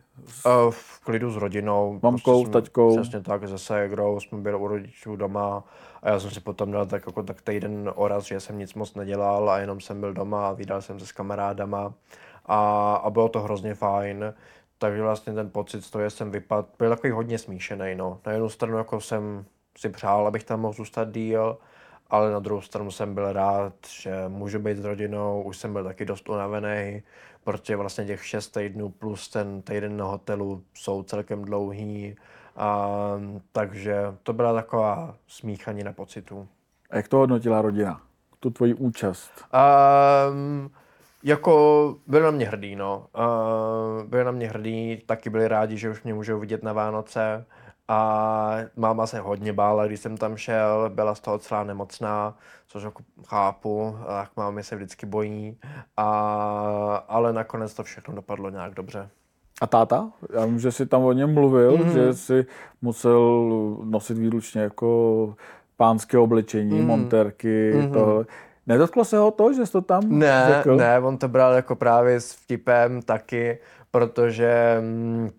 V 0.71 1.01
klidu 1.05 1.31
s 1.31 1.37
rodinou. 1.37 2.01
Mamkou, 2.03 2.43
prostě 2.43 2.47
s 2.47 2.53
taťkou? 2.53 2.97
Přesně 2.97 3.21
tak, 3.21 3.49
se 3.49 3.59
ségrou, 3.59 4.21
jsme 4.21 4.39
byli 4.39 4.57
u 4.57 4.69
rodičů 4.69 5.17
doma 5.17 5.65
a 6.03 6.11
já 6.11 6.21
jsem 6.21 6.31
si 6.31 6.41
potom 6.41 6.71
dal 6.71 6.87
tak, 6.87 7.07
jako, 7.07 7.23
tak 7.23 7.43
týden 7.43 7.93
oraz, 7.95 8.25
že 8.25 8.41
jsem 8.41 8.59
nic 8.59 8.75
moc 8.75 8.95
nedělal 8.95 9.51
a 9.51 9.59
jenom 9.59 9.81
jsem 9.81 10.01
byl 10.01 10.13
doma 10.13 10.49
a 10.49 10.53
vydal 10.53 10.83
jsem 10.83 11.01
se 11.01 11.07
s 11.07 11.13
kamarádama 11.13 11.95
a, 12.47 12.95
a 12.95 13.11
bylo 13.11 13.29
to 13.29 13.41
hrozně 13.41 13.75
fajn. 13.75 14.35
Takže 14.79 15.03
vlastně 15.03 15.33
ten 15.33 15.51
pocit 15.51 15.85
z 15.85 15.91
toho, 15.91 16.05
že 16.05 16.11
jsem 16.11 16.31
vypadl, 16.31 16.69
byl 16.79 16.91
takový 16.91 17.11
hodně 17.11 17.39
smíšený. 17.39 17.95
No. 17.95 18.21
Na 18.27 18.33
jednu 18.33 18.49
stranu 18.49 18.79
jako 18.79 19.01
jsem 19.01 19.45
si 19.79 19.89
přál, 19.89 20.27
abych 20.27 20.45
tam 20.45 20.61
mohl 20.61 20.75
zůstat 20.75 21.13
díl, 21.13 21.59
ale 22.11 22.33
na 22.33 22.39
druhou 22.39 22.61
stranu 22.61 22.91
jsem 22.91 23.15
byl 23.15 23.33
rád, 23.33 23.73
že 23.89 24.15
můžu 24.29 24.59
být 24.59 24.77
s 24.77 24.85
rodinou, 24.85 25.43
už 25.43 25.57
jsem 25.57 25.73
byl 25.73 25.85
taky 25.85 26.05
dost 26.05 26.29
unavený, 26.29 27.03
protože 27.45 27.77
vlastně 27.77 28.05
těch 28.05 28.27
šest 28.27 28.49
týdnů 28.49 28.89
plus 28.89 29.29
ten 29.29 29.63
týden 29.63 29.97
na 29.97 30.05
hotelu 30.05 30.63
jsou 30.75 31.03
celkem 31.03 31.45
dlouhý 31.45 32.17
A, 32.57 32.89
takže 33.53 33.97
to 34.23 34.33
byla 34.33 34.55
taková 34.55 35.15
smíchanina 35.27 35.93
pocitů. 35.93 36.49
A 36.91 36.97
jak 36.97 37.09
to 37.09 37.17
hodnotila 37.17 37.63
rodina? 37.63 38.03
Tu 38.41 38.51
tvoji 38.51 38.75
účast? 38.75 39.31
Um, 40.31 40.71
jako 41.23 41.97
byli 42.07 42.23
na 42.23 42.31
mě 42.31 42.47
hrdý, 42.47 42.77
no. 42.77 43.07
Uh, 43.19 44.05
byli 44.05 44.25
na 44.25 44.31
mě 44.31 44.49
hrdý, 44.49 45.03
taky 45.07 45.31
byli 45.31 45.49
rádi, 45.49 45.77
že 45.77 45.91
už 45.91 46.03
mě 46.03 46.15
můžou 46.15 46.39
vidět 46.39 46.63
na 46.63 46.73
Vánoce. 46.73 47.47
A 47.89 48.57
máma 48.77 49.07
se 49.07 49.21
hodně 49.21 49.53
bála, 49.53 49.87
když 49.87 50.01
jsem 50.01 50.17
tam 50.17 50.37
šel, 50.37 50.91
byla 50.95 51.15
z 51.15 51.21
toho 51.21 51.39
celá 51.39 51.65
nemocná, 51.65 52.37
což 52.69 52.83
jako 52.83 53.03
chápu, 53.27 53.97
tak 54.07 54.31
mámy 54.37 54.63
se 54.63 54.77
vždycky 54.77 55.07
bojí. 55.07 55.59
A, 55.97 57.05
ale 57.09 57.33
nakonec 57.33 57.75
to 57.75 57.83
všechno 57.83 58.15
dopadlo 58.15 58.51
nějak 58.51 58.75
dobře. 58.75 59.09
A 59.61 59.67
táta? 59.67 60.11
Já 60.35 60.47
vím, 60.47 60.59
že 60.59 60.73
jsi 60.73 60.87
tam 60.87 61.05
o 61.05 61.13
něm 61.13 61.35
mluvil, 61.35 61.77
mm-hmm. 61.79 61.93
že 61.93 62.15
jsi 62.15 62.47
musel 62.83 63.51
nosit 63.85 64.19
výlučně 64.19 64.61
jako 64.61 65.35
pánské 65.77 66.19
oblečení, 66.19 66.81
mm-hmm. 66.81 66.87
monterky, 66.87 67.73
mm-hmm. 67.75 67.93
tohle. 67.93 68.25
Nedotklo 68.67 69.05
se 69.05 69.19
ho 69.19 69.31
to, 69.31 69.53
že 69.53 69.67
jsi 69.67 69.73
to 69.73 69.81
tam 69.81 70.03
ne, 70.09 70.53
řekl? 70.57 70.77
Ne, 70.77 71.01
on 71.01 71.19
to 71.19 71.29
bral 71.29 71.53
jako 71.53 71.77
právě 71.77 72.21
s 72.21 72.33
vtipem 72.33 73.03
taky, 73.03 73.59
protože 73.91 74.79
mm, 74.81 75.31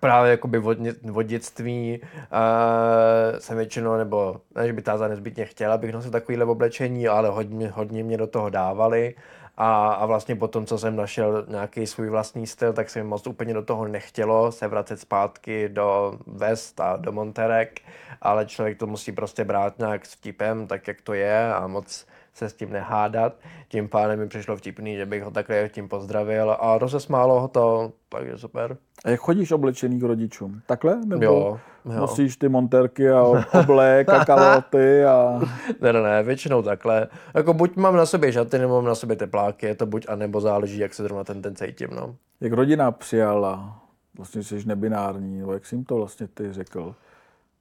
právě 0.00 0.30
jakoby 0.30 0.58
od, 0.58 0.78
dětství 1.22 2.00
uh, 2.02 3.38
jsem 3.38 3.56
většinou, 3.56 3.96
nebo 3.96 4.40
ne, 4.54 4.66
že 4.66 4.72
by 4.72 4.82
táza 4.82 5.08
nezbytně 5.08 5.44
chtěla, 5.44 5.74
abych 5.74 5.92
nosil 5.92 6.10
takovýhle 6.10 6.44
oblečení, 6.44 7.08
ale 7.08 7.28
hodně, 7.28 7.68
hodně 7.68 8.04
mě 8.04 8.16
do 8.16 8.26
toho 8.26 8.50
dávali. 8.50 9.14
A, 9.56 9.92
a 9.92 10.06
vlastně 10.06 10.36
potom, 10.36 10.66
co 10.66 10.78
jsem 10.78 10.96
našel 10.96 11.46
nějaký 11.48 11.86
svůj 11.86 12.08
vlastní 12.08 12.46
styl, 12.46 12.72
tak 12.72 12.90
se 12.90 13.02
mi 13.02 13.08
moc 13.08 13.26
úplně 13.26 13.54
do 13.54 13.62
toho 13.62 13.88
nechtělo 13.88 14.52
se 14.52 14.68
vracet 14.68 15.00
zpátky 15.00 15.68
do 15.68 16.18
vest 16.26 16.80
a 16.80 16.96
do 16.96 17.12
monterek, 17.12 17.80
ale 18.22 18.46
člověk 18.46 18.78
to 18.78 18.86
musí 18.86 19.12
prostě 19.12 19.44
brát 19.44 19.78
nějak 19.78 20.06
s 20.06 20.14
vtipem, 20.14 20.66
tak 20.66 20.88
jak 20.88 21.00
to 21.00 21.14
je 21.14 21.54
a 21.54 21.66
moc 21.66 22.06
se 22.34 22.48
s 22.48 22.54
tím 22.54 22.72
nehádat. 22.72 23.34
Tím 23.68 23.88
pádem 23.88 24.18
mi 24.18 24.28
přišlo 24.28 24.56
vtipný, 24.56 24.96
že 24.96 25.06
bych 25.06 25.22
ho 25.22 25.30
takhle 25.30 25.68
tím 25.68 25.88
pozdravil 25.88 26.56
a 26.60 26.78
rozesmálo 26.78 27.40
ho 27.40 27.48
to, 27.48 27.92
takže 28.08 28.38
super. 28.38 28.76
A 29.04 29.10
jak 29.10 29.20
chodíš 29.20 29.52
oblečený 29.52 30.00
k 30.00 30.02
rodičům? 30.02 30.62
Takhle? 30.66 31.00
Nebo 31.04 31.24
jo, 31.24 31.60
jo. 31.84 31.92
nosíš 31.92 32.36
ty 32.36 32.48
monterky 32.48 33.10
a 33.10 33.22
oblék 33.60 34.08
a 34.08 34.24
kaloty 34.24 35.04
a... 35.04 35.40
ne, 35.80 35.92
ne, 35.92 36.02
ne, 36.02 36.22
většinou 36.22 36.62
takhle. 36.62 37.08
Jako 37.34 37.54
buď 37.54 37.76
mám 37.76 37.96
na 37.96 38.06
sobě 38.06 38.32
žaty, 38.32 38.58
nebo 38.58 38.74
mám 38.74 38.84
na 38.84 38.94
sobě 38.94 39.16
tepláky, 39.16 39.66
je 39.66 39.74
to 39.74 39.86
buď 39.86 40.06
a 40.08 40.16
nebo 40.16 40.40
záleží, 40.40 40.78
jak 40.78 40.94
se 40.94 41.02
zrovna 41.02 41.24
ten 41.24 41.42
den 41.42 41.56
cítím, 41.56 41.88
no. 41.92 42.16
Jak 42.40 42.52
rodina 42.52 42.90
přijala? 42.90 43.78
Vlastně 44.16 44.42
jsi 44.42 44.62
nebinární, 44.66 45.38
nebo 45.38 45.52
jak 45.52 45.66
jsi 45.66 45.74
jim 45.74 45.84
to 45.84 45.96
vlastně 45.96 46.28
ty 46.28 46.52
řekl? 46.52 46.94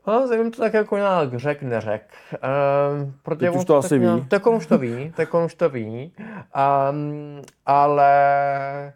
No, 0.08 0.28
jsem 0.28 0.52
to 0.52 0.62
tak 0.62 0.74
jako 0.74 0.98
nějak 0.98 1.36
řek, 1.36 1.64
neřek. 1.64 2.14
Um, 2.34 3.14
protože 3.24 3.50
Teď 3.50 3.60
už 3.60 3.66
to 3.66 3.78
asi 3.78 4.00
nějak, 4.00 4.20
ví. 4.20 4.28
Tak 4.28 4.48
on 4.48 4.56
už 4.56 4.66
to 4.66 4.78
ví, 4.78 5.14
tak 5.16 5.34
on 5.34 5.44
už 5.44 5.56
to 5.56 5.70
ví. 5.70 6.14
Um, 6.90 7.42
ale 7.66 8.94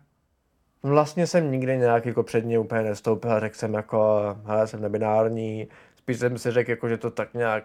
vlastně 0.84 1.28
jsem 1.28 1.52
nikdy 1.52 1.78
nějak 1.78 2.06
jako 2.06 2.24
před 2.24 2.46
ně 2.46 2.60
úplně 2.60 2.82
nestoupil 2.82 3.32
a 3.32 3.40
řekl 3.40 3.56
jsem 3.56 3.74
jako, 3.74 4.22
hele, 4.46 4.68
jsem 4.68 4.82
nebinární. 4.82 5.68
Spíš 5.96 6.20
jsem 6.20 6.38
si 6.38 6.52
řekl, 6.52 6.70
jako, 6.70 6.90
že 6.90 6.98
to 6.98 7.12
tak 7.12 7.34
nějak 7.34 7.64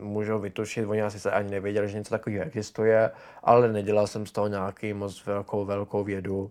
můžou 0.00 0.38
vytušit, 0.38 0.86
oni 0.86 1.02
asi 1.02 1.20
se 1.20 1.30
ani 1.30 1.50
nevěděli, 1.50 1.88
že 1.88 1.98
něco 1.98 2.10
takového 2.10 2.44
existuje, 2.44 3.10
ale 3.42 3.72
nedělal 3.72 4.06
jsem 4.06 4.26
z 4.26 4.32
toho 4.32 4.48
nějaký 4.48 4.92
moc 4.92 5.26
velkou, 5.26 5.64
velkou 5.64 6.04
vědu. 6.04 6.40
Uh, 6.40 6.50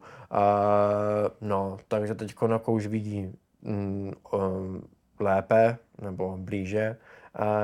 no, 1.42 1.78
takže 1.88 2.16
teď 2.16 2.36
jako 2.50 2.72
už 2.72 2.88
vidí 2.88 3.32
um, 3.62 4.14
um, 4.34 4.84
lépe 5.20 5.78
nebo 6.02 6.38
blíže, 6.38 6.96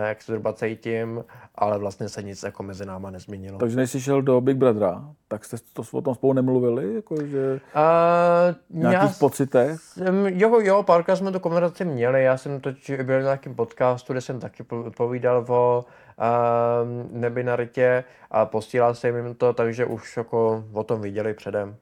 jak 0.06 0.22
se 0.22 0.32
zhruba 0.32 0.54
cítím, 0.54 1.24
ale 1.56 1.78
vlastně 1.78 2.10
se 2.10 2.24
nic 2.24 2.44
jako 2.44 2.64
mezi 2.64 2.86
náma 2.86 3.10
nezměnilo. 3.10 3.60
Takže 3.60 3.78
než 3.78 3.92
jsi 3.92 4.02
šel 4.02 4.22
do 4.22 4.42
Big 4.42 4.58
Brothera, 4.58 5.04
tak 5.28 5.46
jste 5.46 5.58
to 5.74 5.84
o 5.92 6.02
tom 6.02 6.16
spolu 6.16 6.34
nemluvili? 6.34 6.96
Jako, 6.96 7.26
že 7.26 7.60
uh, 7.76 8.80
nějakých 8.82 9.18
pocitech? 9.20 9.82
Jsem, 9.82 10.26
jo, 10.26 10.60
jo, 10.60 10.84
párkrát 10.84 11.16
jsme 11.16 11.32
tu 11.32 11.40
konverzaci 11.40 11.86
měli. 11.86 12.24
Já 12.24 12.38
jsem 12.38 12.62
totiž 12.62 13.02
byl 13.04 13.18
na 13.18 13.24
nějakém 13.24 13.56
podcastu, 13.56 14.14
kde 14.14 14.22
jsem 14.22 14.40
taky 14.40 14.64
povídal 14.98 15.46
o 15.50 15.86
uh, 15.86 17.20
nebinaritě 17.20 18.04
a 18.32 18.46
postílal 18.46 18.96
jsem 18.96 19.16
jim 19.16 19.36
to, 19.36 19.54
takže 19.54 19.86
už 19.86 20.18
jako 20.18 20.64
o 20.74 20.84
tom 20.84 21.02
viděli 21.02 21.34
předem. 21.34 21.76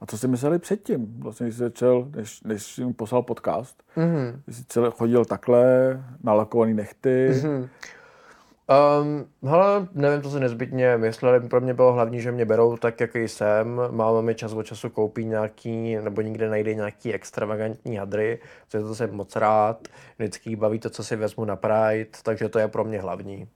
A 0.00 0.06
co 0.06 0.18
jsi 0.18 0.28
mysleli 0.28 0.58
předtím? 0.58 1.20
Vlastně, 1.20 1.46
když 1.46 1.56
jsi 1.56 1.62
začal, 1.62 2.08
než, 2.16 2.42
než 2.42 2.62
jsi 2.62 2.80
jim 2.80 2.94
poslal 2.94 3.22
podcast, 3.22 3.82
mm-hmm. 3.96 4.40
jsi 4.48 4.64
celé 4.64 4.90
chodil 4.90 5.24
takhle, 5.24 5.64
nalakovaný 6.22 6.74
nechty. 6.74 7.28
Mm-hmm. 7.32 7.68
Um, 9.00 9.26
hele, 9.50 9.88
nevím, 9.92 10.22
co 10.22 10.30
se 10.30 10.40
nezbytně 10.40 10.96
mysleli. 10.96 11.48
Pro 11.48 11.60
mě 11.60 11.74
bylo 11.74 11.92
hlavní, 11.92 12.20
že 12.20 12.32
mě 12.32 12.44
berou 12.44 12.76
tak, 12.76 13.00
jaký 13.00 13.28
jsem. 13.28 13.80
Máma 13.90 14.20
mi 14.20 14.34
čas 14.34 14.52
od 14.52 14.62
času 14.62 14.90
koupí 14.90 15.24
nějaký, 15.24 15.96
nebo 15.96 16.20
někde 16.20 16.48
najde 16.48 16.74
nějaký 16.74 17.14
extravagantní 17.14 17.96
hadry, 17.96 18.38
což 18.68 18.82
to 18.82 18.94
jsem 18.94 19.14
moc 19.14 19.36
rád. 19.36 19.88
Vždycky 20.18 20.56
baví 20.56 20.78
to, 20.78 20.90
co 20.90 21.04
si 21.04 21.16
vezmu 21.16 21.44
na 21.44 21.56
Pride, 21.56 22.10
takže 22.22 22.48
to 22.48 22.58
je 22.58 22.68
pro 22.68 22.84
mě 22.84 23.00
hlavní. 23.00 23.48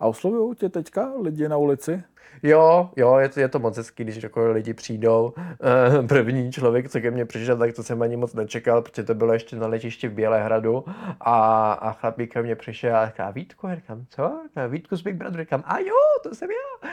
A 0.00 0.06
oslovují 0.06 0.56
tě 0.56 0.68
teďka 0.68 1.12
lidi 1.20 1.48
na 1.48 1.56
ulici? 1.56 2.02
Jo, 2.42 2.90
jo, 2.96 3.16
je 3.16 3.28
to, 3.28 3.40
je 3.40 3.48
to 3.48 3.58
moc 3.58 3.76
hezký, 3.76 4.04
když 4.04 4.22
jako 4.22 4.50
lidi 4.50 4.74
přijdou. 4.74 5.34
Uh, 5.36 6.06
první 6.06 6.52
člověk, 6.52 6.88
co 6.88 7.00
ke 7.00 7.10
mně 7.10 7.24
přišel, 7.24 7.56
tak 7.56 7.72
to 7.72 7.82
jsem 7.82 8.02
ani 8.02 8.16
moc 8.16 8.34
nečekal, 8.34 8.82
protože 8.82 9.02
to 9.02 9.14
bylo 9.14 9.32
ještě 9.32 9.56
na 9.56 9.66
letišti 9.66 10.08
v 10.08 10.12
Bělehradu 10.12 10.84
a, 11.20 11.72
a 11.72 11.92
chlapík 11.92 12.32
ke 12.32 12.42
mně 12.42 12.56
přišel 12.56 12.96
a 12.96 13.06
říká, 13.06 13.30
Vítku, 13.30 13.66
já 13.66 13.74
říkám, 13.74 14.04
co? 14.08 14.40
A 14.56 14.66
Vítku 14.66 14.96
z 14.96 15.02
Big 15.02 15.14
Brother, 15.14 15.40
říkám, 15.40 15.62
a 15.66 15.78
jo, 15.78 15.94
to 16.22 16.34
jsem 16.34 16.48
já. 16.50 16.90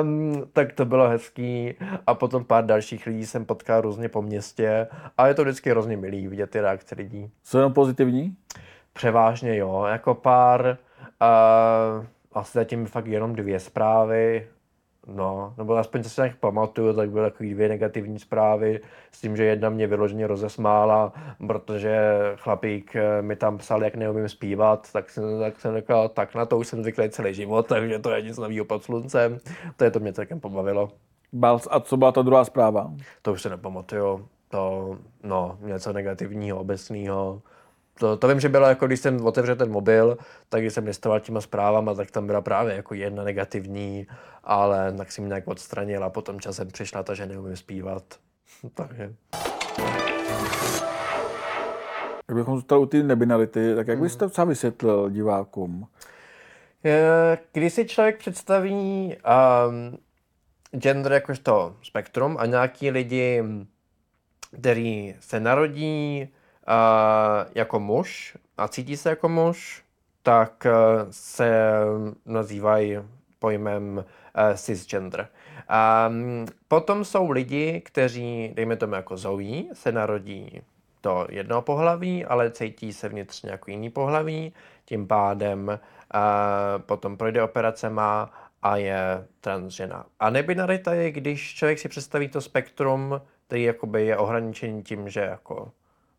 Um, 0.00 0.42
tak 0.52 0.72
to 0.72 0.84
bylo 0.84 1.08
hezký 1.08 1.74
a 2.06 2.14
potom 2.14 2.44
pár 2.44 2.66
dalších 2.66 3.06
lidí 3.06 3.26
jsem 3.26 3.44
potkal 3.44 3.80
různě 3.80 4.08
po 4.08 4.22
městě 4.22 4.86
a 5.18 5.26
je 5.26 5.34
to 5.34 5.42
vždycky 5.42 5.70
hrozně 5.70 5.96
milý 5.96 6.28
vidět 6.28 6.50
ty 6.50 6.60
reakce 6.60 6.94
lidí. 6.94 7.30
Jsou 7.44 7.58
jenom 7.58 7.72
pozitivní? 7.72 8.36
Převážně 8.92 9.56
jo, 9.56 9.84
jako 9.84 10.14
pár, 10.14 10.78
uh, 11.98 12.06
asi 12.32 12.58
zatím 12.58 12.86
fakt 12.86 13.06
jenom 13.06 13.34
dvě 13.34 13.60
zprávy, 13.60 14.46
No, 15.14 15.54
nebo 15.58 15.76
aspoň 15.76 16.02
co 16.02 16.10
si 16.10 16.20
nějak 16.20 16.36
pamatuju, 16.36 16.92
tak 16.92 17.10
byly 17.10 17.30
takové 17.30 17.50
dvě 17.50 17.68
negativní 17.68 18.18
zprávy 18.18 18.80
s 19.12 19.20
tím, 19.20 19.36
že 19.36 19.44
jedna 19.44 19.70
mě 19.70 19.86
vyloženě 19.86 20.26
rozesmála, 20.26 21.12
protože 21.46 21.98
chlapík 22.36 22.96
eh, 22.96 23.22
mi 23.22 23.36
tam 23.36 23.58
psal, 23.58 23.84
jak 23.84 23.94
neumím 23.94 24.28
zpívat, 24.28 24.92
tak 24.92 25.10
jsem, 25.10 25.24
tak 25.40 25.60
jsem 25.60 25.74
řekl, 25.74 26.08
tak 26.08 26.34
na 26.34 26.46
to 26.46 26.58
už 26.58 26.66
jsem 26.68 26.82
zvyklý 26.82 27.10
celý 27.10 27.34
život, 27.34 27.66
takže 27.66 27.98
to 27.98 28.10
je 28.10 28.22
nic 28.22 28.38
nového 28.38 28.64
pod 28.64 28.84
sluncem. 28.84 29.38
To 29.76 29.84
je 29.84 29.90
to 29.90 30.00
mě 30.00 30.12
celkem 30.12 30.40
pobavilo. 30.40 30.90
A 31.70 31.80
co 31.80 31.96
byla 31.96 32.12
ta 32.12 32.22
druhá 32.22 32.44
zpráva? 32.44 32.92
To 33.22 33.32
už 33.32 33.42
se 33.42 33.48
nepamatuju. 33.48 34.28
To, 34.48 34.96
no, 35.22 35.58
něco 35.60 35.92
negativního, 35.92 36.60
obecného 36.60 37.42
to, 37.98 38.16
to 38.16 38.28
vím, 38.28 38.40
že 38.40 38.48
bylo 38.48 38.66
jako, 38.66 38.86
když 38.86 39.00
jsem 39.00 39.26
otevřel 39.26 39.56
ten 39.56 39.70
mobil, 39.70 40.18
tak 40.48 40.60
když 40.60 40.72
jsem 40.72 40.86
listoval 40.86 41.20
těma 41.20 41.40
zprávama, 41.40 41.94
tak 41.94 42.10
tam 42.10 42.26
byla 42.26 42.40
právě 42.40 42.74
jako 42.74 42.94
jedna 42.94 43.24
negativní, 43.24 44.06
ale 44.44 44.92
tak 44.92 45.12
jsem 45.12 45.28
nějak 45.28 45.48
odstranil 45.48 46.04
a 46.04 46.10
potom 46.10 46.40
časem 46.40 46.68
přišla 46.68 47.02
ta, 47.02 47.14
že 47.14 47.26
neumím 47.26 47.56
zpívat. 47.56 48.02
Takže. 48.74 49.14
Kdybychom 52.26 52.54
zůstali 52.54 52.82
u 52.82 52.86
té 52.86 53.02
nebinarity, 53.02 53.74
tak 53.74 53.88
jak 53.88 54.00
byste 54.00 54.28
to 54.28 54.46
vysvětlil 54.46 55.10
divákům? 55.10 55.88
Když 57.52 57.72
si 57.72 57.84
člověk 57.84 58.18
představí 58.18 59.16
um, 59.16 59.98
gender 60.70 61.12
jakožto 61.12 61.76
spektrum 61.82 62.36
a 62.40 62.46
nějaký 62.46 62.90
lidi, 62.90 63.42
který 64.60 65.14
se 65.20 65.40
narodí 65.40 66.28
jako 67.54 67.80
muž 67.80 68.36
a 68.58 68.68
cítí 68.68 68.96
se 68.96 69.08
jako 69.08 69.28
muž, 69.28 69.82
tak 70.22 70.66
uh, 70.66 71.06
se 71.10 71.62
nazývají 72.26 72.98
pojmem 73.38 73.96
uh, 73.96 74.56
cisgender. 74.56 75.28
Um, 76.08 76.46
potom 76.68 77.04
jsou 77.04 77.30
lidi, 77.30 77.82
kteří, 77.84 78.52
dejme 78.54 78.76
tomu 78.76 78.94
jako 78.94 79.16
Zoe, 79.16 79.64
se 79.72 79.92
narodí 79.92 80.62
do 81.02 81.26
jednoho 81.30 81.62
pohlaví, 81.62 82.24
ale 82.24 82.50
cítí 82.50 82.92
se 82.92 83.08
vnitřně 83.08 83.50
jako 83.50 83.70
jiný 83.70 83.90
pohlaví, 83.90 84.52
tím 84.84 85.06
pádem 85.06 85.68
uh, 85.68 85.72
potom 86.78 87.16
projde 87.16 87.42
operacema 87.42 88.30
a 88.62 88.76
je 88.76 89.26
transžena. 89.40 90.06
A 90.20 90.30
nebinarita 90.30 90.94
je, 90.94 91.10
když 91.10 91.54
člověk 91.54 91.78
si 91.78 91.88
představí 91.88 92.28
to 92.28 92.40
spektrum, 92.40 93.20
který 93.46 93.62
jakoby 93.62 94.06
je 94.06 94.16
ohraničený 94.16 94.82
tím, 94.82 95.08
že 95.08 95.20
jako 95.20 95.72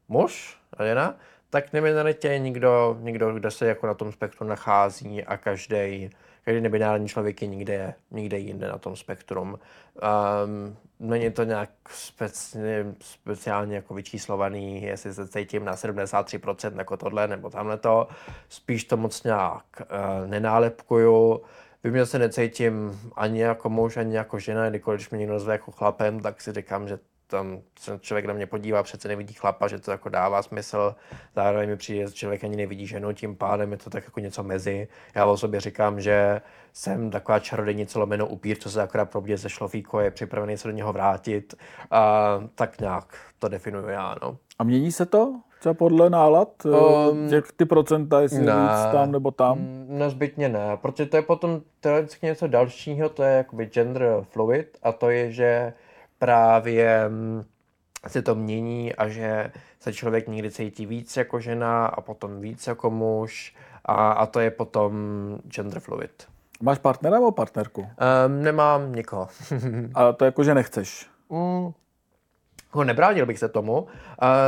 muž 0.09 0.57
žena, 0.83 1.15
tak 1.49 1.73
neminalitě 1.73 2.27
je 2.27 2.39
někdo, 2.39 2.97
někdo, 2.99 3.33
kdo 3.33 3.51
se 3.51 3.67
jako 3.67 3.87
na 3.87 3.93
tom 3.93 4.11
spektru 4.11 4.47
nachází 4.47 5.23
a 5.23 5.37
každý 5.37 6.09
každý 6.49 6.61
nebinární 6.61 7.07
člověk 7.07 7.41
je 7.41 7.47
nikde, 7.47 7.93
nikde 8.11 8.37
jinde 8.37 8.67
na 8.67 8.77
tom 8.77 8.95
spektrum. 8.95 9.47
Um, 9.49 10.77
není 10.99 11.31
to 11.31 11.43
nějak 11.43 11.69
speciálně, 11.89 12.85
speciálně 12.99 13.75
jako 13.75 13.93
vyčíslovaný, 13.93 14.83
jestli 14.83 15.13
se 15.13 15.27
cítím 15.27 15.65
na 15.65 15.75
73% 15.75 16.77
jako 16.77 16.97
tohle 16.97 17.27
nebo 17.27 17.49
tamhle 17.49 17.77
to. 17.77 18.07
Spíš 18.49 18.83
to 18.83 18.97
moc 18.97 19.23
nějak 19.23 19.63
uh, 19.81 20.27
nenálepkuju. 20.27 21.41
Vím, 21.83 21.95
že 21.95 22.05
se 22.05 22.19
necítím 22.19 22.99
ani 23.15 23.41
jako 23.41 23.69
muž, 23.69 23.97
ani 23.97 24.15
jako 24.15 24.39
žena, 24.39 24.69
kdykoliv, 24.69 25.11
mě 25.11 25.19
někdo 25.19 25.33
nazve 25.33 25.53
jako 25.53 25.71
chlapem, 25.71 26.19
tak 26.19 26.41
si 26.41 26.51
říkám, 26.53 26.87
že 26.87 26.99
tam 27.29 27.59
se 27.79 27.99
člověk 27.99 28.25
na 28.25 28.33
mě 28.33 28.45
podívá, 28.45 28.83
přece 28.83 29.07
nevidí 29.07 29.33
chlapa, 29.33 29.67
že 29.67 29.79
to 29.79 29.91
jako 29.91 30.09
dává 30.09 30.41
smysl. 30.41 30.95
Zároveň 31.35 31.69
mi 31.69 31.77
přijde, 31.77 32.07
že 32.07 32.13
člověk 32.13 32.43
ani 32.43 32.55
nevidí 32.55 32.87
ženu, 32.87 33.13
tím 33.13 33.35
pádem 33.35 33.71
je 33.71 33.77
to 33.77 33.89
tak 33.89 34.03
jako 34.03 34.19
něco 34.19 34.43
mezi. 34.43 34.87
Já 35.15 35.25
o 35.25 35.37
sobě 35.37 35.59
říkám, 35.59 36.01
že 36.01 36.41
jsem 36.73 37.11
taková 37.11 37.39
čarodejnice 37.39 37.99
lomeno 37.99 38.27
upír, 38.27 38.57
co 38.57 38.69
se 38.69 38.81
akorát 38.81 39.09
probudí 39.09 39.35
ze 39.35 39.49
šlofíko, 39.49 39.99
je 39.99 40.11
připravený 40.11 40.57
se 40.57 40.67
do 40.67 40.73
něho 40.73 40.93
vrátit. 40.93 41.55
A 41.91 42.27
tak 42.55 42.79
nějak 42.79 43.17
to 43.39 43.47
definuju 43.47 43.87
já, 43.87 44.15
no. 44.21 44.37
A 44.59 44.63
mění 44.63 44.91
se 44.91 45.05
to? 45.05 45.35
Třeba 45.59 45.73
podle 45.73 46.09
nálad? 46.09 46.65
Um, 46.65 47.29
těch 47.29 47.51
ty 47.55 47.65
procenta, 47.65 48.21
jestli 48.21 48.41
ne, 48.41 48.53
víc 48.53 48.91
tam 48.91 49.11
nebo 49.11 49.31
tam? 49.31 49.57
Nezbytně 49.87 50.49
ne, 50.49 50.77
protože 50.81 51.05
to 51.05 51.17
je 51.17 51.21
potom 51.21 51.61
teoreticky 51.79 52.25
něco 52.25 52.47
dalšího, 52.47 53.09
to 53.09 53.23
je 53.23 53.35
jakoby 53.35 53.65
gender 53.65 54.25
fluid 54.29 54.77
a 54.83 54.91
to 54.91 55.09
je, 55.09 55.31
že 55.31 55.73
právě 56.19 57.09
mm, 57.09 57.43
se 58.07 58.21
to 58.21 58.35
mění 58.35 58.95
a 58.95 59.07
že 59.07 59.51
se 59.79 59.93
člověk 59.93 60.27
někdy 60.27 60.51
cítí 60.51 60.85
víc 60.85 61.17
jako 61.17 61.39
žena 61.39 61.85
a 61.85 62.01
potom 62.01 62.41
víc 62.41 62.67
jako 62.67 62.89
muž 62.89 63.55
a, 63.85 64.11
a 64.11 64.25
to 64.25 64.39
je 64.39 64.51
potom 64.51 64.93
gender 65.47 65.79
fluid. 65.79 66.27
Máš 66.61 66.77
partnera 66.77 67.15
nebo 67.15 67.31
partnerku? 67.31 67.81
Um, 67.81 68.43
nemám 68.43 68.95
nikoho. 68.95 69.27
a 69.95 70.11
to 70.11 70.25
jako, 70.25 70.43
že 70.43 70.55
nechceš? 70.55 71.07
Mm, 71.29 71.71
ho 72.71 72.83
nebránil 72.83 73.25
bych 73.25 73.39
se 73.39 73.49
tomu. 73.49 73.81
Uh, 73.81 73.87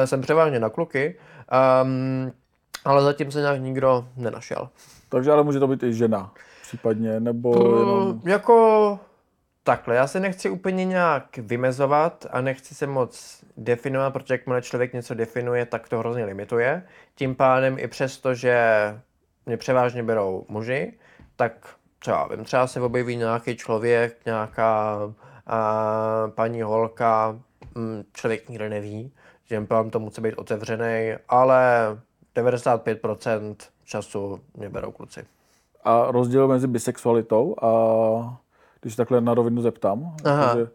jsem 0.05 0.21
převážně 0.21 0.59
na 0.59 0.69
kluky, 0.69 1.19
um, 1.83 2.31
ale 2.85 3.03
zatím 3.03 3.31
se 3.31 3.39
nějak 3.39 3.61
nikdo 3.61 4.07
nenašel. 4.17 4.69
Takže 5.09 5.31
ale 5.31 5.43
může 5.43 5.59
to 5.59 5.67
být 5.67 5.83
i 5.83 5.93
žena 5.93 6.33
případně, 6.61 7.19
nebo 7.19 7.53
to, 7.53 7.79
jenom... 7.79 8.21
Jako 8.25 8.99
takhle, 9.63 9.95
já 9.95 10.07
se 10.07 10.19
nechci 10.19 10.49
úplně 10.49 10.85
nějak 10.85 11.37
vymezovat 11.37 12.25
a 12.31 12.41
nechci 12.41 12.75
se 12.75 12.87
moc 12.87 13.43
definovat, 13.57 14.11
protože 14.11 14.33
jakmile 14.33 14.61
člověk 14.61 14.93
něco 14.93 15.13
definuje, 15.13 15.65
tak 15.65 15.89
to 15.89 15.99
hrozně 15.99 16.25
limituje. 16.25 16.83
Tím 17.15 17.35
pádem 17.35 17.79
i 17.79 17.87
přesto, 17.87 18.33
že 18.33 18.65
mě 19.45 19.57
převážně 19.57 20.03
berou 20.03 20.45
muži, 20.47 20.93
tak 21.35 21.75
třeba 21.99 22.27
vím, 22.27 22.43
třeba 22.43 22.67
se 22.67 22.81
objeví 22.81 23.15
nějaký 23.15 23.55
člověk, 23.55 24.25
nějaká 24.25 24.97
a, 25.47 26.31
paní 26.35 26.61
holka, 26.61 27.39
m, 27.75 28.03
člověk 28.13 28.49
nikdo 28.49 28.69
neví, 28.69 29.11
že 29.45 29.61
pádem 29.61 29.89
to 29.89 29.99
musí 29.99 30.21
být 30.21 30.35
otevřený, 30.35 31.13
ale 31.29 31.85
95% 32.35 33.55
času 33.83 34.39
mě 34.57 34.69
berou 34.69 34.91
kluci. 34.91 35.25
A 35.83 36.11
rozdíl 36.11 36.47
mezi 36.47 36.67
bisexualitou 36.67 37.55
a 37.61 38.41
když 38.81 38.95
takhle 38.95 39.21
na 39.21 39.33
rovinu 39.33 39.61
zeptám. 39.61 40.15
Aha. 40.25 40.47
Takže... 40.47 40.71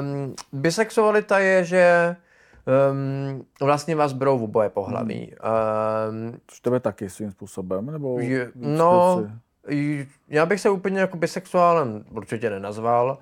Um, 0.00 0.34
bisexualita 0.52 1.38
je, 1.38 1.64
že 1.64 2.16
um, 2.90 3.46
vlastně 3.60 3.96
vás 3.96 4.12
berou 4.12 4.38
v 4.38 4.42
oboje 4.42 4.68
pohlaví. 4.68 5.34
Hmm. 5.42 6.28
Um, 6.30 6.38
Což 6.46 6.60
tebe 6.60 6.80
taky 6.80 7.10
svým 7.10 7.30
způsobem? 7.30 7.86
Nebo 7.86 8.18
je, 8.18 8.50
no, 8.54 9.24
já 10.28 10.46
bych 10.46 10.60
se 10.60 10.70
úplně 10.70 11.00
jako 11.00 11.16
bisexuálem 11.16 12.04
určitě 12.10 12.50
nenazval, 12.50 13.18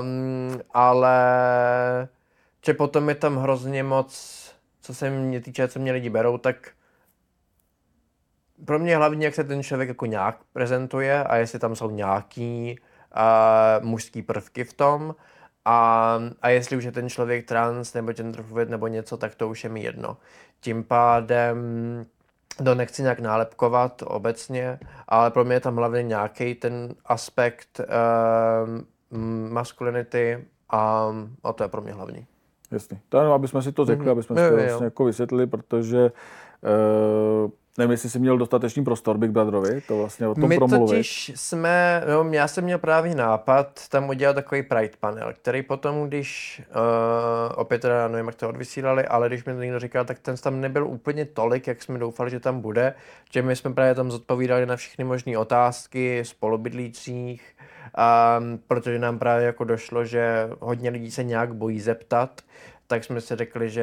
um, 0.00 0.60
ale 0.74 1.18
že 2.66 2.74
potom 2.74 3.08
je 3.08 3.14
tam 3.14 3.36
hrozně 3.36 3.82
moc, 3.82 4.42
co 4.80 4.94
se 4.94 5.10
mě 5.10 5.40
týče, 5.40 5.68
co 5.68 5.78
mě 5.78 5.92
lidi 5.92 6.10
berou, 6.10 6.38
tak 6.38 6.56
pro 8.64 8.78
mě 8.78 8.96
hlavně, 8.96 9.26
jak 9.26 9.34
se 9.34 9.44
ten 9.44 9.62
člověk 9.62 9.88
jako 9.88 10.06
nějak 10.06 10.38
prezentuje 10.52 11.24
a 11.24 11.36
jestli 11.36 11.58
tam 11.58 11.76
jsou 11.76 11.90
nějaký 11.90 12.78
uh, 13.16 13.86
mužský 13.86 14.22
prvky 14.22 14.64
v 14.64 14.72
tom. 14.72 15.14
A, 15.64 16.18
a 16.42 16.48
jestli 16.48 16.76
už 16.76 16.84
je 16.84 16.92
ten 16.92 17.08
člověk 17.08 17.48
trans 17.48 17.94
nebo 17.94 18.12
genderfluid 18.12 18.70
nebo 18.70 18.86
něco, 18.86 19.16
tak 19.16 19.34
to 19.34 19.48
už 19.48 19.64
je 19.64 19.70
mi 19.70 19.80
jedno. 19.80 20.16
Tím 20.60 20.84
pádem 20.84 21.56
to 22.64 22.74
nechci 22.74 23.02
nějak 23.02 23.20
nálepkovat 23.20 24.02
obecně, 24.06 24.78
ale 25.08 25.30
pro 25.30 25.44
mě 25.44 25.54
je 25.54 25.60
tam 25.60 25.76
hlavně 25.76 26.02
nějaký 26.02 26.54
ten 26.54 26.94
aspekt 27.06 27.80
uh, 27.80 29.18
maskulinity 29.50 30.44
a, 30.70 31.12
a 31.44 31.52
to 31.52 31.64
je 31.64 31.68
pro 31.68 31.80
mě 31.80 31.92
hlavní. 31.92 32.26
Jasně. 32.70 33.00
To 33.08 33.18
jenom, 33.18 33.32
aby 33.32 33.48
jsme 33.48 33.62
si 33.62 33.72
to 33.72 33.84
řekli, 33.84 34.06
mm-hmm. 34.06 34.10
aby 34.10 34.22
jsme 34.22 34.36
si 34.36 34.50
to 34.50 34.56
vlastně 34.56 34.84
jako 34.84 35.04
vysvětlili, 35.04 35.46
protože 35.46 36.12
uh, 37.44 37.50
Nevím, 37.78 37.90
jestli 37.90 38.10
jsi 38.10 38.18
měl 38.18 38.38
dostatečný 38.38 38.84
prostor 38.84 39.18
Big 39.18 39.30
Brotherovi, 39.30 39.80
to 39.80 39.98
vlastně 39.98 40.28
o 40.28 40.34
tom 40.34 40.48
My 40.48 40.56
promluvit. 40.56 40.96
totiž 40.96 41.32
jsme, 41.34 42.02
no, 42.08 42.32
já 42.32 42.48
jsem 42.48 42.64
měl 42.64 42.78
právě 42.78 43.14
nápad 43.14 43.88
tam 43.88 44.08
udělat 44.08 44.32
takový 44.32 44.62
Pride 44.62 44.96
panel, 45.00 45.32
který 45.32 45.62
potom, 45.62 46.08
když, 46.08 46.62
uh, 46.70 47.60
opět 47.60 47.82
teda 47.82 48.08
nevím, 48.08 48.26
jak 48.26 48.34
to 48.34 48.48
odvysílali, 48.48 49.06
ale 49.06 49.28
když 49.28 49.44
mi 49.44 49.54
to 49.54 49.60
někdo 49.60 49.78
říkal, 49.78 50.04
tak 50.04 50.18
ten 50.18 50.36
tam 50.36 50.60
nebyl 50.60 50.86
úplně 50.86 51.24
tolik, 51.24 51.66
jak 51.66 51.82
jsme 51.82 51.98
doufali, 51.98 52.30
že 52.30 52.40
tam 52.40 52.60
bude, 52.60 52.94
že 53.32 53.42
my 53.42 53.56
jsme 53.56 53.74
právě 53.74 53.94
tam 53.94 54.10
zodpovídali 54.10 54.66
na 54.66 54.76
všechny 54.76 55.04
možné 55.04 55.38
otázky 55.38 56.22
spolubydlících, 56.24 57.56
um, 58.38 58.58
protože 58.68 58.98
nám 58.98 59.18
právě 59.18 59.46
jako 59.46 59.64
došlo, 59.64 60.04
že 60.04 60.50
hodně 60.60 60.90
lidí 60.90 61.10
se 61.10 61.24
nějak 61.24 61.54
bojí 61.54 61.80
zeptat, 61.80 62.40
tak 62.86 63.04
jsme 63.04 63.20
si 63.20 63.36
řekli, 63.36 63.70
že 63.70 63.82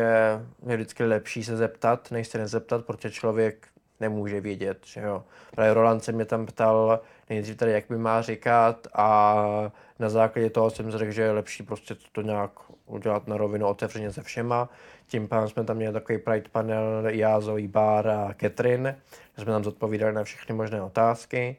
je 0.68 0.76
vždycky 0.76 1.04
lepší 1.04 1.44
se 1.44 1.58
zeptat, 1.58 2.12
než 2.12 2.28
se 2.28 2.38
nezeptat, 2.38 2.86
protože 2.86 3.12
člověk 3.12 3.68
nemůže 4.00 4.42
vědět, 4.42 4.78
že 4.86 5.02
jo. 5.02 5.24
Právě 5.56 5.74
Roland 5.74 6.04
se 6.04 6.12
mě 6.12 6.26
tam 6.26 6.46
ptal 6.46 7.00
nejdřív 7.30 7.58
tady, 7.58 7.72
jak 7.72 7.84
by 7.90 7.98
má 7.98 8.22
říkat 8.22 8.88
a 8.94 9.72
na 10.00 10.10
základě 10.10 10.50
toho 10.50 10.70
jsem 10.70 10.92
řekl, 10.92 11.12
že 11.12 11.22
je 11.22 11.32
lepší 11.32 11.64
prostě 11.64 11.96
to 12.12 12.22
nějak 12.22 12.52
udělat 12.86 13.28
na 13.28 13.38
rovinu 13.38 13.68
otevřeně 13.68 14.12
se 14.12 14.22
všema. 14.22 14.70
Tím 15.08 15.28
pádem 15.28 15.50
jsme 15.50 15.64
tam 15.64 15.78
měli 15.78 15.94
takový 15.94 16.18
Pride 16.18 16.50
panel, 16.52 17.04
já, 17.08 17.40
Zoe 17.40 17.68
Bar 17.68 18.08
a 18.08 18.34
Catherine, 18.42 19.00
jsme 19.38 19.52
tam 19.52 19.64
zodpovídali 19.64 20.14
na 20.14 20.24
všechny 20.24 20.56
možné 20.56 20.82
otázky. 20.82 21.58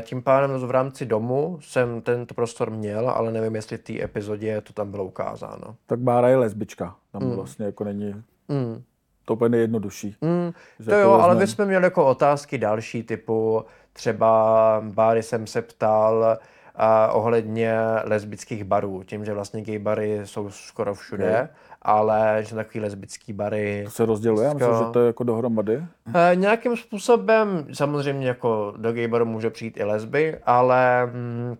Tím 0.00 0.22
pádem 0.22 0.50
v 0.50 0.70
rámci 0.70 1.06
domu 1.06 1.58
jsem 1.62 2.00
tento 2.00 2.34
prostor 2.34 2.70
měl, 2.70 3.10
ale 3.10 3.32
nevím, 3.32 3.54
jestli 3.54 3.76
v 3.76 3.82
té 3.82 4.02
epizodě 4.02 4.60
to 4.60 4.72
tam 4.72 4.90
bylo 4.90 5.04
ukázáno. 5.04 5.76
Tak 5.86 5.98
Bára 5.98 6.28
je 6.28 6.36
lesbička, 6.36 6.96
tam 7.12 7.22
mm. 7.22 7.36
vlastně 7.36 7.66
jako 7.66 7.84
není... 7.84 8.22
Mm 8.48 8.82
to 9.24 9.34
úplně 9.34 9.48
nejjednodušší. 9.48 10.16
Mm, 10.20 10.52
to 10.84 10.94
jo, 10.94 11.12
ale 11.12 11.34
my 11.34 11.46
jsme 11.46 11.64
měli 11.64 11.84
jako 11.84 12.06
otázky 12.06 12.58
další 12.58 13.02
typu, 13.02 13.64
třeba 13.92 14.82
Báry 14.84 15.22
jsem 15.22 15.46
se 15.46 15.62
ptal 15.62 16.38
a 16.74 17.12
ohledně 17.12 17.74
lesbických 18.04 18.64
barů, 18.64 19.02
tím, 19.06 19.24
že 19.24 19.34
vlastně 19.34 19.62
gay 19.62 19.78
bary 19.78 20.20
jsou 20.24 20.50
skoro 20.50 20.94
všude, 20.94 21.30
okay. 21.30 21.48
ale 21.82 22.38
že 22.40 22.54
takový 22.54 22.80
lesbický 22.80 23.32
bary... 23.32 23.82
To 23.84 23.90
se 23.90 24.06
rozděluje? 24.06 24.46
Já 24.46 24.54
myslím, 24.54 24.74
že 24.78 24.92
to 24.92 25.00
je 25.00 25.06
jako 25.06 25.24
dohromady. 25.24 25.82
E, 26.14 26.36
nějakým 26.36 26.76
způsobem, 26.76 27.66
samozřejmě 27.72 28.28
jako 28.28 28.74
do 28.76 28.92
gay 28.92 29.08
baru 29.08 29.24
může 29.24 29.50
přijít 29.50 29.76
i 29.76 29.84
lesby, 29.84 30.38
ale 30.46 31.06
mm, 31.06 31.56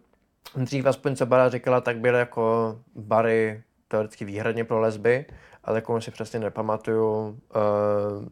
dřív 0.56 0.86
aspoň 0.86 1.16
co 1.16 1.26
Bara 1.26 1.48
říkala, 1.48 1.80
tak 1.80 1.98
byly 1.98 2.18
jako 2.18 2.76
bary 2.94 3.62
teoreticky 3.88 4.24
výhradně 4.24 4.64
pro 4.64 4.80
lesby, 4.80 5.24
ale 5.64 5.78
jako 5.78 6.00
si 6.00 6.10
přesně 6.10 6.40
nepamatuju, 6.40 7.08
uh, 7.18 7.34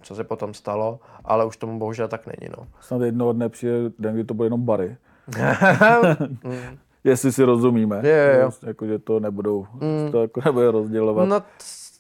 co 0.03 0.14
se 0.14 0.24
potom 0.24 0.55
stalo, 0.55 1.01
ale 1.24 1.45
už 1.45 1.57
tomu 1.57 1.78
bohužel 1.78 2.09
tak 2.09 2.26
není. 2.26 2.53
No. 2.59 2.66
Snad 2.81 3.03
jednoho 3.03 3.33
dne 3.33 3.49
přijde 3.49 3.74
den, 3.99 4.14
kdy 4.14 4.24
to 4.24 4.35
bude 4.35 4.47
jenom 4.47 4.64
bary. 4.64 4.97
Jestli 7.05 7.33
si 7.33 7.45
rozumíme. 7.45 8.01
Je, 8.03 8.09
je, 8.09 8.39
jo. 8.41 8.51
Jako, 8.66 8.87
že 8.87 8.99
to 8.99 9.20
nebudou, 9.20 9.66
mm. 9.74 10.12
to 10.12 10.22
jako 10.22 10.41
nebude 10.45 10.70
rozdělovat. 10.70 11.28
No, 11.28 11.43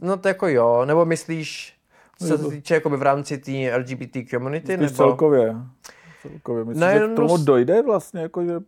no 0.00 0.16
to 0.16 0.28
jako 0.28 0.48
jo, 0.48 0.84
nebo 0.84 1.04
myslíš, 1.04 1.76
co 2.18 2.26
se 2.26 2.38
týče 2.38 2.74
jakoby 2.74 2.96
v 2.96 3.02
rámci 3.02 3.38
té 3.38 3.76
LGBT 3.76 4.16
community? 4.30 4.76
Myslíš 4.76 4.98
nebo... 4.98 5.08
celkově? 5.08 5.56
celkově. 6.22 6.64
Myslíš, 6.64 6.80
ne, 6.80 6.98
že 6.98 7.08
k 7.08 7.16
tomu 7.16 7.36
dojde 7.36 7.82
vlastně, 7.82 8.20
jako, 8.20 8.44
že 8.44 8.60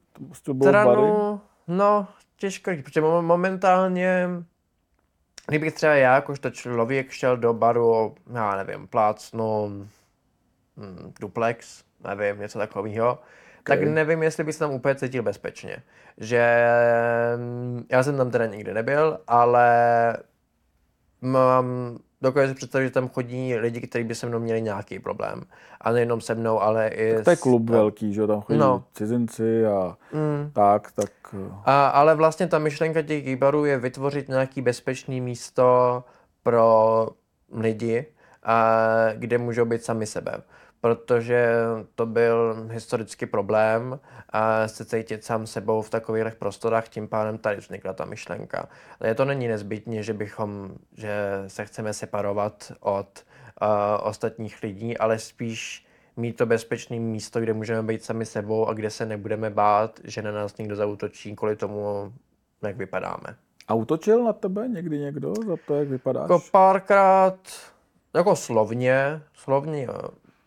to 0.42 0.54
budou 0.54 0.72
bary? 0.72 1.00
No, 1.00 1.40
no, 1.68 2.06
těžko, 2.36 2.70
protože 2.84 3.00
momentálně 3.00 4.28
kdybych 5.46 5.74
třeba 5.74 5.94
já, 5.94 6.14
jakožto 6.14 6.50
člověk, 6.50 7.10
šel 7.10 7.36
do 7.36 7.54
baru, 7.54 8.14
já 8.34 8.56
nevím, 8.56 8.86
plácnu 8.86 9.68
hm, 10.76 11.12
duplex, 11.20 11.84
nevím, 12.04 12.40
něco 12.40 12.58
takového, 12.58 13.12
okay. 13.12 13.76
tak 13.78 13.88
nevím, 13.88 14.22
jestli 14.22 14.44
bych 14.44 14.54
se 14.54 14.58
tam 14.58 14.70
úplně 14.70 14.94
cítil 14.94 15.22
bezpečně. 15.22 15.76
Že 16.18 16.66
hm, 17.36 17.86
já 17.90 18.02
jsem 18.02 18.16
tam 18.16 18.30
teda 18.30 18.46
nikdy 18.46 18.74
nebyl, 18.74 19.18
ale 19.26 20.16
mám 21.20 21.98
dokážu 22.22 22.48
si 22.48 22.54
představit, 22.54 22.84
že 22.86 22.90
tam 22.90 23.08
chodí 23.08 23.54
lidi, 23.56 23.80
kteří 23.80 24.04
by 24.04 24.14
se 24.14 24.26
mnou 24.26 24.38
měli 24.38 24.62
nějaký 24.62 24.98
problém. 24.98 25.42
A 25.80 25.92
nejenom 25.92 26.20
se 26.20 26.34
mnou, 26.34 26.60
ale 26.60 26.88
i... 26.88 27.14
Tak 27.14 27.24
to 27.24 27.30
je 27.30 27.36
s- 27.36 27.40
klub 27.40 27.70
velký, 27.70 28.14
že 28.14 28.26
tam 28.26 28.40
chodí 28.40 28.58
No. 28.58 28.84
cizinci 28.94 29.66
a 29.66 29.96
Mm. 30.12 30.50
tak, 30.52 30.92
tak 30.92 31.10
eh, 31.34 31.50
A, 31.64 31.86
ale 31.86 32.14
vlastně 32.14 32.46
ta 32.46 32.58
myšlenka 32.58 33.02
těch 33.02 33.24
gaybarů 33.24 33.64
je 33.64 33.78
vytvořit 33.78 34.28
nějaký 34.28 34.62
bezpečný 34.62 35.20
místo 35.20 36.04
pro 36.42 37.08
lidi, 37.52 38.06
a, 38.42 38.76
kde 39.14 39.38
můžou 39.38 39.64
být 39.64 39.84
sami 39.84 40.06
sebe. 40.06 40.32
Protože 40.82 41.54
to 41.94 42.06
byl 42.06 42.66
historický 42.70 43.26
problém 43.26 44.00
a 44.30 44.68
se 44.68 44.84
cítit 44.84 45.24
sám 45.24 45.46
sebou 45.46 45.82
v 45.82 45.90
takových 45.90 46.34
prostorách, 46.34 46.88
tím 46.88 47.08
pádem 47.08 47.38
tady 47.38 47.56
vznikla 47.56 47.92
ta 47.92 48.04
myšlenka. 48.04 48.68
Ale 49.00 49.14
to 49.14 49.24
není 49.24 49.48
nezbytně, 49.48 50.02
že 50.02 50.14
bychom, 50.14 50.70
že 50.96 51.44
se 51.46 51.64
chceme 51.64 51.94
separovat 51.94 52.72
od 52.80 53.24
uh, 53.62 53.68
ostatních 54.08 54.62
lidí, 54.62 54.98
ale 54.98 55.18
spíš 55.18 55.86
mít 56.16 56.36
to 56.36 56.46
bezpečné 56.46 57.00
místo, 57.00 57.40
kde 57.40 57.52
můžeme 57.52 57.82
být 57.82 58.04
sami 58.04 58.26
sebou 58.26 58.68
a 58.68 58.72
kde 58.72 58.90
se 58.90 59.06
nebudeme 59.06 59.50
bát, 59.50 60.00
že 60.04 60.22
na 60.22 60.32
nás 60.32 60.56
někdo 60.58 60.76
zautočí 60.76 61.36
kvůli 61.36 61.56
tomu, 61.56 62.12
jak 62.62 62.76
vypadáme. 62.76 63.36
A 63.68 63.74
útočil 63.74 64.24
na 64.24 64.32
tebe 64.32 64.68
někdy 64.68 64.98
někdo 64.98 65.34
za 65.46 65.56
to, 65.66 65.74
jak 65.74 65.88
vypadáš? 65.88 66.22
Jako 66.22 66.40
párkrát, 66.52 67.36
jako 68.14 68.36
slovně, 68.36 69.22
slovně 69.34 69.88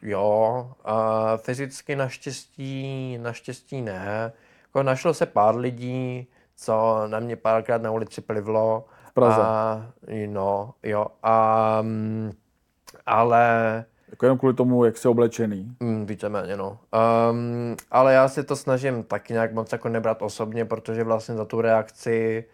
jo, 0.06 0.72
a 0.86 1.38
fyzicky 1.38 1.96
naštěstí, 1.96 3.18
naštěstí 3.18 3.82
ne. 3.82 4.32
Jako 4.64 4.84
našlo 4.84 5.14
se 5.14 5.26
pár 5.26 5.56
lidí, 5.56 6.28
co 6.56 7.04
na 7.08 7.20
mě 7.20 7.36
párkrát 7.36 7.82
na 7.82 7.92
ulici 7.92 8.22
plivlo. 8.22 8.86
V 9.10 9.14
Praze. 9.14 9.42
A, 9.42 9.88
no, 10.28 10.74
jo, 10.84 11.06
a, 11.24 11.78
mm, 11.82 12.32
ale 13.06 13.86
Jako 14.10 14.26
jenom 14.26 14.38
kvůli 14.38 14.54
tomu, 14.54 14.86
jak 14.86 14.98
jsi 14.98 15.08
oblečený. 15.08 15.76
Mm, 15.80 16.06
víceméně, 16.06 16.58
no. 16.58 16.80
Um, 17.32 17.76
ale 17.92 18.14
já 18.14 18.28
si 18.28 18.44
to 18.44 18.56
snažím 18.56 19.04
taky 19.04 19.34
nějak 19.34 19.54
moc 19.54 19.72
jako 19.72 19.90
nebrat 19.90 20.22
osobně, 20.22 20.66
protože 20.66 21.04
vlastně 21.04 21.36
za 21.36 21.46
tu 21.46 21.62
reakci 21.62 22.46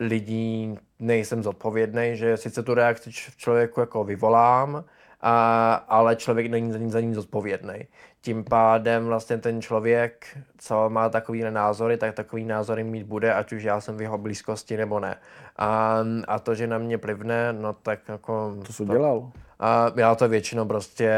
lidí 0.00 0.78
nejsem 0.98 1.42
zodpovědný, 1.42 2.10
že 2.16 2.36
sice 2.36 2.62
tu 2.62 2.74
reakci 2.74 3.10
v 3.10 3.36
člověku 3.36 3.80
jako 3.80 4.04
vyvolám, 4.04 4.84
a, 5.22 5.74
ale 5.88 6.16
člověk 6.16 6.50
není 6.50 6.72
za 6.72 6.78
ní, 6.78 6.90
za 6.90 7.00
ní 7.00 7.14
zodpovědný. 7.14 7.74
Tím 8.20 8.44
pádem 8.44 9.06
vlastně 9.06 9.38
ten 9.38 9.62
člověk, 9.62 10.38
co 10.58 10.90
má 10.90 11.08
takový 11.08 11.44
názory, 11.50 11.96
tak 11.96 12.14
takový 12.14 12.44
názory 12.44 12.84
mít 12.84 13.06
bude, 13.06 13.34
ať 13.34 13.52
už 13.52 13.62
já 13.62 13.80
jsem 13.80 13.96
v 13.96 14.02
jeho 14.02 14.18
blízkosti 14.18 14.76
nebo 14.76 15.00
ne. 15.00 15.16
A, 15.56 15.98
a 16.28 16.38
to, 16.38 16.54
že 16.54 16.66
na 16.66 16.78
mě 16.78 16.98
plivne, 16.98 17.52
no 17.52 17.72
tak 17.72 17.98
jako... 18.08 18.56
To 18.66 18.72
jsi 18.72 18.84
dělal. 18.84 19.30
A 19.60 19.92
já 19.96 20.14
to 20.14 20.28
většinou 20.28 20.64
prostě, 20.64 21.12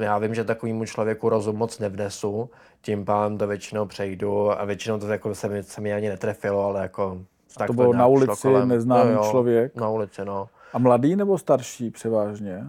já 0.00 0.18
vím, 0.18 0.34
že 0.34 0.44
takovému 0.44 0.84
člověku 0.84 1.28
rozum 1.28 1.56
moc 1.56 1.78
nevnesu, 1.78 2.50
tím 2.80 3.04
pádem 3.04 3.38
to 3.38 3.46
většinou 3.46 3.86
přejdu 3.86 4.60
a 4.60 4.64
většinou 4.64 4.98
to 4.98 5.06
jako 5.08 5.34
se 5.34 5.48
mi, 5.48 5.62
se 5.62 5.80
mi 5.80 5.94
ani 5.94 6.08
netrefilo, 6.08 6.64
ale 6.64 6.82
jako... 6.82 7.18
to 7.66 7.72
bylo 7.72 7.92
na 7.92 8.06
ulici, 8.06 8.42
kolem. 8.42 8.68
neznámý 8.68 9.16
člověk? 9.30 9.74
Na 9.76 9.88
ulici, 9.88 10.24
no. 10.24 10.48
A 10.74 10.78
mladý 10.78 11.16
nebo 11.16 11.38
starší 11.38 11.90
převážně? 11.90 12.64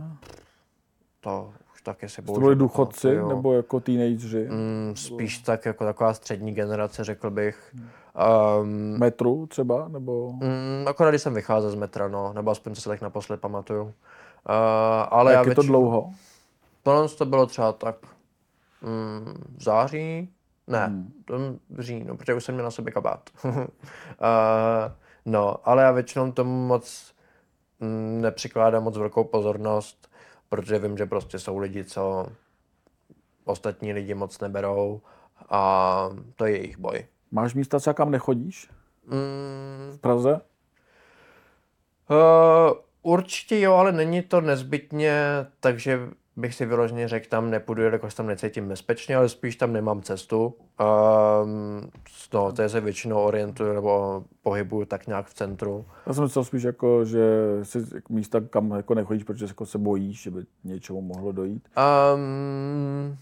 To 1.19 1.53
už 1.73 1.81
taky 1.81 2.09
si 2.09 2.21
To 2.21 2.31
byli 2.33 2.55
důchodci 2.55 3.07
nepamatuju. 3.07 3.35
nebo 3.35 3.53
jako 3.53 3.79
teenageři? 3.79 4.47
Mm, 4.49 4.93
spíš 4.95 5.37
tak 5.37 5.65
jako 5.65 5.85
taková 5.85 6.13
střední 6.13 6.53
generace, 6.53 7.03
řekl 7.03 7.29
bych. 7.29 7.75
Um, 8.61 8.99
Metru 8.99 9.47
třeba? 9.47 9.87
Nebo... 9.87 10.31
mm, 10.31 10.85
akorát 10.87 11.09
když 11.09 11.21
jsem 11.21 11.33
vycházel 11.33 11.71
z 11.71 11.75
metra, 11.75 12.07
no, 12.07 12.33
nebo 12.33 12.51
aspoň 12.51 12.75
co 12.75 12.81
se 12.81 12.89
tak 12.89 13.01
naposled 13.01 13.41
pamatuju. 13.41 13.81
Uh, 13.83 13.91
ale 15.09 15.33
jak 15.33 15.47
je 15.47 15.55
to 15.55 15.61
většinou- 15.61 15.67
dlouho? 15.79 16.11
Tohle 16.83 17.09
to 17.09 17.25
bylo 17.25 17.45
třeba 17.45 17.71
tak 17.71 17.95
mm, 18.81 19.43
v 19.57 19.63
září, 19.63 20.29
ne, 20.67 20.85
Hmm. 20.85 21.11
hmm. 21.31 21.59
v 21.69 21.81
říjnu, 21.81 22.17
protože 22.17 22.33
už 22.33 22.43
jsem 22.43 22.55
měl 22.55 22.65
na 22.65 22.71
sobě 22.71 22.93
kabát. 22.93 23.29
uh, 23.45 23.51
no, 25.25 25.55
ale 25.63 25.83
já 25.83 25.91
většinou 25.91 26.31
tomu 26.31 26.67
moc 26.67 27.14
nepřikládám 28.21 28.83
moc 28.83 28.97
velkou 28.97 29.23
pozornost, 29.23 30.09
protože 30.49 30.79
vím, 30.79 30.97
že 30.97 31.05
prostě 31.05 31.39
jsou 31.39 31.57
lidi, 31.57 31.83
co 31.83 32.27
ostatní 33.45 33.93
lidi 33.93 34.13
moc 34.13 34.39
neberou 34.39 35.01
a 35.49 36.09
to 36.35 36.45
je 36.45 36.57
jejich 36.57 36.77
boj. 36.77 37.05
Máš 37.31 37.53
místa, 37.53 37.79
třeba 37.79 37.93
kam 37.93 38.11
nechodíš? 38.11 38.69
Mm, 39.05 39.91
V 39.97 39.99
Praze? 40.01 40.41
Uh, 42.09 42.77
určitě 43.01 43.59
jo, 43.59 43.73
ale 43.73 43.91
není 43.91 44.21
to 44.21 44.41
nezbytně, 44.41 45.21
takže 45.59 45.99
bych 46.37 46.55
si 46.55 46.65
vyloženě 46.65 47.07
řekl, 47.07 47.29
tam 47.29 47.49
nepůjdu, 47.49 47.81
jakož 47.81 48.13
tam 48.13 48.27
necítím 48.27 48.67
bezpečně, 48.67 49.15
ale 49.15 49.29
spíš 49.29 49.55
tam 49.55 49.73
nemám 49.73 50.01
cestu. 50.01 50.53
Um, 51.43 51.89
no, 52.33 52.51
to 52.51 52.61
je 52.61 52.69
se 52.69 52.81
většinou 52.81 53.21
orientuju 53.21 53.73
nebo 53.73 54.23
pohybuju 54.43 54.85
tak 54.85 55.07
nějak 55.07 55.27
v 55.27 55.33
centru. 55.33 55.85
Já 56.07 56.13
jsem 56.13 56.23
myslel 56.23 56.43
spíš 56.43 56.63
jako, 56.63 57.05
že 57.05 57.23
jsi 57.63 57.79
místa, 58.09 58.41
kam 58.49 58.71
jako 58.71 58.93
nechodíš, 58.93 59.23
protože 59.23 59.45
jako 59.45 59.65
se 59.65 59.77
bojíš, 59.77 60.21
že 60.21 60.31
by 60.31 60.45
něčemu 60.63 61.01
mohlo 61.01 61.31
dojít. 61.31 61.69
Um, 62.15 63.17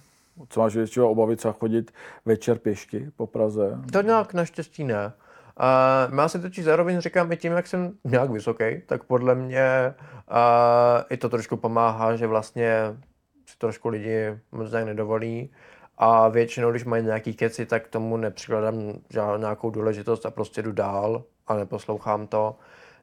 Co 0.49 0.59
máš 0.59 0.76
většinou 0.76 1.11
obavy 1.11 1.36
třeba 1.36 1.51
chodit 1.51 1.91
večer 2.26 2.59
pěšky 2.59 3.11
po 3.16 3.28
Praze? 3.28 3.78
to 3.91 4.01
nějak 4.01 4.34
naštěstí 4.34 4.84
ne. 4.84 5.14
Uh, 5.60 6.20
já 6.20 6.30
si 6.30 6.39
totiž 6.39 6.66
zároveň 6.66 6.99
říkám, 6.99 7.32
i 7.32 7.38
tím, 7.38 7.51
jak 7.51 7.68
jsem 7.68 7.93
nějak 8.04 8.30
vysoký, 8.30 8.82
tak 8.86 9.04
podle 9.04 9.36
mě 9.36 9.93
uh, 10.32 11.04
i 11.10 11.18
to 11.18 11.30
trošku 11.30 11.58
pomáhá, 11.58 12.16
že 12.16 12.28
vlastně 12.28 12.97
si 13.45 13.58
trošku 13.58 13.89
lidi 13.89 14.39
moc 14.51 14.72
nějak 14.72 14.86
nedovolí. 14.86 15.51
A 15.97 16.28
většinou, 16.28 16.72
když 16.72 16.86
mají 16.86 17.04
nějaký 17.04 17.34
keci, 17.34 17.66
tak 17.66 17.88
tomu 17.88 18.18
nepřikladám 18.18 18.93
nějakou 19.38 19.70
důležitost 19.70 20.26
a 20.26 20.32
prostě 20.32 20.62
jdu 20.62 20.72
dál 20.72 21.24
a 21.47 21.56
neposlouchám 21.56 22.28
to. 22.28 22.56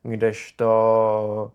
Kdežto, 0.02 1.52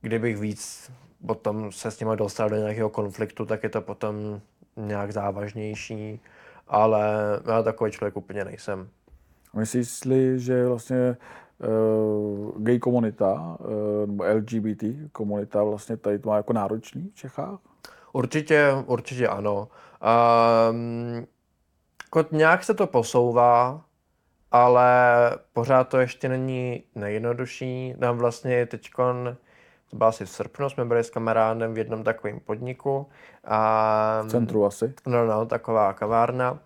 kdybych 0.00 0.36
víc 0.36 0.92
potom 1.26 1.72
se 1.72 1.90
s 1.90 2.00
nimi 2.00 2.16
dostal 2.16 2.50
do 2.50 2.56
nějakého 2.56 2.90
konfliktu, 2.90 3.46
tak 3.46 3.62
je 3.62 3.68
to 3.68 3.80
potom 3.80 4.40
nějak 4.76 5.12
závažnější. 5.12 6.20
Ale 6.68 7.02
já 7.46 7.62
takový 7.62 7.90
člověk 7.90 8.16
úplně 8.16 8.44
nejsem. 8.44 8.88
Myslíš 9.56 9.88
že 10.36 10.66
vlastně 10.66 11.16
uh, 11.58 12.62
gay 12.62 12.78
komunita 12.78 13.56
uh, 13.60 14.06
nebo 14.06 14.24
LGBT 14.24 14.84
komunita 15.12 15.64
vlastně 15.64 15.96
tady 15.96 16.18
to 16.18 16.28
má 16.28 16.36
jako 16.36 16.52
náročný 16.52 17.10
v 17.10 17.14
Čechách? 17.14 17.58
Určitě, 18.12 18.72
určitě 18.86 19.28
ano. 19.28 19.68
Um, 20.70 21.26
jako 22.04 22.28
nějak 22.36 22.64
se 22.64 22.74
to 22.74 22.86
posouvá, 22.86 23.84
ale 24.52 24.88
pořád 25.52 25.84
to 25.84 25.98
ještě 25.98 26.28
není 26.28 26.82
nejjednodušší. 26.94 27.94
Nám 27.98 28.18
vlastně 28.18 28.66
teďkon, 28.66 29.36
to 29.90 29.96
bylo 29.96 30.08
asi 30.08 30.24
v 30.24 30.30
srpnu, 30.30 30.70
jsme 30.70 30.84
byli 30.84 31.04
s 31.04 31.10
kamarádem 31.10 31.74
v 31.74 31.78
jednom 31.78 32.04
takovém 32.04 32.40
podniku. 32.40 33.06
A, 33.44 34.22
V 34.26 34.30
centru 34.30 34.64
asi. 34.66 34.94
No, 35.06 35.26
no, 35.26 35.46
taková 35.46 35.92
kavárna 35.92 36.58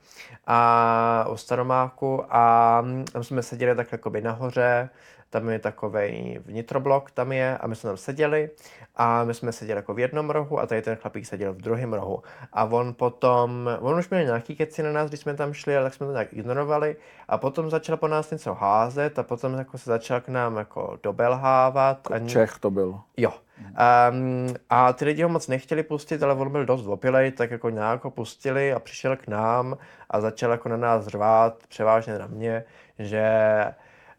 a 0.47 1.27
u 1.33 1.37
Staromáku 1.37 2.25
a 2.31 2.85
tam 3.12 3.25
jsme 3.25 3.43
seděli 3.43 3.77
tak 3.77 3.93
jakoby 3.93 4.21
nahoře, 4.21 4.91
tam 5.31 5.49
je 5.49 5.59
takový 5.59 6.39
vnitroblok, 6.45 7.11
tam 7.11 7.33
je 7.33 7.59
a 7.59 7.66
my 7.66 7.76
jsme 7.76 7.89
tam 7.89 7.97
seděli 7.97 8.51
a 8.97 9.24
my 9.24 9.35
jsme 9.35 9.53
seděli 9.53 9.78
jako 9.78 9.95
v 9.95 9.99
jednom 9.99 10.31
rohu 10.31 10.61
a 10.61 10.66
tady 10.66 10.83
ten 10.83 10.97
chlapík 10.97 11.26
seděl 11.26 11.53
v 11.53 11.57
druhém 11.57 11.93
rohu 11.93 12.22
a 12.53 12.64
on 12.64 12.95
potom, 12.95 13.70
on 13.81 13.99
už 13.99 14.11
měl 14.11 14.24
nějaký 14.24 14.57
keci 14.57 14.83
na 14.83 14.93
nás, 14.93 15.09
když 15.09 15.20
jsme 15.20 15.35
tam 15.35 15.53
šli, 15.53 15.76
ale 15.76 15.85
tak 15.85 15.95
jsme 15.95 16.07
to 16.07 16.12
nějak 16.12 16.33
ignorovali 16.33 16.97
a 17.28 17.39
potom 17.39 17.70
začal 17.70 17.97
po 17.97 18.09
nás 18.09 18.31
něco 18.31 18.55
házet 18.55 19.18
a 19.18 19.22
potom 19.22 19.55
jako 19.55 19.78
se 19.78 19.91
začal 19.91 20.20
k 20.20 20.28
nám 20.28 20.57
jako 20.57 20.99
dobelhávat. 21.03 22.11
a 22.11 22.18
Čech 22.18 22.59
to 22.59 22.70
byl. 22.70 23.01
Jo. 23.16 23.33
Um, 24.11 24.55
a 24.70 24.93
ty 24.93 25.05
lidi 25.05 25.22
ho 25.22 25.28
moc 25.28 25.49
nechtěli 25.49 25.83
pustit, 25.83 26.22
ale 26.22 26.35
on 26.35 26.51
byl 26.51 26.66
dost 26.66 26.87
opilej, 26.87 27.33
tak 27.33 27.51
jako 27.51 27.70
nějak 27.70 28.05
ho 28.05 28.11
pustili 28.11 28.72
a 28.72 28.78
přišel 28.78 29.16
k 29.16 29.26
nám 29.26 29.76
a 30.11 30.20
začal 30.20 30.51
jako 30.51 30.68
na 30.68 30.76
nás 30.76 31.07
řvát, 31.07 31.55
převážně 31.68 32.18
na 32.18 32.26
mě, 32.26 32.64
že 32.99 33.31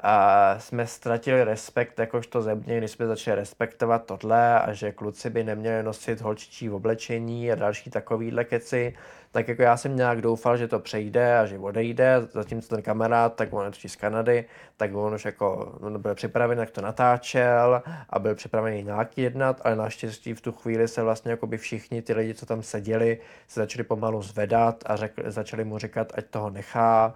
uh, 0.04 0.60
jsme 0.60 0.88
ztratili 0.88 1.43
respekt 1.43 1.99
jakožto 1.99 2.41
země, 2.41 2.78
když 2.78 2.91
jsme 2.91 3.08
začali 3.08 3.36
respektovat 3.36 4.06
tohle 4.06 4.60
a 4.60 4.74
že 4.74 4.91
kluci 4.91 5.30
by 5.30 5.43
neměli 5.43 5.84
nosit 5.84 6.22
holčičí 6.22 6.70
oblečení 6.70 7.52
a 7.52 7.56
další 7.56 7.89
takovýhle 7.89 8.43
keci, 8.43 8.93
tak 9.32 9.48
jako 9.48 9.62
já 9.62 9.78
jsem 9.78 9.96
nějak 9.96 10.22
doufal, 10.22 10.58
že 10.58 10.68
to 10.68 10.80
přejde 10.80 11.40
a 11.40 11.46
že 11.46 11.60
odejde, 11.60 12.28
zatímco 12.32 12.68
ten 12.76 12.82
kamarád, 12.82 13.36
tak 13.36 13.54
on 13.54 13.72
je 13.84 13.90
z 13.90 13.96
Kanady, 13.96 14.46
tak 14.78 14.96
on 14.96 15.14
už 15.14 15.26
jako 15.26 15.78
on 15.82 16.02
byl 16.02 16.16
připraven, 16.16 16.60
jak 16.60 16.72
to 16.72 16.82
natáčel 16.82 17.82
a 18.10 18.20
byl 18.20 18.36
připravený 18.36 18.84
nějak 18.84 19.18
jednat, 19.18 19.62
ale 19.64 19.76
naštěstí 19.76 20.34
v 20.34 20.42
tu 20.42 20.52
chvíli 20.52 20.88
se 20.88 21.04
vlastně 21.04 21.32
jako 21.32 21.48
by 21.48 21.58
všichni 21.58 22.02
ty 22.02 22.14
lidi, 22.14 22.34
co 22.34 22.46
tam 22.46 22.64
seděli, 22.64 23.18
se 23.48 23.60
začali 23.60 23.84
pomalu 23.84 24.22
zvedat 24.22 24.84
a 24.86 24.96
řek, 24.96 25.14
začali 25.26 25.64
mu 25.64 25.78
říkat, 25.78 26.12
ať 26.16 26.26
toho 26.26 26.50
nechá, 26.50 27.14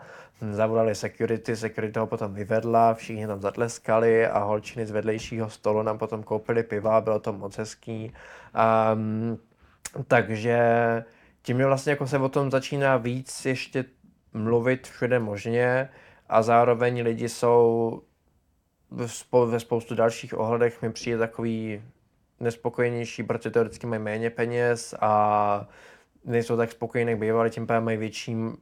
zavolali 0.51 0.95
security, 0.95 1.55
security 1.55 1.99
ho 1.99 2.07
potom 2.07 2.33
vyvedla, 2.33 2.93
všichni 2.93 3.27
tam 3.27 3.41
zatleskali 3.41 4.27
a 4.27 4.39
holčiny 4.39 4.85
z 4.85 4.91
vedlejšího 4.91 5.49
stolu 5.49 5.83
nám 5.83 5.97
potom 5.97 6.23
koupili 6.23 6.63
piva, 6.63 7.01
bylo 7.01 7.19
to 7.19 7.33
moc 7.33 7.57
hezký. 7.57 8.13
Um, 8.93 9.39
takže 10.07 10.59
tím 11.45 11.59
je 11.59 11.65
vlastně 11.65 11.89
jako 11.89 12.07
se 12.07 12.17
o 12.17 12.29
tom 12.29 12.51
začíná 12.51 12.97
víc 12.97 13.45
ještě 13.45 13.85
mluvit 14.33 14.87
všude 14.87 15.19
možně 15.19 15.89
a 16.29 16.41
zároveň 16.41 17.01
lidi 17.01 17.29
jsou 17.29 18.01
ve 19.45 19.59
spoustu 19.59 19.95
dalších 19.95 20.39
ohledech 20.39 20.81
mi 20.81 20.91
přijde 20.91 21.17
takový 21.17 21.81
nespokojenější, 22.39 23.23
protože 23.23 23.51
teoreticky 23.51 23.87
mají 23.87 24.01
méně 24.01 24.29
peněz 24.29 24.95
a 25.01 25.67
nejsou 26.23 26.57
tak 26.57 26.71
spokojení, 26.71 27.11
jak 27.11 27.19
bývali, 27.19 27.49
tím 27.49 27.67
pádem 27.67 27.83
mají 27.83 27.97
větší 27.97 28.35
uh, 28.35 28.55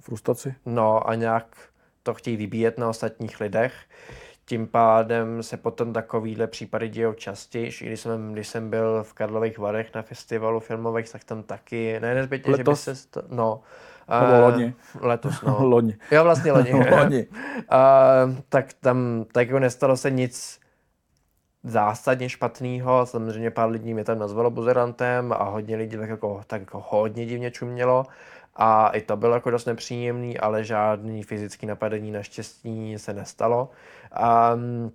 frustraci. 0.00 0.54
No 0.66 1.08
a 1.08 1.14
nějak 1.14 1.56
to 2.02 2.14
chtějí 2.14 2.36
vybíjet 2.36 2.78
na 2.78 2.88
ostatních 2.88 3.40
lidech. 3.40 3.72
Tím 4.52 4.66
pádem 4.66 5.42
se 5.42 5.56
potom 5.56 5.92
takovýhle 5.92 6.46
případy 6.46 6.88
dějou 6.88 7.12
častěji. 7.12 7.70
Když 7.80 8.00
jsem, 8.00 8.32
když 8.32 8.48
jsem 8.48 8.70
byl 8.70 9.02
v 9.02 9.12
Karlových 9.12 9.58
Varech 9.58 9.94
na 9.94 10.02
festivalu 10.02 10.60
filmových, 10.60 11.12
tak 11.12 11.24
tam 11.24 11.42
taky, 11.42 12.00
ne 12.00 12.14
nezbytně, 12.14 12.52
Letos? 12.52 12.84
že 12.84 12.90
by 12.90 12.96
se... 12.96 13.08
To, 13.10 13.22
no, 13.28 13.60
nebo 14.20 14.40
loni. 14.40 14.74
Letos, 15.00 15.42
no. 15.42 15.56
loni. 15.66 15.96
Jo, 16.10 16.24
vlastně 16.24 16.52
loni. 16.52 16.72
loni. 16.90 17.26
Uh, 17.56 18.36
tak 18.48 18.72
tam 18.72 19.24
tak 19.32 19.46
jako 19.46 19.58
nestalo 19.58 19.96
se 19.96 20.10
nic 20.10 20.60
zásadně 21.64 22.28
špatného. 22.28 23.06
Samozřejmě 23.06 23.50
pár 23.50 23.70
lidí 23.70 23.94
mě 23.94 24.04
tam 24.04 24.18
nazvalo 24.18 24.50
buzerantem 24.50 25.32
a 25.32 25.44
hodně 25.44 25.76
lidí 25.76 25.96
tak 25.96 26.08
jako, 26.10 26.40
tak 26.46 26.60
jako 26.60 26.84
hodně 26.88 27.26
divně 27.26 27.50
čumělo. 27.50 28.06
A 28.56 28.88
i 28.88 29.00
to 29.00 29.16
bylo 29.16 29.34
jako 29.34 29.50
dost 29.50 29.64
nepříjemný, 29.64 30.38
ale 30.38 30.64
žádný 30.64 31.22
fyzický 31.22 31.66
napadení 31.66 32.10
naštěstí 32.10 32.98
se 32.98 33.12
nestalo. 33.12 33.70
Um, 34.54 34.92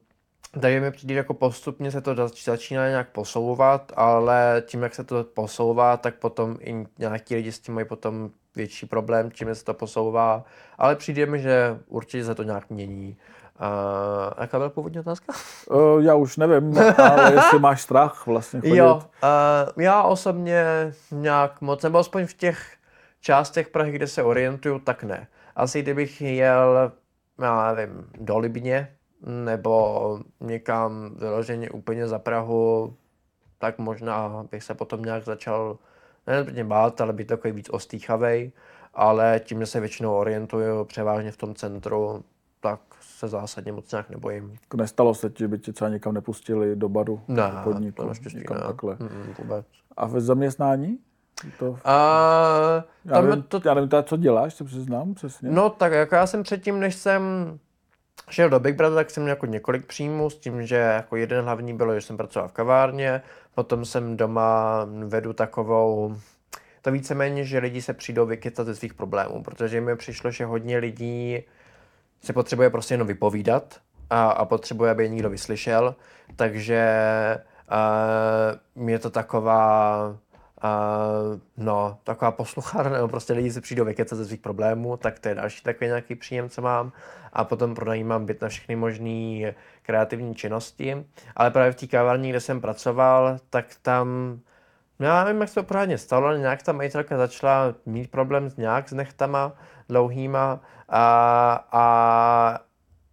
takže 0.62 0.80
mi 0.80 0.92
přijde, 0.92 1.14
jako 1.14 1.34
postupně 1.34 1.92
se 1.92 2.02
to 2.02 2.16
začíná 2.44 2.90
nějak 2.90 3.10
posouvat, 3.10 3.92
ale 3.96 4.64
tím, 4.66 4.84
jak 4.84 4.96
se 4.96 5.04
to 5.04 5.24
posouvá, 5.24 5.98
tak 5.98 6.16
potom 6.16 6.58
i 6.60 6.86
nějaký 7.00 7.36
lidi 7.36 7.52
s 7.52 7.60
tím 7.60 7.76
mají 7.76 7.88
potom 7.88 8.30
větší 8.56 8.86
problém, 8.86 9.32
čím 9.32 9.56
se 9.56 9.66
to 9.66 9.74
posouvá. 9.74 10.44
Ale 10.78 10.96
přijde 10.96 11.26
mi, 11.26 11.40
že 11.40 11.80
určitě 11.88 12.26
se 12.26 12.36
to 12.36 12.44
nějak 12.44 12.70
mění. 12.70 13.18
Uh, 13.62 14.34
jaká 14.42 14.58
byla 14.58 14.70
původní 14.70 15.00
otázka? 15.00 15.34
Uh, 15.70 16.00
já 16.04 16.16
už 16.16 16.38
nevím, 16.38 16.78
ale 16.98 17.34
jestli 17.34 17.60
máš 17.60 17.82
strach 17.82 18.28
vlastně 18.28 18.60
chodit. 18.60 18.76
Jo, 18.76 18.96
uh, 18.96 19.84
já 19.84 20.04
osobně 20.04 20.66
nějak 21.12 21.62
moc, 21.62 21.84
nebo 21.84 21.98
aspoň 21.98 22.26
v 22.26 22.34
těch 22.34 22.76
částech 23.22 23.70
Prahy, 23.70 23.92
kde 23.92 24.08
se 24.08 24.24
orientuju, 24.24 24.80
tak 24.80 25.04
ne. 25.04 25.28
Asi 25.56 25.82
kdybych 25.82 26.22
jel, 26.22 26.92
já 27.42 27.74
nevím, 27.74 28.10
do 28.20 28.38
Libně, 28.38 28.97
nebo 29.26 30.20
někam 30.40 31.16
vyloženě 31.16 31.70
úplně 31.70 32.08
za 32.08 32.20
Prahu, 32.20 32.94
tak 33.60 33.78
možná 33.78 34.46
bych 34.52 34.64
se 34.64 34.74
potom 34.74 35.02
nějak 35.02 35.24
začal 35.24 35.78
ne 36.28 36.64
bát, 36.64 37.02
ale 37.02 37.14
být 37.14 37.28
takový 37.28 37.54
víc 37.54 37.70
ostýchavej, 37.70 38.52
ale 38.94 39.42
tím, 39.44 39.60
že 39.60 39.66
se 39.66 39.80
většinou 39.80 40.14
orientuju 40.14 40.86
převážně 40.86 41.32
v 41.32 41.38
tom 41.38 41.56
centru, 41.56 42.24
tak 42.60 42.80
se 43.02 43.28
zásadně 43.28 43.72
moc 43.72 43.92
nějak 43.92 44.10
nebojím. 44.10 44.56
Nestalo 44.76 45.14
se 45.14 45.30
ti, 45.30 45.36
že 45.40 45.48
by 45.48 45.60
tě 45.60 45.74
třeba 45.74 45.90
někam 45.90 46.14
nepustili 46.14 46.76
do 46.76 46.90
baru? 46.90 47.22
Ne, 47.28 47.52
podniku, 47.64 48.02
to 48.02 48.08
naštěstí 48.08 48.38
někam 48.38 48.58
ne. 48.58 48.64
takhle. 48.64 48.98
Mm, 49.00 49.34
vůbec. 49.38 49.66
A 49.98 50.08
ve 50.08 50.22
zaměstnání? 50.22 50.98
To, 51.60 51.78
A, 51.84 52.84
já, 53.06 53.14
tam 53.14 53.26
nevím, 53.26 53.44
to, 53.44 53.62
já 53.66 53.74
nevím 53.74 53.90
teda, 53.90 54.04
co 54.04 54.18
děláš, 54.18 54.54
se 54.54 54.64
přiznám 54.64 55.14
přesně. 55.14 55.50
No 55.52 55.70
tak 55.70 55.92
jako 55.92 56.16
já 56.16 56.28
jsem 56.28 56.44
předtím, 56.44 56.80
než 56.80 56.96
jsem 56.96 57.22
šel 58.30 58.50
do 58.50 58.60
Big 58.60 58.76
Brother, 58.76 58.96
tak 58.96 59.10
jsem 59.10 59.24
měl 59.24 59.32
jako 59.32 59.46
několik 59.46 59.86
příjmů 59.86 60.30
s 60.30 60.38
tím, 60.38 60.66
že 60.66 60.76
jako 60.76 61.16
jeden 61.16 61.46
hlavní 61.46 61.74
bylo, 61.74 61.96
že 61.96 62.02
jsem 62.02 62.18
pracoval 62.18 62.50
v 62.50 62.52
kavárně, 62.52 63.22
potom 63.56 63.86
jsem 63.86 64.18
doma 64.18 64.86
vedu 65.06 65.34
takovou, 65.34 66.16
to 66.82 66.92
víceméně, 66.92 67.44
že 67.44 67.60
lidi 67.60 67.82
se 67.82 67.94
přijdou 67.94 68.26
vykytat 68.26 68.66
ze 68.66 68.76
svých 68.76 68.94
problémů, 68.94 69.44
protože 69.44 69.82
mi 69.82 69.96
přišlo, 69.96 70.32
že 70.32 70.46
hodně 70.46 70.78
lidí 70.78 71.44
se 72.22 72.34
potřebuje 72.34 72.70
prostě 72.70 72.94
jenom 72.94 73.08
vypovídat 73.08 73.80
a, 74.10 74.30
a 74.30 74.46
potřebuje, 74.46 74.92
aby 74.92 75.04
je 75.04 75.10
někdo 75.10 75.30
vyslyšel, 75.30 75.96
takže 76.36 76.86
uh, 78.78 78.90
je 78.90 79.00
to 79.00 79.10
taková 79.10 80.18
Uh, 80.64 81.40
no, 81.58 81.98
taková 82.04 82.32
posluchárna, 82.32 82.92
nebo 82.92 83.08
prostě 83.08 83.34
lidi 83.34 83.52
se 83.52 83.62
přijdou 83.62 83.86
vykecat 83.86 84.18
ze 84.18 84.26
svých 84.26 84.40
problémů, 84.40 84.98
tak 84.98 85.20
to 85.20 85.30
je 85.30 85.36
další 85.36 85.64
takový 85.64 85.88
nějaký 85.88 86.16
příjem, 86.16 86.50
co 86.50 86.62
mám. 86.62 86.92
A 87.34 87.44
potom 87.44 87.76
pronajímám 87.76 88.26
byt 88.26 88.42
na 88.42 88.48
všechny 88.48 88.76
možné 88.76 89.54
kreativní 89.82 90.36
činnosti. 90.36 91.06
Ale 91.36 91.52
právě 91.52 91.72
v 91.72 91.76
té 91.76 91.88
kavárně, 91.88 92.30
kde 92.30 92.40
jsem 92.40 92.62
pracoval, 92.62 93.38
tak 93.50 93.66
tam, 93.82 94.08
no 95.00 95.06
já 95.06 95.24
nevím, 95.24 95.42
jak 95.42 95.50
se 95.50 95.56
to 95.56 95.64
pořádně 95.64 95.98
stalo, 95.98 96.28
ale 96.28 96.40
nějak 96.40 96.64
ta 96.64 96.72
majitelka 96.72 97.18
začala 97.18 97.76
mít 97.86 98.12
problém 98.12 98.50
s 98.50 98.58
nějak 98.58 98.90
s 98.90 98.94
nechtama 98.94 99.54
dlouhýma 99.90 100.60
a, 100.90 101.66
a 101.72 102.60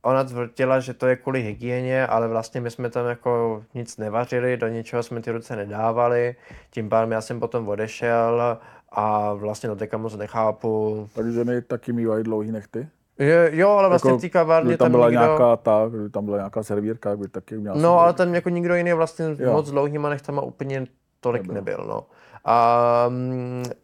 ona 0.04 0.24
tvrdila, 0.24 0.80
že 0.80 0.94
to 0.94 1.06
je 1.06 1.16
kvůli 1.16 1.42
hygieně, 1.42 2.06
ale 2.06 2.28
vlastně 2.28 2.60
my 2.60 2.70
jsme 2.70 2.90
tam 2.90 3.06
jako 3.06 3.62
nic 3.74 3.96
nevařili, 3.96 4.56
do 4.56 4.68
ničeho 4.68 5.02
jsme 5.02 5.22
ty 5.22 5.30
ruce 5.30 5.56
nedávali, 5.56 6.36
tím 6.70 6.88
pádem 6.88 7.12
já 7.12 7.20
jsem 7.20 7.40
potom 7.40 7.68
odešel 7.68 8.58
a 8.92 9.34
vlastně 9.34 9.68
do 9.68 9.76
teďka 9.76 9.98
moc 9.98 10.16
nechápu. 10.16 11.08
Takže 11.14 11.44
mi 11.44 11.62
taky 11.62 11.92
mývají 11.92 12.24
dlouhý 12.24 12.52
nechty? 12.52 12.88
Je, 13.18 13.50
jo, 13.52 13.70
ale 13.70 13.88
vlastně 13.88 14.10
jako, 14.10 14.18
v 14.18 14.20
té 14.20 14.28
kavárně 14.28 14.76
tam, 14.76 14.84
tam 14.84 14.92
byla 14.92 15.10
nikdo... 15.10 15.24
nějaká 15.24 15.56
ta, 15.56 15.90
tam 16.10 16.24
byla 16.24 16.36
nějaká 16.36 16.62
servírka, 16.62 17.16
by 17.16 17.28
taky 17.28 17.56
měl 17.56 17.74
No, 17.74 18.00
ale 18.00 18.12
tam 18.12 18.34
jako 18.34 18.48
nikdo 18.48 18.74
jiný 18.74 18.92
vlastně 18.92 19.26
jo. 19.38 19.52
moc 19.52 19.70
dlouhýma 19.70 20.08
nechtama 20.08 20.42
úplně 20.42 20.86
tolik 21.20 21.42
nebyl, 21.42 21.54
nebyl 21.54 21.86
no. 21.88 22.06
A, 22.44 23.10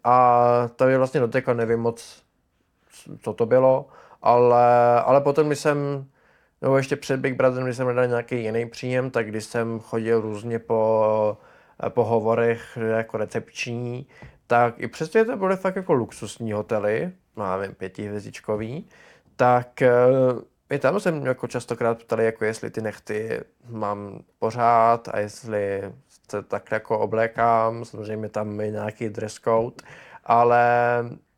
a 0.04 0.68
to 0.76 0.88
je 0.88 0.98
vlastně 0.98 1.20
do 1.20 1.28
teďka 1.28 1.54
nevím 1.54 1.80
moc, 1.80 2.22
co 3.20 3.32
to 3.32 3.46
bylo, 3.46 3.86
ale, 4.22 5.00
ale 5.02 5.20
potom, 5.20 5.46
když 5.46 5.58
jsem, 5.58 6.06
nebo 6.62 6.76
ještě 6.76 6.96
před 6.96 7.20
Big 7.20 7.34
Brotherem, 7.36 7.64
když 7.66 7.76
jsem 7.76 7.86
hledal 7.86 8.06
nějaký 8.06 8.42
jiný 8.42 8.68
příjem, 8.68 9.10
tak 9.10 9.28
když 9.28 9.44
jsem 9.44 9.80
chodil 9.80 10.20
různě 10.20 10.58
po, 10.58 11.38
po 11.88 12.04
hovorech 12.04 12.78
jako 12.96 13.16
recepční, 13.16 14.06
tak 14.46 14.74
i 14.76 14.88
přesně 14.88 15.24
to 15.24 15.36
byly 15.36 15.56
fakt 15.56 15.76
jako 15.76 15.92
luxusní 15.92 16.52
hotely, 16.52 17.12
no 17.36 17.58
nevím, 17.58 17.74
pětihvězdičkový, 17.74 18.88
tak 19.36 19.82
i 20.70 20.78
tam 20.78 21.00
jsem 21.00 21.26
jako 21.26 21.46
častokrát 21.46 22.02
ptali, 22.02 22.24
jako 22.24 22.44
jestli 22.44 22.70
ty 22.70 22.80
nechty 22.80 23.40
mám 23.68 24.20
pořád 24.38 25.08
a 25.08 25.18
jestli 25.18 25.92
se 26.30 26.42
tak 26.42 26.70
jako 26.70 26.98
oblékám, 26.98 27.84
samozřejmě 27.84 28.28
tam 28.28 28.60
je 28.60 28.70
nějaký 28.70 29.08
dress 29.08 29.34
code, 29.34 29.76
ale 30.24 30.64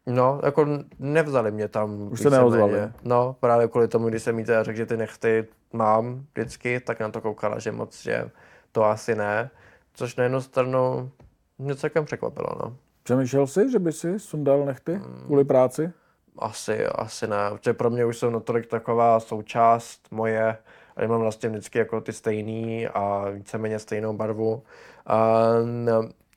No, 0.07 0.41
jako 0.45 0.67
nevzali 0.99 1.51
mě 1.51 1.69
tam. 1.69 2.13
Už 2.13 2.21
se 2.21 2.31
neozvali. 2.31 2.81
No, 3.05 3.37
právě 3.41 3.69
kvůli 3.69 3.89
tomu, 3.89 4.09
když 4.09 4.23
jsem 4.23 4.39
jí 4.39 4.45
teda 4.45 4.63
řekl, 4.63 4.77
že 4.77 4.87
ty 4.87 4.97
nechty 4.97 5.47
mám 5.73 6.25
vždycky, 6.33 6.81
tak 6.81 7.01
na 7.01 7.09
to 7.09 7.21
koukala, 7.21 7.59
že 7.59 7.73
moc, 7.73 8.03
že 8.03 8.31
to 8.73 8.85
asi 8.85 9.15
ne. 9.15 9.51
Což 9.95 10.17
na 10.17 10.25
jednu 10.25 10.41
stranu 10.41 11.11
mě 11.59 11.75
celkem 11.75 12.05
překvapilo, 12.05 12.49
no. 12.63 12.77
Přemýšlel 13.03 13.47
jsi, 13.47 13.71
že 13.71 13.79
by 13.79 13.93
si 13.93 14.19
sundal 14.19 14.65
nechty 14.65 15.01
kvůli 15.25 15.45
práci? 15.45 15.93
Asi, 16.39 16.87
asi 16.87 17.27
ne, 17.27 17.37
protože 17.53 17.73
pro 17.73 17.91
mě 17.91 18.05
už 18.05 18.19
jsou 18.19 18.31
natolik 18.31 18.67
taková 18.67 19.21
součást 19.21 20.01
moje, 20.11 20.57
a 20.97 21.07
mám 21.07 21.21
vlastně 21.21 21.49
vždycky 21.49 21.79
jako 21.79 22.01
ty 22.01 22.13
stejný 22.13 22.89
a 22.89 23.29
víceméně 23.31 23.79
stejnou 23.79 24.13
barvu. 24.13 24.63
A, 25.07 25.39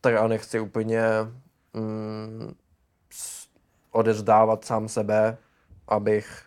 tak 0.01 0.15
a 0.15 0.27
nechci 0.27 0.59
úplně 0.59 1.01
mm, 1.73 2.53
odezdávat 3.95 4.65
sám 4.65 4.87
sebe, 4.87 5.37
abych 5.87 6.43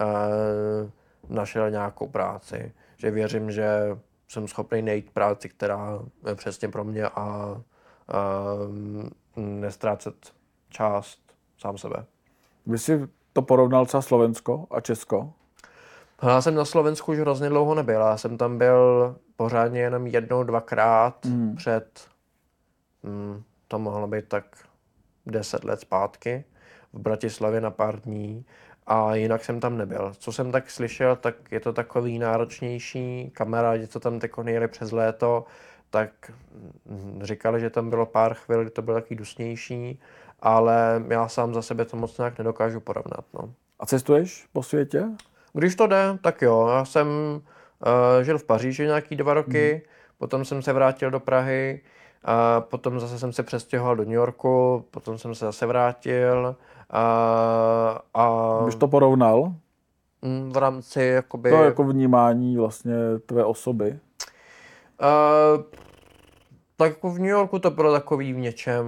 uh, 0.00 0.90
našel 1.36 1.70
nějakou 1.70 2.08
práci. 2.08 2.72
Že 2.96 3.10
věřím, 3.10 3.50
že 3.50 3.68
jsem 4.28 4.48
schopný 4.48 4.82
najít 4.82 5.10
práci, 5.10 5.48
která 5.48 5.98
je 6.28 6.34
přesně 6.34 6.68
pro 6.68 6.84
mě 6.84 7.08
a 7.08 7.56
uh, 7.56 9.44
nestrácet 9.44 10.14
část 10.68 11.20
sám 11.58 11.78
sebe. 11.78 12.04
Vy 12.66 12.78
jsi 12.78 13.08
to 13.32 13.42
porovnal 13.42 13.86
třeba 13.86 14.02
Slovensko 14.02 14.66
a 14.70 14.80
Česko? 14.80 15.32
Já 16.22 16.42
jsem 16.42 16.54
na 16.54 16.64
Slovensku 16.64 17.12
už 17.12 17.18
hrozně 17.18 17.48
dlouho 17.48 17.74
nebyl. 17.74 18.00
Já 18.00 18.16
jsem 18.16 18.38
tam 18.38 18.58
byl 18.58 19.16
pořádně 19.36 19.80
jenom 19.80 20.06
jednou, 20.06 20.44
dvakrát 20.44 21.24
mm. 21.24 21.56
před, 21.56 22.08
mm, 23.02 23.42
to 23.68 23.78
mohlo 23.78 24.06
být 24.06 24.28
tak 24.28 24.44
10 25.26 25.64
let 25.64 25.80
zpátky 25.80 26.44
v 26.94 27.00
Bratislavě 27.00 27.60
na 27.60 27.70
pár 27.70 28.00
dní 28.00 28.44
a 28.86 29.14
jinak 29.14 29.44
jsem 29.44 29.60
tam 29.60 29.78
nebyl. 29.78 30.12
Co 30.18 30.32
jsem 30.32 30.52
tak 30.52 30.70
slyšel, 30.70 31.16
tak 31.16 31.34
je 31.50 31.60
to 31.60 31.72
takový 31.72 32.18
náročnější. 32.18 33.30
Kamarádi, 33.32 33.86
co 33.86 34.00
tam 34.00 34.18
teď 34.18 34.30
jeli 34.46 34.68
přes 34.68 34.92
léto, 34.92 35.44
tak 35.90 36.10
mm, 36.86 37.20
říkali, 37.22 37.60
že 37.60 37.70
tam 37.70 37.90
bylo 37.90 38.06
pár 38.06 38.34
chvil, 38.34 38.62
kdy 38.62 38.70
to 38.70 38.82
bylo 38.82 38.96
taky 38.96 39.14
dusnější, 39.14 40.00
ale 40.40 41.04
já 41.08 41.28
sám 41.28 41.54
za 41.54 41.62
sebe 41.62 41.84
to 41.84 41.96
moc 41.96 42.18
nějak 42.18 42.38
nedokážu 42.38 42.80
porovnat. 42.80 43.24
No. 43.34 43.52
A 43.80 43.86
cestuješ 43.86 44.46
po 44.52 44.62
světě? 44.62 45.04
Když 45.52 45.74
to 45.74 45.86
jde, 45.86 46.18
tak 46.22 46.42
jo. 46.42 46.68
Já 46.68 46.84
jsem 46.84 47.08
uh, 47.08 48.22
žil 48.22 48.38
v 48.38 48.44
Paříži 48.44 48.86
nějaký 48.86 49.16
dva 49.16 49.34
roky, 49.34 49.74
mm. 49.74 49.90
potom 50.18 50.44
jsem 50.44 50.62
se 50.62 50.72
vrátil 50.72 51.10
do 51.10 51.20
Prahy, 51.20 51.80
a 52.24 52.60
potom 52.60 53.00
zase 53.00 53.18
jsem 53.18 53.32
se 53.32 53.42
přestěhoval 53.42 53.96
do 53.96 54.04
New 54.04 54.12
Yorku, 54.12 54.84
potom 54.90 55.18
jsem 55.18 55.34
se 55.34 55.44
zase 55.44 55.66
vrátil. 55.66 56.56
A, 56.94 58.02
a 58.14 58.62
Byš 58.64 58.74
to 58.74 58.88
porovnal? 58.88 59.54
Mm, 60.22 60.52
v 60.52 60.56
rámci 60.56 61.02
jakoby... 61.02 61.50
To 61.50 61.64
jako 61.64 61.84
vnímání 61.84 62.56
vlastně 62.56 62.94
tvé 63.26 63.44
osoby? 63.44 63.90
Uh, 63.90 65.62
tak 66.76 66.90
jako 66.92 67.10
v 67.10 67.18
New 67.18 67.30
Yorku 67.30 67.58
to 67.58 67.70
bylo 67.70 67.92
takový 67.92 68.32
v 68.32 68.38
něčem 68.38 68.86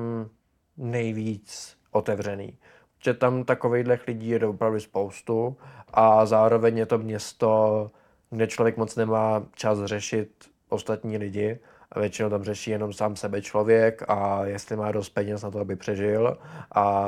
nejvíc 0.76 1.76
otevřený. 1.90 2.59
Že 3.04 3.14
tam 3.14 3.44
takovýchhle 3.44 3.98
lidí 4.07 4.28
je 4.28 4.46
opravdu 4.46 4.80
spoustu 4.80 5.57
a 5.92 6.26
zároveň 6.26 6.78
je 6.78 6.86
to 6.86 6.98
město, 6.98 7.90
kde 8.30 8.46
člověk 8.46 8.76
moc 8.76 8.96
nemá 8.96 9.42
čas 9.54 9.78
řešit 9.84 10.30
ostatní 10.68 11.18
lidi 11.18 11.59
a 11.93 12.01
většinou 12.01 12.30
tam 12.30 12.45
řeší 12.45 12.70
jenom 12.70 12.93
sám 12.93 13.16
sebe 13.16 13.43
člověk 13.43 14.03
a 14.09 14.45
jestli 14.45 14.76
má 14.76 14.93
dost 14.93 15.09
peněz 15.09 15.43
na 15.43 15.51
to, 15.51 15.59
aby 15.59 15.76
přežil 15.76 16.39
a 16.72 17.07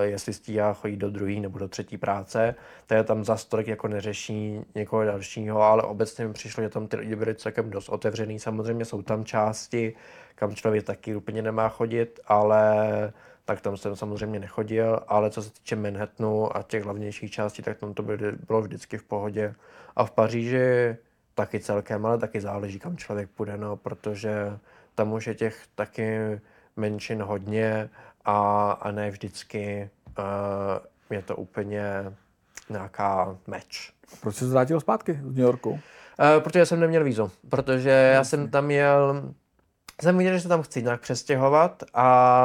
jestli 0.00 0.32
stíhá 0.32 0.72
chodit 0.72 0.96
do 0.96 1.10
druhé 1.10 1.32
nebo 1.40 1.58
do 1.58 1.68
třetí 1.68 1.98
práce, 1.98 2.54
to 2.86 2.94
je 2.94 3.04
tam 3.04 3.24
za 3.24 3.36
tolik 3.48 3.68
jako 3.68 3.88
neřeší 3.88 4.60
někoho 4.74 5.04
dalšího, 5.04 5.62
ale 5.62 5.82
obecně 5.82 6.26
mi 6.26 6.32
přišlo, 6.32 6.62
že 6.62 6.68
tam 6.68 6.86
ty 6.86 6.96
lidi 6.96 7.16
byly 7.16 7.34
celkem 7.34 7.70
dost 7.70 7.88
otevřený. 7.88 8.38
Samozřejmě 8.38 8.84
jsou 8.84 9.02
tam 9.02 9.24
části, 9.24 9.94
kam 10.34 10.54
člověk 10.54 10.84
taky 10.84 11.16
úplně 11.16 11.42
nemá 11.42 11.68
chodit, 11.68 12.20
ale 12.26 13.12
tak 13.44 13.60
tam 13.60 13.76
jsem 13.76 13.96
samozřejmě 13.96 14.38
nechodil, 14.38 15.00
ale 15.08 15.30
co 15.30 15.42
se 15.42 15.50
týče 15.50 15.76
Manhattanu 15.76 16.56
a 16.56 16.62
těch 16.62 16.84
hlavnějších 16.84 17.32
částí, 17.32 17.62
tak 17.62 17.78
tam 17.78 17.94
to 17.94 18.02
bylo 18.46 18.62
vždycky 18.62 18.98
v 18.98 19.04
pohodě. 19.04 19.54
A 19.96 20.04
v 20.04 20.10
Paříži 20.10 20.96
taky 21.40 21.60
celkem, 21.60 22.06
ale 22.06 22.18
taky 22.18 22.40
záleží, 22.40 22.78
kam 22.78 22.96
člověk 22.96 23.30
půjde, 23.30 23.56
no, 23.56 23.76
protože 23.76 24.58
tam 24.94 25.12
už 25.12 25.26
je 25.26 25.34
těch 25.34 25.56
taky 25.74 26.40
menšin 26.76 27.22
hodně 27.22 27.90
a, 28.24 28.70
a 28.72 28.90
ne 28.90 29.10
vždycky 29.10 29.90
uh, 30.18 31.14
je 31.16 31.22
to 31.22 31.36
úplně 31.36 31.82
nějaká 32.70 33.36
meč. 33.46 33.92
Proč 34.20 34.36
jsi 34.36 34.44
vrátil 34.44 34.80
zpátky 34.80 35.20
z 35.22 35.24
New 35.24 35.38
Yorku? 35.38 35.70
Uh, 35.70 35.78
protože 36.38 36.66
jsem 36.66 36.80
neměl 36.80 37.04
vízo, 37.04 37.30
protože 37.48 37.90
já 37.90 38.24
jsem 38.24 38.48
tam 38.48 38.70
jel 38.70 39.32
jsem 40.02 40.18
viděl, 40.18 40.34
že 40.34 40.40
se 40.40 40.48
tam 40.48 40.62
chci 40.62 40.82
nějak 40.82 41.00
přestěhovat 41.00 41.84
a, 41.94 42.44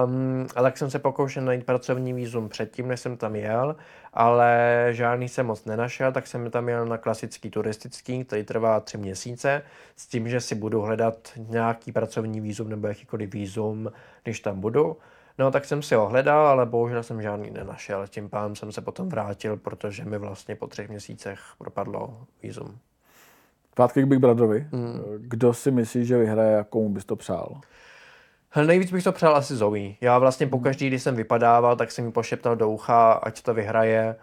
a 0.56 0.62
tak 0.62 0.78
jsem 0.78 0.91
se 0.91 0.99
pokoušel 0.99 1.43
najít 1.43 1.66
pracovní 1.66 2.14
výzum 2.14 2.49
předtím, 2.49 2.88
než 2.88 2.99
jsem 2.99 3.18
tam 3.18 3.36
jel, 3.36 3.76
ale 4.14 4.88
žádný 4.91 5.30
jsem 5.30 5.45
moc 5.45 5.66
nenašel, 5.66 6.12
tak 6.12 6.28
jsem 6.28 6.51
tam 6.51 6.70
jel 6.70 6.86
na 6.86 6.97
klasický 6.97 7.49
turistický, 7.49 8.26
který 8.26 8.43
trvá 8.43 8.80
tři 8.80 8.97
měsíce, 8.97 9.62
s 9.95 10.08
tím, 10.08 10.30
že 10.30 10.41
si 10.41 10.56
budu 10.56 10.82
hledat 10.82 11.32
nějaký 11.38 11.91
pracovní 11.91 12.41
výzum 12.41 12.70
nebo 12.70 12.88
jakýkoliv 12.88 13.34
výzum, 13.34 13.91
když 14.24 14.39
tam 14.39 14.62
budu. 14.62 14.97
No, 15.38 15.51
tak 15.51 15.66
jsem 15.66 15.82
si 15.82 15.95
ho 15.95 16.08
hledal, 16.08 16.47
ale 16.47 16.66
bohužel 16.66 17.03
jsem 17.03 17.22
žádný 17.22 17.51
nenašel. 17.51 18.08
Tím 18.08 18.30
pádem 18.30 18.56
jsem 18.56 18.72
se 18.72 18.82
potom 18.82 19.10
vrátil, 19.10 19.58
protože 19.58 20.06
mi 20.06 20.18
vlastně 20.18 20.56
po 20.56 20.68
třech 20.68 20.89
měsících 20.89 21.39
propadlo 21.58 22.28
výzum. 22.43 22.80
Zpátky 23.76 24.04
k 24.04 24.06
Big 24.06 24.20
Brotherovi. 24.20 24.68
Hmm. 24.72 25.02
Kdo 25.18 25.54
si 25.54 25.72
myslí, 25.72 26.06
že 26.06 26.18
vyhraje 26.18 26.60
a 26.60 26.64
komu 26.64 26.90
bys 26.90 27.06
to 27.06 27.16
přál? 27.16 27.62
Nejvíc 28.66 28.92
bych 28.92 29.04
to 29.04 29.12
přál 29.12 29.36
asi 29.36 29.56
Zoe. 29.56 29.94
Já 30.02 30.20
vlastně 30.20 30.48
pokaždý, 30.48 30.88
když 30.88 31.04
jsem 31.04 31.16
vypadával, 31.16 31.76
tak 31.76 31.92
jsem 31.92 32.06
mi 32.06 32.12
pošeptal 32.12 32.56
do 32.56 32.70
ucha, 32.70 33.12
ať 33.12 33.42
to 33.42 33.54
vyhraje. 33.54 34.16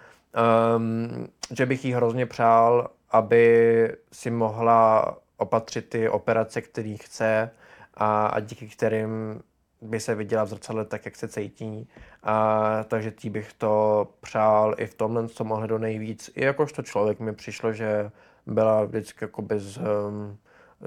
Um, 0.76 1.28
že 1.50 1.66
bych 1.66 1.84
jí 1.84 1.92
hrozně 1.92 2.26
přál, 2.26 2.88
aby 3.10 3.96
si 4.12 4.30
mohla 4.30 5.16
opatřit 5.36 5.88
ty 5.88 6.08
operace, 6.08 6.60
které 6.60 6.96
chce 7.00 7.50
a, 7.94 8.26
a 8.26 8.40
díky 8.40 8.68
kterým 8.68 9.40
by 9.80 10.00
se 10.00 10.14
viděla 10.14 10.44
v 10.44 10.48
zrcadle 10.48 10.84
tak, 10.84 11.04
jak 11.04 11.16
se 11.16 11.28
cítí. 11.28 11.88
A, 12.22 12.84
takže 12.88 13.10
tí 13.10 13.30
bych 13.30 13.52
to 13.52 14.08
přál 14.20 14.74
i 14.78 14.86
v 14.86 14.94
tomhle, 14.94 15.28
co 15.28 15.44
mohli 15.44 15.68
do 15.68 15.78
nejvíc. 15.78 16.30
I 16.36 16.44
jakožto 16.44 16.82
člověk 16.82 17.20
mi 17.20 17.32
přišlo, 17.32 17.72
že 17.72 18.10
byla 18.46 18.84
vždycky 18.84 19.24
jako 19.24 19.42
bez, 19.42 19.78
um, 19.78 20.38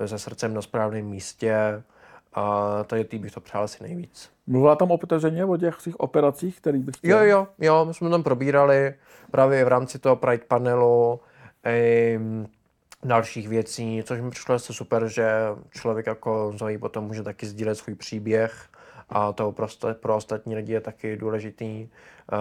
se 0.06 0.20
srdcem 0.20 0.54
na 0.54 0.62
správném 0.62 1.06
místě 1.06 1.84
a 2.34 2.84
tady 2.84 3.06
tý 3.06 3.20
bych 3.20 3.32
to 3.32 3.42
přál 3.42 3.64
asi 3.64 3.84
nejvíc. 3.84 4.30
Mluvila 4.48 4.76
tam 4.76 4.92
otevřeně 4.92 5.46
o 5.46 5.58
těch 5.58 5.82
svých 5.82 6.00
operacích, 6.00 6.58
který 6.58 6.80
bych 6.80 6.98
chtěl? 6.98 7.18
Jo, 7.18 7.26
jo, 7.26 7.48
jo, 7.60 7.86
my 7.86 7.94
jsme 7.94 8.10
tam 8.10 8.24
probírali 8.24 8.94
právě 9.32 9.66
v 9.66 9.68
rámci 9.68 10.00
toho 10.00 10.16
Pride 10.16 10.44
panelu 10.48 11.20
i 11.66 12.20
dalších 13.04 13.50
věcí, 13.50 14.04
což 14.06 14.22
mi 14.22 14.30
přišlo 14.30 14.56
asi 14.56 14.74
super, 14.74 15.08
že 15.08 15.30
člověk 15.70 16.08
jako 16.08 16.54
Zoe 16.56 16.78
potom 16.78 17.04
může 17.04 17.24
taky 17.24 17.46
sdílet 17.46 17.78
svůj 17.78 17.96
příběh 17.96 18.70
a 19.10 19.34
to 19.34 19.52
prostě 19.52 19.88
pro 19.94 20.16
ostatní 20.16 20.56
lidi 20.56 20.74
je 20.74 20.82
taky 20.82 21.18
důležitý. 21.18 21.90
Uh, 22.34 22.40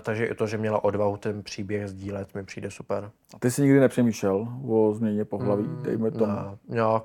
takže 0.00 0.26
i 0.26 0.34
to, 0.34 0.46
že 0.46 0.58
měla 0.58 0.84
odvahu 0.84 1.16
ten 1.16 1.42
příběh 1.42 1.88
sdílet, 1.88 2.34
mi 2.34 2.44
přijde 2.44 2.70
super. 2.70 3.10
A 3.34 3.38
ty 3.38 3.50
jsi 3.50 3.62
nikdy 3.62 3.80
nepřemýšlel 3.80 4.48
o 4.68 4.94
změně 4.94 5.24
pohlaví, 5.24 5.62
mm, 5.62 5.82
dejme 5.82 6.10
tomu? 6.10 6.26
Ne, 6.26 6.56
nějak, 6.68 7.04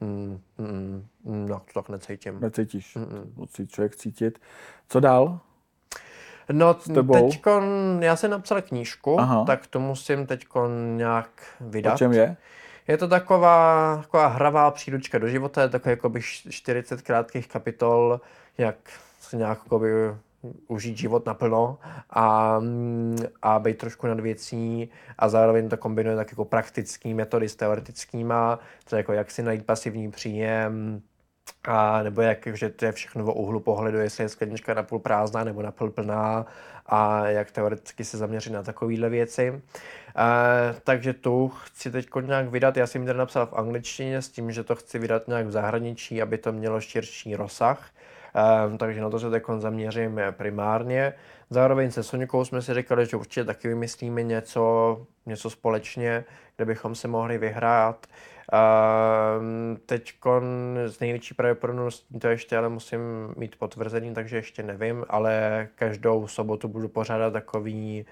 mm, 0.00 0.40
mm, 0.58 1.06
mm, 1.24 1.46
nějak 1.46 1.62
to 1.72 1.82
tak 1.82 1.88
necítím. 1.88 2.40
Necítíš, 2.40 2.96
mm, 2.96 3.32
musí 3.36 3.66
člověk 3.66 3.96
cítit. 3.96 4.38
Co 4.88 5.00
dál? 5.00 5.40
No, 6.52 6.74
teďko, 6.74 7.62
já 8.00 8.16
jsem 8.16 8.30
napsal 8.30 8.62
knížku, 8.62 9.20
Aha. 9.20 9.44
tak 9.44 9.66
to 9.66 9.80
musím 9.80 10.26
teď 10.26 10.46
nějak 10.96 11.30
vydat. 11.60 11.94
O 11.94 11.98
čem 11.98 12.12
je? 12.12 12.36
Je 12.88 12.96
to 12.96 13.08
taková, 13.08 13.96
taková 14.02 14.26
hravá 14.26 14.70
příručka 14.70 15.18
do 15.18 15.28
života, 15.28 15.62
je 15.62 15.68
takový 15.68 15.90
jako 15.90 16.12
40 16.50 17.02
krátkých 17.02 17.48
kapitol, 17.48 18.20
jak 18.58 18.76
se 19.20 19.36
nějak 19.36 19.58
jakoby, 19.64 19.90
užít 20.68 20.96
život 20.96 21.26
naplno 21.26 21.78
a, 22.10 22.60
a 23.42 23.58
být 23.58 23.78
trošku 23.78 24.06
nad 24.06 24.20
věcí 24.20 24.90
a 25.18 25.28
zároveň 25.28 25.68
to 25.68 25.76
kombinuje 25.76 26.16
tak 26.16 26.30
jako 26.30 26.44
praktický 26.44 27.14
metody 27.14 27.48
s 27.48 27.56
teoretickýma, 27.56 28.58
to 28.88 28.96
jako 28.96 29.12
jak 29.12 29.30
si 29.30 29.42
najít 29.42 29.66
pasivní 29.66 30.10
příjem, 30.10 31.02
a 31.64 32.02
nebo 32.02 32.22
jak, 32.22 32.46
že 32.46 32.68
to 32.68 32.84
je 32.84 32.92
všechno 32.92 33.24
o 33.24 33.32
úhlu 33.32 33.60
pohledu, 33.60 33.98
jestli 33.98 34.24
je 34.24 34.28
sklenička 34.28 34.74
napůl 34.74 34.98
prázdná 34.98 35.44
nebo 35.44 35.62
napůl 35.62 35.90
plná 35.90 36.46
a 36.86 37.26
jak 37.26 37.50
teoreticky 37.50 38.04
se 38.04 38.18
zaměřit 38.18 38.52
na 38.52 38.62
takovéhle 38.62 39.08
věci. 39.08 39.50
Uh, 39.50 39.60
takže 40.84 41.12
tu 41.12 41.48
chci 41.48 41.90
teď 41.90 42.08
nějak 42.26 42.48
vydat, 42.48 42.76
já 42.76 42.86
jsem 42.86 43.02
ji 43.02 43.06
tady 43.06 43.18
napsal 43.18 43.46
v 43.46 43.54
angličtině 43.54 44.22
s 44.22 44.28
tím, 44.28 44.52
že 44.52 44.64
to 44.64 44.74
chci 44.74 44.98
vydat 44.98 45.28
nějak 45.28 45.46
v 45.46 45.50
zahraničí, 45.50 46.22
aby 46.22 46.38
to 46.38 46.52
mělo 46.52 46.80
širší 46.80 47.36
rozsah. 47.36 47.90
Um, 48.66 48.78
takže 48.78 49.00
na 49.00 49.10
to 49.10 49.18
se 49.18 49.30
teď 49.30 49.42
zaměřím 49.58 50.20
primárně. 50.30 51.12
Zároveň 51.50 51.90
se 51.90 52.02
Soňkou 52.02 52.44
jsme 52.44 52.62
si 52.62 52.74
říkali, 52.74 53.06
že 53.06 53.16
určitě 53.16 53.44
taky 53.44 53.68
vymyslíme 53.68 54.22
něco, 54.22 55.06
něco 55.26 55.50
společně, 55.50 56.24
kde 56.56 56.64
bychom 56.64 56.94
se 56.94 57.08
mohli 57.08 57.38
vyhrát. 57.38 58.06
Teď 59.86 60.12
s 60.86 61.00
největší 61.00 61.34
pravděpodobností 61.34 62.18
to 62.18 62.28
ještě 62.28 62.56
ale 62.56 62.68
musím 62.68 63.00
mít 63.36 63.56
potvrzený, 63.56 64.14
takže 64.14 64.36
ještě 64.36 64.62
nevím, 64.62 65.04
ale 65.08 65.68
každou 65.74 66.26
sobotu 66.26 66.68
budu 66.68 66.88
pořádat 66.88 67.32
takový 67.32 68.06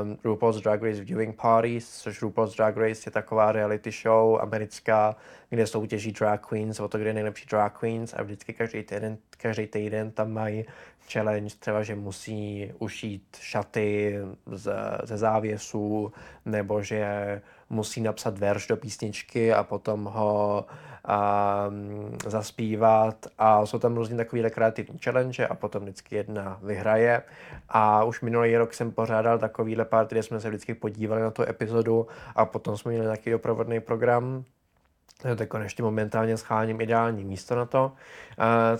um, 0.00 0.18
RuPaul's 0.24 0.60
Drag 0.60 0.82
Race 0.82 1.04
Viewing 1.04 1.36
Parties, 1.40 1.88
což 1.88 2.22
RuPaul's 2.22 2.56
Drag 2.56 2.76
Race 2.76 3.02
je 3.06 3.12
taková 3.12 3.52
reality 3.52 3.90
show 3.90 4.40
americká, 4.40 5.16
kde 5.50 5.66
soutěží 5.66 6.12
drag 6.12 6.40
queens 6.40 6.80
o 6.80 6.88
to, 6.88 6.98
kde 6.98 7.10
je 7.10 7.14
nejlepší 7.14 7.46
drag 7.50 7.72
queens 7.78 8.14
a 8.14 8.22
vždycky 8.22 8.52
každý 8.52 8.82
týden, 8.82 9.18
každý 9.38 9.66
týden 9.66 10.10
tam 10.10 10.32
mají 10.32 10.64
challenge, 11.12 11.54
třeba, 11.58 11.82
že 11.82 11.94
musí 11.94 12.72
ušít 12.78 13.36
šaty 13.40 14.18
ze, 14.46 14.74
ze 15.02 15.16
závěsů, 15.16 16.12
nebo 16.44 16.82
že 16.82 17.40
musí 17.70 18.00
napsat 18.00 18.38
verš 18.38 18.66
do 18.66 18.76
písničky 18.76 19.52
a 19.52 19.62
potom 19.62 20.04
ho 20.04 20.66
um, 21.08 22.18
zaspívat 22.26 23.26
a 23.38 23.66
jsou 23.66 23.78
tam 23.78 23.96
různě 23.96 24.16
takové 24.16 24.50
kreativní 24.50 24.98
challenge 25.04 25.46
a 25.46 25.54
potom 25.54 25.82
vždycky 25.82 26.16
jedna 26.16 26.58
vyhraje 26.62 27.22
a 27.68 28.04
už 28.04 28.20
minulý 28.20 28.56
rok 28.56 28.74
jsem 28.74 28.92
pořádal 28.92 29.38
takovýhle 29.38 29.84
party, 29.84 30.14
kde 30.14 30.22
jsme 30.22 30.40
se 30.40 30.48
vždycky 30.48 30.74
podívali 30.74 31.22
na 31.22 31.30
tu 31.30 31.42
epizodu 31.42 32.06
a 32.36 32.44
potom 32.44 32.76
jsme 32.76 32.90
měli 32.90 33.06
nějaký 33.06 33.30
doprovodný 33.30 33.80
program 33.80 34.44
teď 35.36 35.48
ještě 35.62 35.82
momentálně 35.82 36.36
scháním 36.36 36.80
ideální 36.80 37.24
místo 37.24 37.56
na 37.56 37.64
to, 37.64 37.92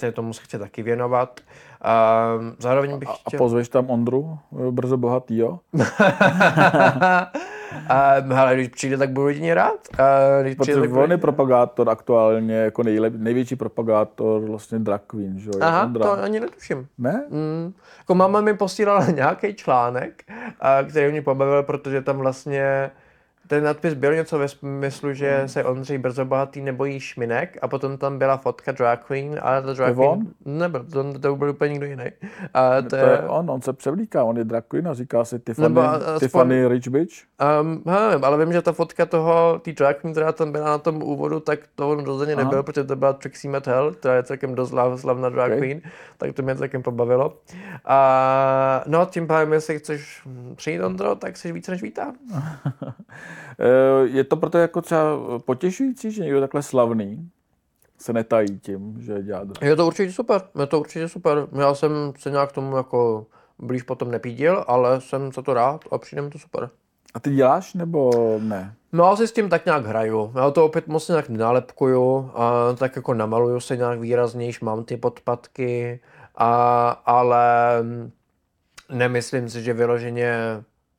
uh, 0.04 0.10
tomu 0.10 0.32
se 0.32 0.42
chci 0.42 0.58
taky 0.58 0.82
věnovat. 0.82 1.40
Uh, 1.84 2.44
zároveň 2.58 2.98
bych 2.98 3.08
A, 3.08 3.12
chtěl... 3.12 3.38
a 3.38 3.38
pozveš 3.38 3.68
tam 3.68 3.90
Ondru, 3.90 4.38
eh, 4.68 4.70
brzo 4.70 4.96
bohatýho? 4.96 5.60
Uh, 7.72 8.32
hele, 8.32 8.54
když 8.54 8.68
přijde, 8.68 8.96
tak 8.96 9.10
budu 9.10 9.28
jedině 9.28 9.54
rád. 9.54 9.88
Uh, 9.92 10.42
když 10.42 10.54
přijde, 10.54 10.74
Protože 10.74 10.80
tak 10.80 10.90
budu... 10.90 11.02
on 11.02 11.10
je 11.10 11.18
propagátor 11.18 11.90
aktuálně, 11.90 12.54
jako 12.54 12.82
nejlep, 12.82 13.12
největší 13.16 13.56
propagátor 13.56 14.40
vlastně 14.40 14.78
drag 14.78 15.00
queen, 15.06 15.38
že 15.38 15.48
jo? 15.48 15.52
je 15.58 15.62
Aha, 15.62 15.84
Ondra. 15.84 16.04
to 16.04 16.22
ani 16.22 16.40
netuším. 16.40 16.86
Ne? 16.98 17.24
Mm. 17.30 17.72
Jako 17.98 18.14
máma 18.14 18.40
mi 18.40 18.54
posílala 18.54 19.06
nějaký 19.14 19.54
článek, 19.54 20.24
a, 20.60 20.82
který 20.82 21.12
mě 21.12 21.22
pobavil, 21.22 21.62
protože 21.62 22.02
tam 22.02 22.18
vlastně 22.18 22.90
ten 23.48 23.64
nadpis 23.64 23.94
byl 23.94 24.14
něco 24.14 24.38
ve 24.38 24.48
smyslu, 24.48 25.12
že 25.12 25.42
se 25.46 25.64
Ondřej 25.64 25.98
brzo 25.98 26.24
bohatý 26.24 26.60
nebojí 26.60 27.00
šminek 27.00 27.58
a 27.62 27.68
potom 27.68 27.98
tam 27.98 28.18
byla 28.18 28.36
fotka 28.36 28.72
drag 28.72 28.98
queen, 29.06 29.38
ale 29.42 29.62
ta 29.62 29.72
drag 29.72 29.94
queen 29.94 30.10
on? 30.10 30.26
nebyl, 30.44 30.84
to, 30.92 31.18
to 31.18 31.36
byl 31.36 31.50
úplně 31.50 31.70
někdo 31.70 31.86
jiný. 31.86 32.04
A 32.54 32.82
to, 32.82 32.88
To 32.88 32.96
je 32.96 33.18
on, 33.28 33.50
on 33.50 33.62
se 33.62 33.72
převlíká, 33.72 34.24
on 34.24 34.36
je 34.38 34.44
drag 34.44 34.64
queen 34.68 34.88
a 34.88 34.94
říká 34.94 35.24
si 35.24 35.38
Tiffany, 35.38 35.68
Nebo 35.68 35.80
aspoň- 35.80 36.18
Tiffany 36.18 36.68
Rich 36.68 36.88
Bitch. 36.88 37.14
Um, 37.60 37.82
nevím, 37.84 38.24
ale 38.24 38.44
vím, 38.44 38.52
že 38.52 38.62
ta 38.62 38.72
fotka 38.72 39.06
toho, 39.06 39.58
té 39.64 39.72
drag 39.72 39.96
queen, 39.96 40.12
která 40.14 40.32
tam 40.32 40.52
byla 40.52 40.64
na 40.66 40.78
tom 40.78 41.02
úvodu, 41.02 41.40
tak 41.40 41.58
to 41.74 41.90
on 41.90 42.04
rozhodně 42.04 42.34
Aha. 42.34 42.44
nebyl, 42.44 42.62
protože 42.62 42.84
to 42.84 42.96
byla 42.96 43.12
Trixie 43.12 43.50
Mattel, 43.52 43.92
která 43.92 44.14
je 44.14 44.22
celkem 44.22 44.54
dost 44.54 44.70
slav- 44.70 45.00
slavná 45.00 45.28
drag 45.28 45.52
Ok. 45.52 45.58
queen, 45.58 45.80
tak 46.18 46.32
to 46.32 46.42
mě 46.42 46.56
celkem 46.56 46.82
pobavilo. 46.82 47.36
A 47.84 48.84
no, 48.86 49.06
tím 49.10 49.26
pádem, 49.26 49.52
jestli 49.52 49.78
chceš 49.78 50.22
přijít, 50.56 50.80
Ondro, 50.80 51.14
tak 51.14 51.36
jsi 51.36 51.52
více 51.52 51.70
než 51.70 51.82
vítá. 51.82 52.12
Eh, 53.60 54.06
Je 54.08 54.24
to 54.24 54.36
proto 54.36 54.58
jako 54.58 54.82
třeba 54.82 55.18
potěšující, 55.38 56.10
že 56.10 56.22
někdo 56.22 56.40
takhle 56.40 56.62
slavný 56.62 57.30
se 57.98 58.12
netají 58.12 58.58
tím, 58.58 58.96
že 59.00 59.22
dělá 59.22 59.44
drag. 59.44 59.62
Je 59.62 59.76
to 59.76 59.86
určitě 59.86 60.12
super, 60.12 60.40
je 60.60 60.66
to 60.66 60.80
určitě 60.80 61.08
super. 61.08 61.46
Já 61.58 61.74
jsem 61.74 61.90
se 62.18 62.30
nějak 62.30 62.52
tomu 62.52 62.76
jako 62.76 63.26
blíž 63.58 63.82
potom 63.82 64.10
nepídil, 64.10 64.64
ale 64.68 65.00
jsem 65.00 65.32
za 65.32 65.42
to 65.42 65.54
rád 65.54 65.84
a 65.90 65.98
přijde 65.98 66.22
mi 66.22 66.30
to 66.30 66.38
super. 66.38 66.70
A 67.14 67.20
ty 67.20 67.30
děláš 67.34 67.74
nebo 67.74 68.10
ne? 68.38 68.74
No 68.92 69.04
já 69.04 69.16
si 69.16 69.28
s 69.28 69.32
tím 69.32 69.48
tak 69.48 69.66
nějak 69.66 69.86
hraju. 69.86 70.32
Já 70.34 70.50
to 70.50 70.64
opět 70.64 70.86
moc 70.86 71.08
nějak 71.08 71.28
nenálepkuju, 71.28 72.30
a 72.34 72.72
tak 72.78 72.96
jako 72.96 73.14
namaluju 73.14 73.60
se 73.60 73.76
nějak 73.76 74.00
výraznější, 74.00 74.64
mám 74.64 74.84
ty 74.84 74.96
podpatky, 74.96 76.00
a, 76.36 76.90
ale 76.90 77.48
nemyslím 78.92 79.48
si, 79.48 79.62
že 79.62 79.72
vyloženě 79.72 80.36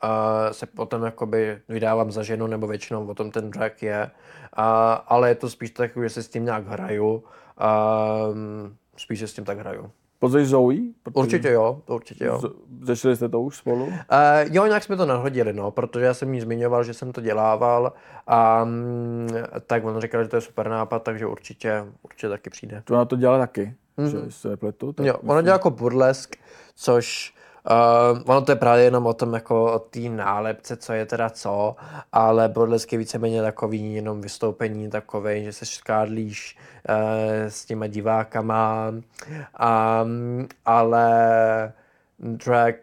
a 0.02 0.48
se 0.54 0.66
potom 0.66 1.04
jakoby 1.04 1.62
vydávám 1.70 2.12
za 2.12 2.24
ženu, 2.24 2.48
nebo 2.48 2.68
většinou 2.68 3.08
o 3.08 3.16
tom 3.16 3.32
ten 3.32 3.52
drag 3.52 3.84
je, 3.84 4.12
a, 4.54 4.94
ale 4.94 5.30
je 5.30 5.36
to 5.36 5.50
spíš 5.50 5.72
tak, 5.72 5.92
že 6.04 6.10
se 6.10 6.24
s 6.24 6.30
tím 6.30 6.46
nějak 6.46 6.68
hraju, 6.68 7.24
a, 7.58 8.18
spíš 8.98 9.20
se 9.20 9.28
s 9.28 9.34
tím 9.34 9.46
tak 9.46 9.60
hraju. 9.60 9.92
Pozveš 10.20 10.48
Zoe? 10.48 10.78
Protože 11.04 11.20
Určitě 11.20 11.50
jo, 11.50 11.82
určitě 11.88 12.26
jo. 12.26 12.42
Řešili 12.84 13.16
jste 13.16 13.30
to 13.30 13.42
už 13.42 13.58
spolu? 13.58 13.86
Uh, 13.86 13.94
jo, 14.44 14.66
nějak 14.66 14.84
jsme 14.84 14.96
to 14.98 15.06
nahodili, 15.06 15.54
no, 15.54 15.72
protože 15.72 16.06
já 16.06 16.14
jsem 16.14 16.34
jí 16.34 16.42
zmiňoval, 16.42 16.84
že 16.84 16.94
jsem 16.94 17.12
to 17.12 17.22
dělával 17.22 17.94
a 18.28 18.64
mm, 18.64 19.30
tak 19.68 19.86
on 19.86 20.02
říkal, 20.02 20.24
že 20.24 20.30
to 20.30 20.36
je 20.36 20.42
super 20.42 20.70
nápad, 20.70 21.04
takže 21.04 21.26
určitě, 21.26 21.86
určitě 22.02 22.30
taky 22.30 22.50
přijde. 22.50 22.82
To 22.86 22.94
ona 22.94 23.06
to 23.06 23.16
dělala 23.16 23.40
taky, 23.40 23.74
mm-hmm. 23.98 24.26
že 24.26 24.32
se 24.32 24.50
nepletu. 24.50 24.94
Tak 24.94 25.06
Jo, 25.06 25.16
ona 25.28 25.42
dělá 25.42 25.56
jako 25.56 25.70
burlesk, 25.70 26.36
což 26.76 27.34
uh, 27.72 28.20
ono 28.26 28.42
to 28.42 28.52
je 28.52 28.56
právě 28.56 28.84
jenom 28.84 29.06
o 29.06 29.14
tom, 29.14 29.34
jako 29.34 29.74
o 29.74 29.80
té 29.80 30.00
nálepce, 30.00 30.78
co 30.78 30.94
je 30.94 31.06
teda 31.06 31.30
co, 31.30 31.76
ale 32.12 32.50
burlesk 32.50 32.92
je 32.92 33.00
víceméně 33.00 33.42
takový 33.42 33.94
jenom 33.94 34.22
vystoupení 34.22 34.90
takový, 34.90 35.44
že 35.44 35.54
se 35.54 35.66
škádlíš 35.66 36.58
uh, 36.90 36.96
s 37.48 37.66
těma 37.66 37.88
divákama, 37.88 38.90
um, 38.90 40.48
ale 40.66 41.74
drag, 42.20 42.76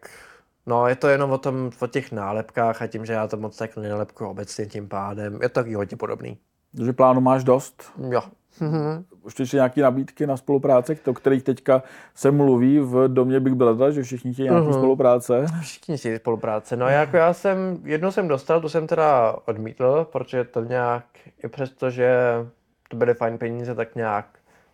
no 0.67 0.87
je 0.87 0.97
to 0.97 1.09
jenom 1.09 1.33
o 1.33 1.39
tom, 1.39 1.71
o 1.81 1.87
těch 1.87 2.13
nálepkách 2.13 2.83
a 2.83 2.87
tím, 2.87 3.07
že 3.07 3.13
já 3.13 3.29
to 3.29 3.37
moc 3.37 3.57
tak 3.57 3.77
nenálepkuju 3.77 4.31
obecně 4.31 4.67
tím 4.67 4.89
pádem, 4.89 5.39
je 5.43 5.49
to 5.49 5.55
taky 5.61 5.75
hodně 5.75 5.97
podobný. 5.97 6.39
Takže 6.77 6.93
plánu 6.93 7.21
máš 7.21 7.45
dost. 7.45 7.93
Jo. 8.11 8.23
Ještě 9.27 9.57
nějaké 9.57 9.83
nabídky 9.83 10.27
na 10.27 10.37
spolupráce, 10.37 10.97
o 11.07 11.15
kterých 11.15 11.43
teďka 11.43 11.83
se 12.15 12.31
mluví 12.31 12.79
v 12.81 13.09
domě 13.09 13.41
Big 13.41 13.55
Brother, 13.55 13.93
že 13.93 14.03
všichni 14.03 14.33
chtějí 14.33 14.49
nějaké 14.49 14.65
Mhm. 14.67 14.73
spolupráce. 14.75 15.47
Všichni 15.61 15.97
chtějí 15.99 16.17
spolupráce. 16.17 16.77
No 16.77 16.89
jako 16.89 17.17
já 17.17 17.33
jsem, 17.33 17.79
jednu 17.85 18.13
jsem 18.13 18.29
dostal, 18.29 18.61
tu 18.61 18.69
jsem 18.69 18.87
teda 18.87 19.37
odmítl, 19.45 20.07
protože 20.13 20.45
to 20.45 20.65
nějak, 20.65 21.05
i 21.45 21.49
přesto, 21.49 21.91
že 21.91 22.17
to 22.89 22.97
byly 22.97 23.15
fajn 23.15 23.39
peníze, 23.39 23.75
tak 23.75 23.95
nějak 23.95 24.27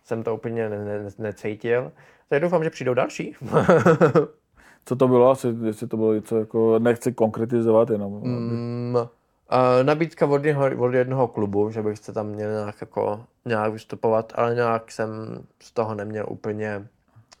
jsem 0.03 0.23
to 0.23 0.35
úplně 0.35 0.69
ne, 0.69 0.85
ne, 0.85 1.09
necítil. 1.17 1.91
Tak 2.29 2.41
doufám, 2.41 2.63
že 2.63 2.69
přijdou 2.69 2.93
další. 2.93 3.35
Co 4.85 4.95
to 4.95 5.07
bylo? 5.07 5.29
Asi, 5.31 5.47
jestli 5.65 5.87
to 5.87 5.97
bylo 5.97 6.13
něco 6.13 6.37
jako, 6.39 6.79
nechci 6.79 7.11
konkretizovat, 7.13 7.89
jenom. 7.89 8.13
mm, 8.13 8.97
a 9.49 9.83
nabídka 9.83 10.25
od 10.25 10.45
jednoho, 10.45 10.85
od 10.85 10.93
jednoho 10.93 11.27
klubu, 11.27 11.71
že 11.71 11.81
bych 11.81 11.97
se 11.97 12.13
tam 12.13 12.27
měl 12.27 12.51
nějak, 12.51 12.75
jako, 12.81 13.25
nějak 13.45 13.73
vystupovat, 13.73 14.33
ale 14.35 14.55
nějak 14.55 14.91
jsem 14.91 15.09
z 15.59 15.71
toho 15.71 15.95
neměl 15.95 16.25
úplně, 16.29 16.87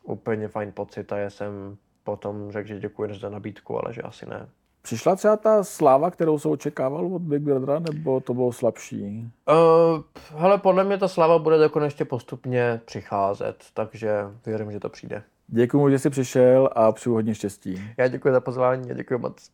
úplně 0.03 0.47
fajn 0.47 0.71
pocit 0.71 1.13
a 1.13 1.17
já 1.17 1.29
jsem 1.29 1.77
potom 2.03 2.51
řekl, 2.51 2.67
že 2.67 2.79
děkuji 2.79 3.19
za 3.19 3.29
nabídku, 3.29 3.85
ale 3.85 3.93
že 3.93 4.01
asi 4.01 4.25
ne. 4.25 4.47
Přišla 4.81 5.15
třeba 5.15 5.37
ta 5.37 5.63
sláva, 5.63 6.11
kterou 6.11 6.39
se 6.39 6.47
očekával 6.47 7.05
od 7.05 7.21
Big 7.21 7.41
Brothera, 7.41 7.79
nebo 7.79 8.19
to 8.19 8.33
bylo 8.33 8.51
slabší? 8.51 9.31
Uh, 9.49 10.03
hele, 10.39 10.57
podle 10.57 10.83
mě 10.83 10.97
ta 10.97 11.07
slava 11.07 11.39
bude 11.39 11.57
jako 11.57 11.79
ještě 11.79 12.05
postupně 12.05 12.81
přicházet, 12.85 13.63
takže 13.73 14.11
věřím, 14.45 14.71
že 14.71 14.79
to 14.79 14.89
přijde. 14.89 15.23
Děkuji, 15.47 15.89
že 15.89 15.99
jsi 15.99 16.09
přišel 16.09 16.69
a 16.75 16.91
přeju 16.91 17.15
hodně 17.15 17.35
štěstí. 17.35 17.81
Já 17.97 18.07
děkuji 18.07 18.33
za 18.33 18.41
pozvání 18.41 18.91
a 18.91 18.93
děkuji 18.93 19.17
moc. 19.17 19.51